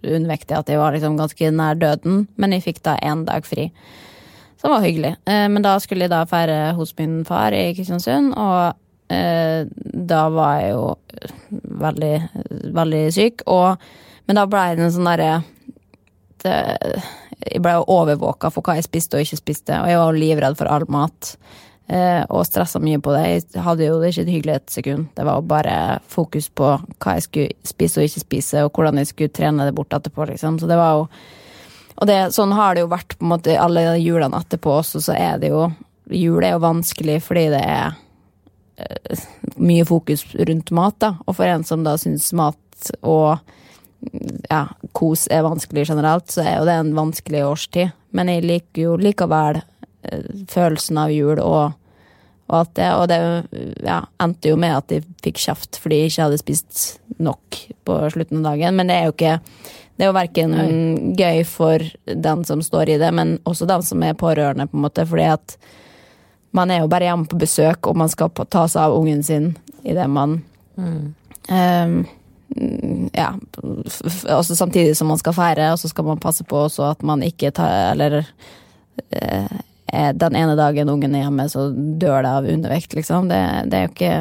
unnvektig 0.09 0.57
at 0.57 0.69
jeg 0.71 0.81
var 0.81 0.95
liksom 0.95 1.19
ganske 1.19 1.51
nær 1.55 1.79
døden, 1.79 2.27
men 2.37 2.55
jeg 2.57 2.65
fikk 2.65 2.83
da 2.87 2.97
én 3.05 3.27
dag 3.29 3.47
fri. 3.47 3.69
Som 4.59 4.73
var 4.75 4.83
hyggelig. 4.83 5.15
Eh, 5.29 5.47
Men 5.47 5.63
da 5.63 5.77
skulle 5.79 6.09
jeg 6.09 6.11
da 6.11 6.25
feire 6.27 6.73
hos 6.75 6.91
min 6.99 7.21
far 7.29 7.55
i 7.55 7.69
Kristiansund, 7.77 8.33
og 8.35 8.75
eh, 9.15 9.69
da 10.11 10.25
var 10.35 10.57
jeg 10.63 10.73
jo 10.73 10.89
veldig, 11.85 12.15
veldig 12.75 13.05
syk. 13.15 13.45
Og, 13.47 13.79
men 14.27 14.41
da 14.41 14.49
blei 14.51 14.73
det 14.75 14.89
en 14.89 14.95
sånn 14.97 15.07
derre 15.07 15.37
Jeg 16.43 17.61
ble 17.63 17.73
overvåka 17.91 18.51
for 18.55 18.67
hva 18.67 18.77
jeg 18.79 18.87
spiste 18.87 19.19
og 19.19 19.25
ikke 19.25 19.39
spiste, 19.41 19.79
og 19.79 19.91
jeg 19.91 19.99
var 20.01 20.19
livredd 20.19 20.59
for 20.59 20.71
all 20.71 20.87
mat. 20.91 21.37
Eh, 21.89 22.21
og 22.29 22.45
stressa 22.45 22.81
mye 22.85 23.01
på 23.01 23.15
det. 23.17 23.25
Jeg 23.55 23.65
hadde 23.65 23.87
jo 23.87 23.97
det 24.03 24.11
ikke 24.13 24.29
hyggelig 24.29 24.57
et 24.59 24.73
sekund. 24.75 25.07
Det 25.17 25.25
var 25.25 25.45
bare 25.49 25.77
fokus 26.13 26.51
på 26.53 26.75
hva 26.77 27.15
jeg 27.17 27.25
skulle 27.25 27.71
spise 27.71 28.01
og 28.01 28.09
ikke 28.09 28.25
spise, 28.27 28.65
og 28.67 28.73
hvordan 28.77 29.01
jeg 29.01 29.09
skulle 29.09 29.33
trene 29.33 29.65
det 29.65 29.77
bort 29.77 29.97
etterpå, 29.97 30.27
liksom. 30.29 30.59
Så 30.61 30.69
det 30.69 30.77
var 30.77 30.99
jo 30.99 31.07
og 31.99 32.07
det, 32.07 32.19
sånn 32.31 32.53
har 32.55 32.77
det 32.77 32.85
jo 32.85 32.93
vært 32.93 33.17
på 33.19 33.25
en 33.27 33.33
måte 33.33 33.57
alle 33.59 33.83
julene 33.99 34.39
etterpå 34.39 34.77
også, 34.79 35.01
så 35.03 35.17
er 35.19 35.41
det 35.43 35.51
jo 35.51 35.67
Jul 36.15 36.41
er 36.41 36.55
jo 36.55 36.63
vanskelig 36.63 37.19
fordi 37.21 37.49
det 37.53 37.59
er 37.61 37.97
eh, 38.81 39.25
mye 39.61 39.85
fokus 39.85 40.23
rundt 40.39 40.71
mat, 40.73 40.97
da. 41.03 41.11
Og 41.27 41.37
for 41.37 41.45
en 41.45 41.67
som 41.69 41.83
da 41.85 41.99
syns 42.01 42.31
mat 42.37 42.93
og 43.03 43.37
ja, 44.49 44.63
kos 44.97 45.27
er 45.33 45.45
vanskelig 45.45 45.89
generelt, 45.91 46.31
så 46.33 46.47
er 46.47 46.55
jo 46.61 46.69
det 46.69 46.79
en 46.79 46.95
vanskelig 46.97 47.43
årstid. 47.45 47.93
Men 48.17 48.31
jeg 48.33 48.47
liker 48.47 48.85
jo 48.87 48.95
likevel 49.01 49.61
følelsen 50.51 51.01
av 51.01 51.13
jul 51.13 51.41
og, 51.43 51.75
og 52.49 52.57
alt 52.61 52.75
det. 52.79 52.91
Og 52.95 53.09
det 53.11 53.19
ja, 53.87 54.03
endte 54.23 54.53
jo 54.53 54.61
med 54.61 54.77
at 54.77 54.93
de 54.93 55.03
fikk 55.25 55.43
kjeft 55.43 55.81
fordi 55.83 56.03
jeg 56.03 56.13
ikke 56.13 56.29
hadde 56.29 56.41
spist 56.43 56.87
nok 57.19 57.61
på 57.89 57.99
slutten 58.15 58.43
av 58.43 58.53
dagen. 58.53 58.79
Men 58.79 58.91
det 58.91 58.99
er 58.99 59.09
jo 59.09 59.17
ikke 59.17 59.37
det 59.99 60.07
er 60.07 60.13
jo 60.13 60.15
verken 60.15 60.53
gøy 61.19 61.41
for 61.43 61.83
den 62.07 62.45
som 62.47 62.61
står 62.63 62.93
i 62.95 62.99
det, 63.03 63.09
men 63.11 63.33
også 63.43 63.67
den 63.67 63.83
som 63.83 64.03
er 64.07 64.15
pårørende, 64.15 64.69
på 64.71 64.79
en 64.79 64.85
måte, 64.85 65.03
fordi 65.11 65.25
at 65.27 65.57
man 66.55 66.71
er 66.71 66.85
jo 66.85 66.91
bare 66.93 67.09
hjemme 67.09 67.27
på 67.27 67.39
besøk, 67.41 67.89
og 67.91 67.99
man 67.99 68.13
skal 68.13 68.31
ta 68.47 68.63
seg 68.71 68.85
av 68.85 68.95
ungen 68.95 69.25
sin 69.27 69.57
idet 69.83 70.07
man 70.11 70.39
mm. 70.79 71.03
um, 71.51 71.99
Ja. 73.13 73.33
Også 74.33 74.55
samtidig 74.57 74.97
som 74.97 75.11
man 75.11 75.19
skal 75.19 75.35
feire, 75.37 75.73
og 75.75 75.83
så 75.83 75.91
skal 75.91 76.07
man 76.07 76.23
passe 76.23 76.47
på 76.49 76.63
også 76.69 76.87
at 76.93 77.03
man 77.03 77.23
ikke 77.23 77.51
tar 77.51 77.91
Eller 77.93 78.23
er 79.11 79.51
den 79.89 80.37
ene 80.37 80.55
dagen 80.59 80.91
ungen 80.93 81.15
er 81.17 81.27
hjemme, 81.27 81.49
så 81.49 81.71
dør 81.73 82.23
det 82.25 82.35
av 82.41 82.49
undervekt, 82.53 82.95
liksom. 82.99 83.31
Det, 83.31 83.41
det 83.73 83.79
er 83.79 83.87
jo 83.87 83.93
ikke 83.95 84.15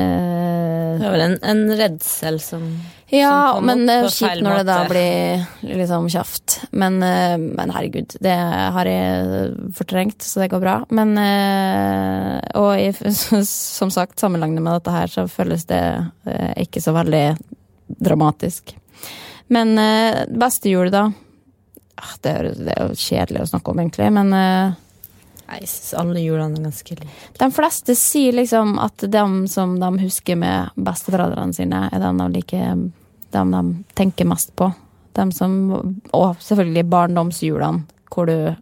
eh, 0.00 0.92
Det 0.96 1.06
er 1.06 1.16
vel 1.16 1.24
en, 1.26 1.40
en 1.44 1.64
redsel 1.76 2.40
som 2.40 2.68
ja, 3.08 3.52
som 3.54 3.66
men 3.68 3.84
det 3.86 3.94
er 4.00 4.08
kjipt 4.10 4.40
når 4.42 4.56
det 4.58 4.64
da 4.66 4.76
blir 4.90 5.44
liksom 5.78 6.08
kjeft. 6.10 6.56
Men, 6.74 6.98
eh, 7.06 7.36
men 7.38 7.70
herregud, 7.70 8.16
det 8.22 8.34
har 8.74 8.90
jeg 8.90 9.52
fortrengt, 9.78 10.26
så 10.26 10.42
det 10.42 10.50
går 10.50 10.64
bra. 10.64 10.74
Men 10.90 11.14
eh, 11.22 12.40
Og 12.58 12.72
jeg, 12.80 12.96
som 13.46 13.92
sagt, 13.94 14.18
sammenlignet 14.18 14.64
med 14.64 14.80
dette 14.80 14.96
her, 14.96 15.12
så 15.12 15.28
føles 15.30 15.68
det 15.70 15.84
eh, 16.26 16.50
ikke 16.66 16.82
så 16.82 16.96
veldig 16.96 17.28
dramatisk. 17.86 18.74
Men 19.54 19.78
eh, 19.78 20.24
beste 20.26 20.72
jul, 20.72 20.90
da? 20.90 21.06
Ah, 21.96 22.16
Det 22.20 22.32
er, 22.32 22.50
det 22.56 22.74
er 22.76 22.90
jo 22.90 22.98
kjedelig 23.00 23.42
å 23.44 23.48
snakke 23.54 23.72
om, 23.72 23.80
egentlig, 23.80 24.10
men 24.12 24.32
eh, 24.36 24.74
Nei, 25.46 25.60
Jeg 25.62 25.70
syns 25.70 25.94
alle 26.00 26.20
julene 26.24 26.58
er 26.58 26.66
ganske 26.66 26.96
like. 26.98 27.08
de 27.38 27.48
fleste 27.54 27.94
sier 27.94 28.34
liksom 28.34 28.78
at 28.82 29.04
dem 29.12 29.44
som 29.48 29.76
de 29.80 29.90
husker 30.02 30.36
med 30.36 30.74
besteforeldrene 30.74 31.54
sine, 31.54 31.84
er 31.92 32.02
dem 32.02 32.18
de 32.22 32.28
liker 32.40 32.86
Dem 33.34 33.50
de 33.50 33.60
tenker 33.98 34.24
mest 34.28 34.52
på. 34.56 34.70
Dem 35.18 35.32
som 35.34 35.56
Og 36.14 36.36
selvfølgelig 36.40 36.84
barndomsjulene, 36.90 37.84
hvor 38.12 38.26
du 38.30 38.54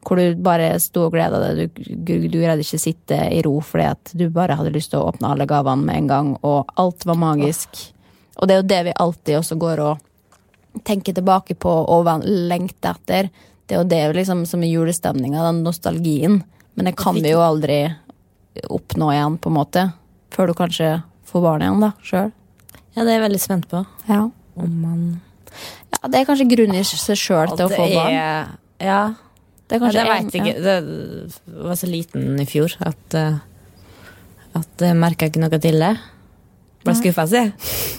hvor 0.00 0.16
du 0.16 0.34
bare 0.40 0.78
sto 0.80 1.02
og 1.06 1.12
gleda 1.12 1.36
deg. 1.42 1.74
Du, 1.76 1.82
du, 1.92 2.28
du 2.32 2.38
greide 2.40 2.64
ikke 2.64 2.78
sitte 2.80 3.18
i 3.36 3.42
ro 3.44 3.58
fordi 3.60 3.84
at 3.84 4.12
du 4.16 4.30
bare 4.32 4.56
hadde 4.56 4.72
lyst 4.72 4.94
til 4.94 5.02
å 5.02 5.10
åpne 5.10 5.28
alle 5.34 5.44
gavene 5.44 5.84
med 5.84 5.98
en 5.98 6.08
gang, 6.08 6.30
og 6.40 6.70
alt 6.80 7.04
var 7.04 7.18
magisk. 7.20 7.68
Og 8.40 8.48
det 8.48 8.54
er 8.54 8.62
jo 8.62 8.68
det 8.70 8.78
vi 8.88 8.94
alltid 9.04 9.36
også 9.42 9.58
går 9.60 9.82
og 9.84 10.00
tenker 10.86 11.16
tilbake 11.16 11.56
på 11.58 11.70
og 11.70 12.06
lengte 12.06 12.30
lengter 12.50 12.96
etter. 12.96 13.30
Det 13.66 13.76
er 13.76 13.82
jo 13.82 13.88
det 13.90 14.02
liksom 14.18 14.44
som 14.50 14.62
er 14.66 14.72
julestemninga, 14.72 15.42
den 15.46 15.62
nostalgien. 15.66 16.40
Men 16.74 16.88
det 16.88 16.96
kan 16.98 17.14
vi 17.18 17.30
jo 17.32 17.42
aldri 17.42 17.82
oppnå 18.66 19.12
igjen, 19.14 19.38
på 19.38 19.50
en 19.50 19.56
måte. 19.56 19.86
Før 20.34 20.50
du 20.50 20.54
kanskje 20.58 21.00
får 21.30 21.44
barn 21.44 21.64
igjen, 21.64 21.82
da, 21.82 21.92
sjøl. 22.02 22.30
Ja, 22.96 23.04
det 23.04 23.10
er 23.12 23.16
jeg 23.18 23.26
veldig 23.28 23.42
spent 23.42 23.68
på. 23.70 23.84
Ja. 24.08 24.24
Om 24.58 24.72
man 24.82 25.02
ja. 25.90 26.08
Det 26.08 26.20
er 26.20 26.26
kanskje 26.28 26.48
grunn 26.50 26.74
i 26.78 26.82
seg 26.86 27.18
sjøl 27.18 27.54
til 27.56 27.66
å 27.66 27.70
få 27.70 27.86
barn. 27.92 28.14
Er, 28.14 28.50
ja, 28.82 29.00
Det 29.70 29.76
er 29.76 29.80
ja, 29.80 29.82
kanskje 29.84 30.02
det 30.02 30.10
en- 30.10 30.30
ja. 30.30 30.42
ikke. 30.42 30.62
Det 30.66 31.64
var 31.66 31.78
så 31.78 31.86
liten 31.90 32.40
i 32.40 32.46
fjor 32.46 32.74
at 32.80 33.14
uh, 33.18 33.38
At 34.54 34.82
jeg 34.82 34.96
merka 34.98 35.26
ikke 35.30 35.42
noe 35.42 35.58
til 35.62 35.78
det. 35.78 35.92
Ble 36.82 36.94
skuffa, 36.98 37.26
si. 37.30 37.44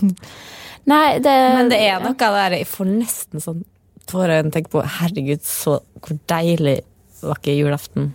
Nei, 0.90 1.20
det 1.22 1.36
Men 1.58 1.70
det 1.70 1.78
er 1.86 2.02
noe 2.02 2.16
der 2.18 2.58
jeg 2.58 2.70
får 2.70 2.90
nesten 2.90 3.44
sånn 3.44 3.62
tårer 4.10 4.42
når 4.42 4.50
jeg 4.50 4.56
tenker 4.56 4.74
på 4.74 4.88
Herregud, 4.98 5.46
så 5.46 5.78
hvor 6.02 6.18
deilig 6.32 6.82
var 7.22 7.40
ikke 7.40 7.56
julaften 7.56 8.12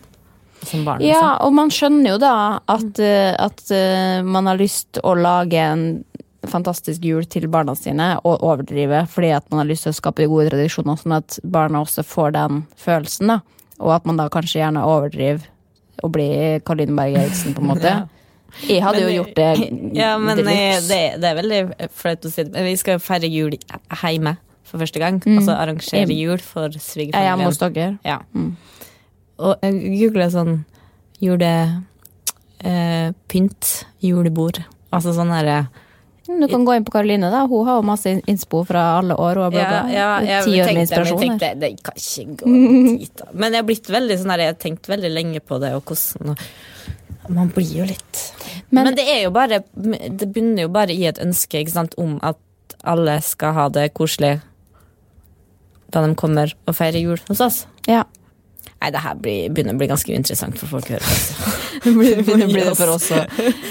som 0.66 0.84
barn? 0.86 1.04
Ja, 1.04 1.20
liksom. 1.20 1.46
og 1.46 1.56
man 1.56 1.72
skjønner 1.72 2.10
jo 2.10 2.18
da 2.20 2.34
at, 2.74 3.00
eh, 3.02 3.32
at 3.38 3.62
eh, 3.74 4.20
man 4.26 4.50
har 4.50 4.60
lyst 4.60 5.00
å 5.02 5.14
lage 5.18 5.62
en 5.62 5.86
fantastisk 6.46 7.02
jul 7.02 7.26
til 7.26 7.48
barna 7.50 7.74
sine, 7.78 8.12
og 8.22 8.44
overdrive, 8.46 9.04
fordi 9.10 9.32
at 9.34 9.46
man 9.50 9.62
har 9.62 9.70
lyst 9.70 9.86
til 9.86 9.94
å 9.94 9.98
skape 9.98 10.28
gode 10.30 10.50
tradisjoner, 10.52 10.98
sånn 11.00 11.16
at 11.18 11.38
barna 11.42 11.82
også 11.82 12.04
får 12.06 12.36
den 12.36 12.64
følelsen, 12.78 13.34
da. 13.34 13.40
Og 13.82 13.92
at 13.96 14.06
man 14.08 14.20
da 14.20 14.28
kanskje 14.32 14.60
gjerne 14.62 14.84
overdriver 14.86 15.48
og 16.04 16.12
blir 16.14 16.62
Karoline 16.64 16.94
Berg 16.96 17.18
Eriksen, 17.24 17.56
på 17.56 17.64
en 17.64 17.72
måte. 17.72 17.96
Jeg 18.64 18.82
hadde 18.84 19.02
jo 19.04 19.12
gjort 19.18 19.34
det 19.36 19.50
Ja, 20.00 20.14
men 20.18 20.40
eh, 20.46 20.78
det, 20.88 21.00
det 21.20 21.28
er 21.28 21.38
veldig 21.40 21.90
flaut 21.92 22.24
å 22.24 22.32
si 22.32 22.46
det. 22.46 22.64
Vi 22.66 22.76
skal 22.80 23.02
feire 23.02 23.28
jul 23.30 23.56
hjemme 23.56 24.36
for 24.66 24.82
første 24.82 25.02
gang. 25.02 25.20
Mm. 25.24 25.40
Altså 25.40 25.56
arrangere 25.56 26.16
jul 26.16 26.40
for 26.42 26.70
er 26.70 26.78
hjemme 26.78 26.86
svigerfamilien. 26.86 27.44
hos 27.46 27.60
dere. 27.62 27.90
Ja. 28.06 28.20
Mm. 28.34 28.56
Og 29.44 29.66
jeg 29.66 29.98
googla 30.00 30.30
sånn 30.32 30.56
jule... 31.22 31.52
Eh, 32.66 33.10
pynt, 33.28 33.84
julebord. 34.00 34.62
Altså 34.94 35.12
sånn 35.12 35.28
herre 35.34 35.66
Du 36.24 36.46
kan 36.48 36.64
gå 36.64 36.72
inn 36.74 36.86
på 36.86 36.94
Karoline, 36.94 37.28
da. 37.30 37.42
Hun 37.50 37.66
har 37.68 37.76
jo 37.78 37.84
masse 37.86 38.14
innspo 38.16 38.62
fra 38.66 38.86
alle 38.96 39.14
år. 39.14 39.36
Hun 39.36 39.44
har 39.44 39.52
ja, 39.52 39.58
blogga. 39.58 39.82
ja, 39.92 40.38
Ti 40.42 40.54
år 40.54 40.70
med 40.70 40.72
men 40.72 40.80
inspirasjon. 40.86 41.20
jeg 41.20 41.28
tenkte 41.28 41.50
det 41.60 41.70
kan 41.84 42.00
ikke 42.00 42.24
gå 42.40 42.54
dit, 43.02 43.12
da. 43.20 43.28
Men 43.34 43.52
jeg 43.52 43.62
har 43.62 43.68
blitt 43.68 43.92
veldig 43.92 44.16
sånn 44.22 44.32
her, 44.34 44.44
jeg 44.46 44.54
har 44.54 44.58
tenkt 44.64 44.90
veldig 44.90 45.12
lenge 45.12 45.44
på 45.44 45.60
det, 45.62 45.74
og 45.76 45.92
hvordan 45.92 46.34
Man 47.28 47.52
blir 47.54 47.76
jo 47.82 47.86
litt 47.86 48.24
Men- 48.70 48.84
Men, 48.84 48.94
det 48.96 49.04
er 49.08 49.22
jo 49.24 49.30
bare 49.30 49.60
Det 49.74 50.26
bunner 50.34 50.62
jo 50.62 50.68
bare 50.68 50.92
i 50.92 51.04
et 51.06 51.18
ønske 51.22 51.60
ikke 51.60 51.70
sant, 51.72 51.94
om 51.98 52.18
at 52.22 52.36
alle 52.84 53.20
skal 53.22 53.52
ha 53.54 53.68
det 53.68 53.92
koselig 53.94 54.40
da 55.92 56.02
de 56.06 56.14
kommer 56.18 56.52
og 56.66 56.74
feirer 56.74 56.98
jul 57.00 57.18
hos 57.28 57.40
oss. 57.40 57.60
Ja. 57.86 58.02
Nei, 58.82 58.90
det 58.92 59.00
her 59.00 59.14
blir, 59.22 59.48
begynner 59.54 59.76
å 59.76 59.78
bli 59.80 59.86
ganske 59.88 60.12
uinteressant 60.12 60.58
for 60.58 60.66
folk 60.74 60.90
å 60.90 60.96
høre. 60.98 61.12
Det 61.86 61.92
blir, 61.94 62.16
begynner 62.24 62.48
å 62.48 62.52
bli 62.52 62.64
det 62.66 62.74
for 62.76 62.90
oss. 62.96 63.06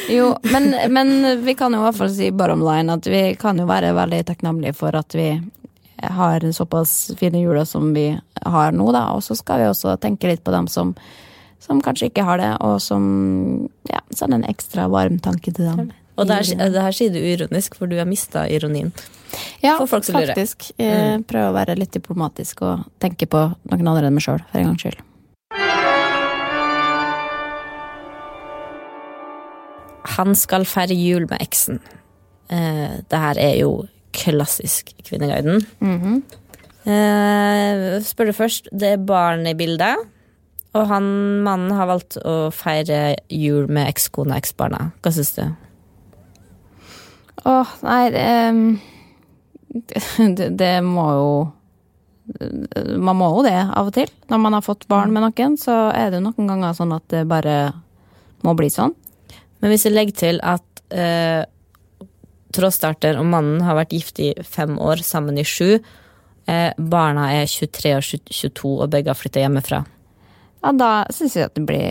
Jo, 0.09 0.29
men, 0.53 0.69
men 0.93 1.43
vi 1.43 1.55
kan 1.59 1.73
jo 1.73 1.81
i 1.81 1.85
hvert 1.87 1.97
fall 1.97 2.11
si 2.13 2.29
bottom 2.31 2.61
line 2.63 2.93
at 2.93 3.07
vi 3.09 3.21
kan 3.41 3.57
jo 3.59 3.65
være 3.67 3.91
veldig 3.97 4.21
takknemlige 4.29 4.75
for 4.77 4.95
at 4.95 5.15
vi 5.17 5.27
har 6.15 6.45
såpass 6.55 7.11
fine 7.19 7.41
juler 7.43 7.65
som 7.67 7.91
vi 7.95 8.07
har 8.45 8.71
nå, 8.77 8.87
da. 8.95 9.07
Og 9.17 9.23
så 9.25 9.35
skal 9.35 9.59
vi 9.63 9.67
også 9.73 9.97
tenke 10.01 10.29
litt 10.31 10.43
på 10.45 10.53
dem 10.55 10.67
som, 10.71 10.93
som 11.65 11.81
kanskje 11.81 12.11
ikke 12.11 12.25
har 12.27 12.41
det, 12.41 12.51
og 12.63 12.77
som 12.83 13.05
ja, 13.89 14.01
sender 14.13 14.41
en 14.41 14.49
ekstra 14.49 14.87
varm 14.91 15.17
tanke 15.23 15.53
til 15.53 15.65
dem. 15.65 15.89
Og 16.15 16.29
det 16.29 16.37
her, 16.37 16.69
det 16.71 16.83
her 16.85 16.95
sier 16.95 17.11
du 17.11 17.19
uironisk, 17.19 17.75
for 17.75 17.91
du 17.91 17.97
har 17.99 18.07
mista 18.07 18.45
ironien. 18.47 18.93
Ja, 19.63 19.75
faktisk. 19.89 20.69
Mm. 20.79 21.25
Prøve 21.27 21.49
å 21.49 21.55
være 21.57 21.75
litt 21.75 21.91
diplomatisk 21.97 22.63
og 22.63 22.85
tenke 23.03 23.27
på 23.27 23.41
noen 23.67 23.91
andre 23.91 24.07
enn 24.07 24.15
meg 24.15 24.23
sjøl, 24.23 24.45
for 24.51 24.61
en 24.61 24.71
gangs 24.71 24.85
skyld. 24.85 25.03
Han 30.15 30.37
skal 30.39 30.63
feire 30.69 30.95
jul 30.95 31.25
med 31.27 31.41
eksen. 31.43 31.81
Eh, 32.53 33.01
det 33.09 33.19
her 33.19 33.41
er 33.41 33.55
jo 33.59 33.71
klassisk 34.15 34.93
Kvinneguiden. 35.03 35.65
eh, 36.87 37.99
spør 38.05 38.29
du 38.29 38.37
først, 38.37 38.69
det 38.71 38.93
er 38.95 39.03
barn 39.03 39.43
i 39.49 39.57
bildet. 39.57 39.99
Og 40.75 40.89
han 40.89 41.05
mannen 41.45 41.71
har 41.75 41.87
valgt 41.87 42.17
å 42.19 42.49
feire 42.53 43.15
jul 43.31 43.69
med 43.71 43.87
ekskona 43.87 44.35
og 44.35 44.41
eksbarna. 44.43 44.89
Hva 44.99 45.13
syns 45.15 45.31
du? 45.37 45.45
Åh, 47.45 47.71
nei 47.85 48.01
ehm, 48.17 48.63
det, 50.37 50.49
det 50.57 50.73
må 50.83 51.05
jo 51.13 51.29
Man 52.97 53.19
må 53.19 53.27
jo 53.35 53.41
det 53.45 53.57
av 53.61 53.91
og 53.91 53.93
til. 53.93 54.09
Når 54.31 54.39
man 54.41 54.55
har 54.57 54.63
fått 54.65 54.87
barn 54.89 55.11
med 55.13 55.21
noen, 55.21 55.59
så 55.61 55.91
er 55.93 56.09
det 56.09 56.23
noen 56.25 56.47
ganger 56.49 56.73
sånn 56.73 56.95
at 56.95 57.05
det 57.13 57.27
bare 57.29 57.57
må 58.41 58.55
bli 58.57 58.71
sånn. 58.73 58.95
Men 59.61 59.69
hvis 59.69 59.85
jeg 59.85 59.93
legger 59.93 60.17
til 60.17 60.39
at 60.41 60.81
eh, 60.89 61.45
trådstarter 62.55 63.19
og 63.21 63.29
mannen 63.29 63.61
har 63.65 63.77
vært 63.77 63.93
gift 63.93 64.23
i 64.23 64.31
fem 64.41 64.73
år, 64.81 65.03
sammen 65.05 65.37
i 65.37 65.45
sju, 65.45 65.77
eh, 66.49 66.71
barna 66.77 67.27
er 67.35 67.45
23 67.45 67.93
og 67.99 68.09
22 68.09 68.73
og 68.73 68.89
begge 68.95 69.13
har 69.13 69.19
flytta 69.21 69.45
hjemmefra. 69.45 69.83
Ja, 70.65 70.71
da 70.73 70.91
syns 71.13 71.35
jeg 71.37 71.45
at 71.45 71.57
det 71.57 71.65
blir 71.69 71.83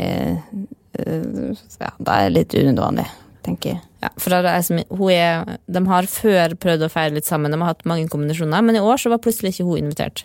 eh, 0.99 1.66
Ja, 1.79 1.93
da 1.99 2.16
er 2.18 2.27
det 2.27 2.35
litt 2.35 2.55
unødvendig, 2.59 3.07
tenker 3.47 3.77
jeg. 3.77 3.83
Ja, 4.03 4.11
for 4.20 4.35
er 4.35 5.59
De 5.79 5.83
har 5.89 6.09
før 6.11 6.57
prøvd 6.61 6.87
å 6.87 6.93
feire 6.93 7.14
litt 7.14 7.29
sammen, 7.29 7.55
de 7.55 7.61
har 7.62 7.77
hatt 7.77 7.87
mange 7.89 8.11
kombinasjoner, 8.11 8.64
men 8.66 8.77
i 8.77 8.83
år 8.83 8.99
så 9.01 9.12
var 9.14 9.22
plutselig 9.22 9.55
ikke 9.55 9.68
hun 9.68 9.85
invitert. 9.85 10.25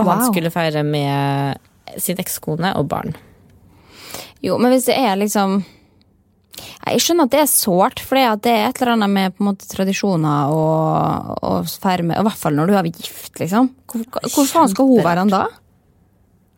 Og 0.00 0.08
han 0.08 0.24
skulle 0.24 0.52
feire 0.54 0.80
med 0.86 2.00
sin 2.00 2.20
ekskone 2.22 2.72
og 2.78 2.88
barn. 2.88 3.12
Jo, 4.40 4.56
men 4.56 4.72
hvis 4.72 4.86
det 4.88 4.96
er 4.96 5.18
liksom 5.20 5.60
Jeg 6.80 7.02
skjønner 7.04 7.26
at 7.28 7.32
det 7.34 7.40
er 7.42 7.50
sårt, 7.50 8.00
for 8.00 8.16
det 8.16 8.52
er 8.52 8.70
et 8.70 8.80
eller 8.80 8.94
annet 8.94 9.12
med 9.12 9.42
måte 9.44 9.68
tradisjoner 9.68 10.52
og, 10.54 11.34
og 11.44 11.68
feire 11.82 12.06
med 12.08 12.16
I 12.16 12.24
hvert 12.24 12.40
fall 12.40 12.56
når 12.56 12.70
du 12.70 12.78
er 12.78 12.88
gift, 12.88 13.34
liksom. 13.40 13.68
Hvor, 13.90 14.06
hvor 14.32 14.48
faen 14.48 14.72
skal 14.72 14.88
hun 14.88 15.04
være 15.04 15.26
da? 15.30 15.44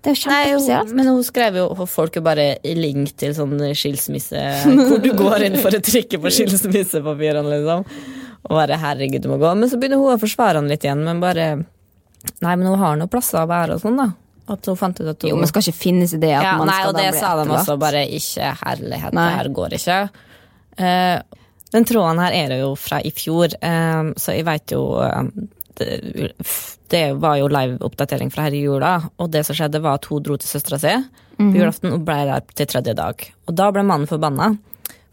Det 0.02 0.10
er 0.10 0.16
jo 0.18 0.30
Nei, 0.32 0.38
kjempespesielt. 0.50 0.94
men 0.98 1.10
hun 1.12 1.22
skrev 1.22 1.58
jo 1.60 1.86
folk 1.86 2.16
jo 2.18 2.22
bare 2.26 2.46
link 2.66 3.12
til 3.20 3.34
sånn 3.36 3.54
skilsmisse 3.78 4.40
Hvor 4.66 4.98
du 5.02 5.12
går 5.14 5.44
inn 5.46 5.58
for 5.62 5.74
å 5.74 5.82
trykke 5.82 6.18
på 6.22 6.32
skilsmissepapirene, 6.38 7.46
liksom. 7.52 7.84
Og 8.42 8.56
bare 8.58 8.78
'herregud, 8.82 9.22
du 9.22 9.28
må 9.30 9.38
gå'. 9.38 9.52
Men 9.54 9.70
så 9.70 9.78
begynner 9.78 10.02
hun 10.02 10.16
å 10.16 10.18
forsvare 10.18 10.58
han 10.58 10.70
litt 10.70 10.82
igjen, 10.82 11.04
men 11.06 11.22
bare 11.22 11.52
Nei, 12.42 12.54
men 12.54 12.66
hun 12.66 12.78
har 12.78 12.98
noen 12.98 13.10
plasser 13.10 13.40
å 13.42 13.48
være 13.50 13.74
og 13.78 13.82
sånn, 13.82 13.98
da. 13.98 14.08
At 14.52 14.66
hun 14.66 14.78
fant 14.78 14.98
ut 15.00 15.06
at 15.06 15.22
hun 15.22 15.30
Jo, 15.30 15.36
men 15.38 15.50
skal 15.50 15.62
ikke 15.62 15.78
finnes 15.78 16.14
i 16.14 16.18
det 16.22 16.34
at 16.34 16.44
ja, 16.46 16.56
man 16.58 16.66
Nei, 16.70 16.80
skal 16.82 16.90
og 16.90 16.98
det 16.98 17.06
sa 17.14 17.30
de 17.34 17.42
etterlatt. 17.42 17.62
også, 17.62 17.78
bare 17.78 18.02
ikke 18.18 18.50
herlighet, 18.62 19.14
Nei. 19.14 19.28
det 19.28 19.38
her 19.38 19.48
går 19.58 19.78
ikke. 19.78 20.00
Uh, 20.82 21.38
den 21.72 21.86
tråden 21.88 22.20
her 22.20 22.34
er 22.36 22.54
jo 22.60 22.74
fra 22.76 22.98
i 23.00 23.10
fjor, 23.14 23.54
eh, 23.56 24.02
så 24.20 24.34
jeg 24.36 24.44
veit 24.44 24.74
jo 24.74 24.82
eh, 25.00 25.22
det, 25.76 27.02
var 27.22 27.36
jo 27.40 27.48
live-oppdatering 27.48 28.30
fra 28.32 28.46
her 28.48 28.56
i 28.56 28.62
jula, 28.64 28.92
og 29.18 29.30
det 29.32 29.44
som 29.46 29.56
skjedde, 29.56 29.80
var 29.82 29.94
at 30.00 30.04
hun 30.10 30.22
dro 30.22 30.36
til 30.36 30.48
søstera 30.50 30.78
si 30.80 30.94
Mhm. 31.38 31.52
på 31.52 31.58
julaften 31.58 31.92
og 31.94 32.04
ble 32.04 32.14
der 32.28 32.42
til 32.54 32.66
tredje 32.66 32.94
dag. 32.94 33.32
Og 33.48 33.54
da 33.56 33.70
ble 33.72 33.82
mannen 33.82 34.06
forbanna, 34.06 34.50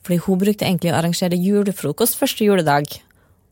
fordi 0.04 0.18
hun 0.26 0.38
brukte 0.40 0.66
egentlig 0.68 0.92
å 0.92 0.98
arrangere 1.00 1.40
julefrokost 1.40 2.20
første 2.20 2.44
juledag. 2.46 3.00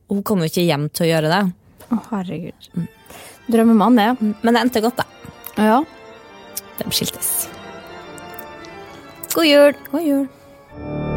Og 0.10 0.18
hun 0.18 0.24
kom 0.24 0.39
jo 0.39 0.45
ikke 0.51 0.66
hjem 0.68 0.89
til 0.91 1.08
å 1.08 1.10
gjøre 1.14 1.32
det. 1.32 1.53
Å, 1.91 2.01
herregud. 2.12 2.88
Drømmemann, 3.49 3.95
det. 3.95 4.36
Men 4.43 4.53
det 4.53 4.62
endte 4.66 4.82
godt, 4.84 4.97
da. 4.97 5.05
Ja. 5.58 5.84
De 6.78 6.91
skiltes. 6.91 7.47
God 9.34 9.45
jul! 9.45 9.74
God 9.91 10.03
jul. 10.03 11.16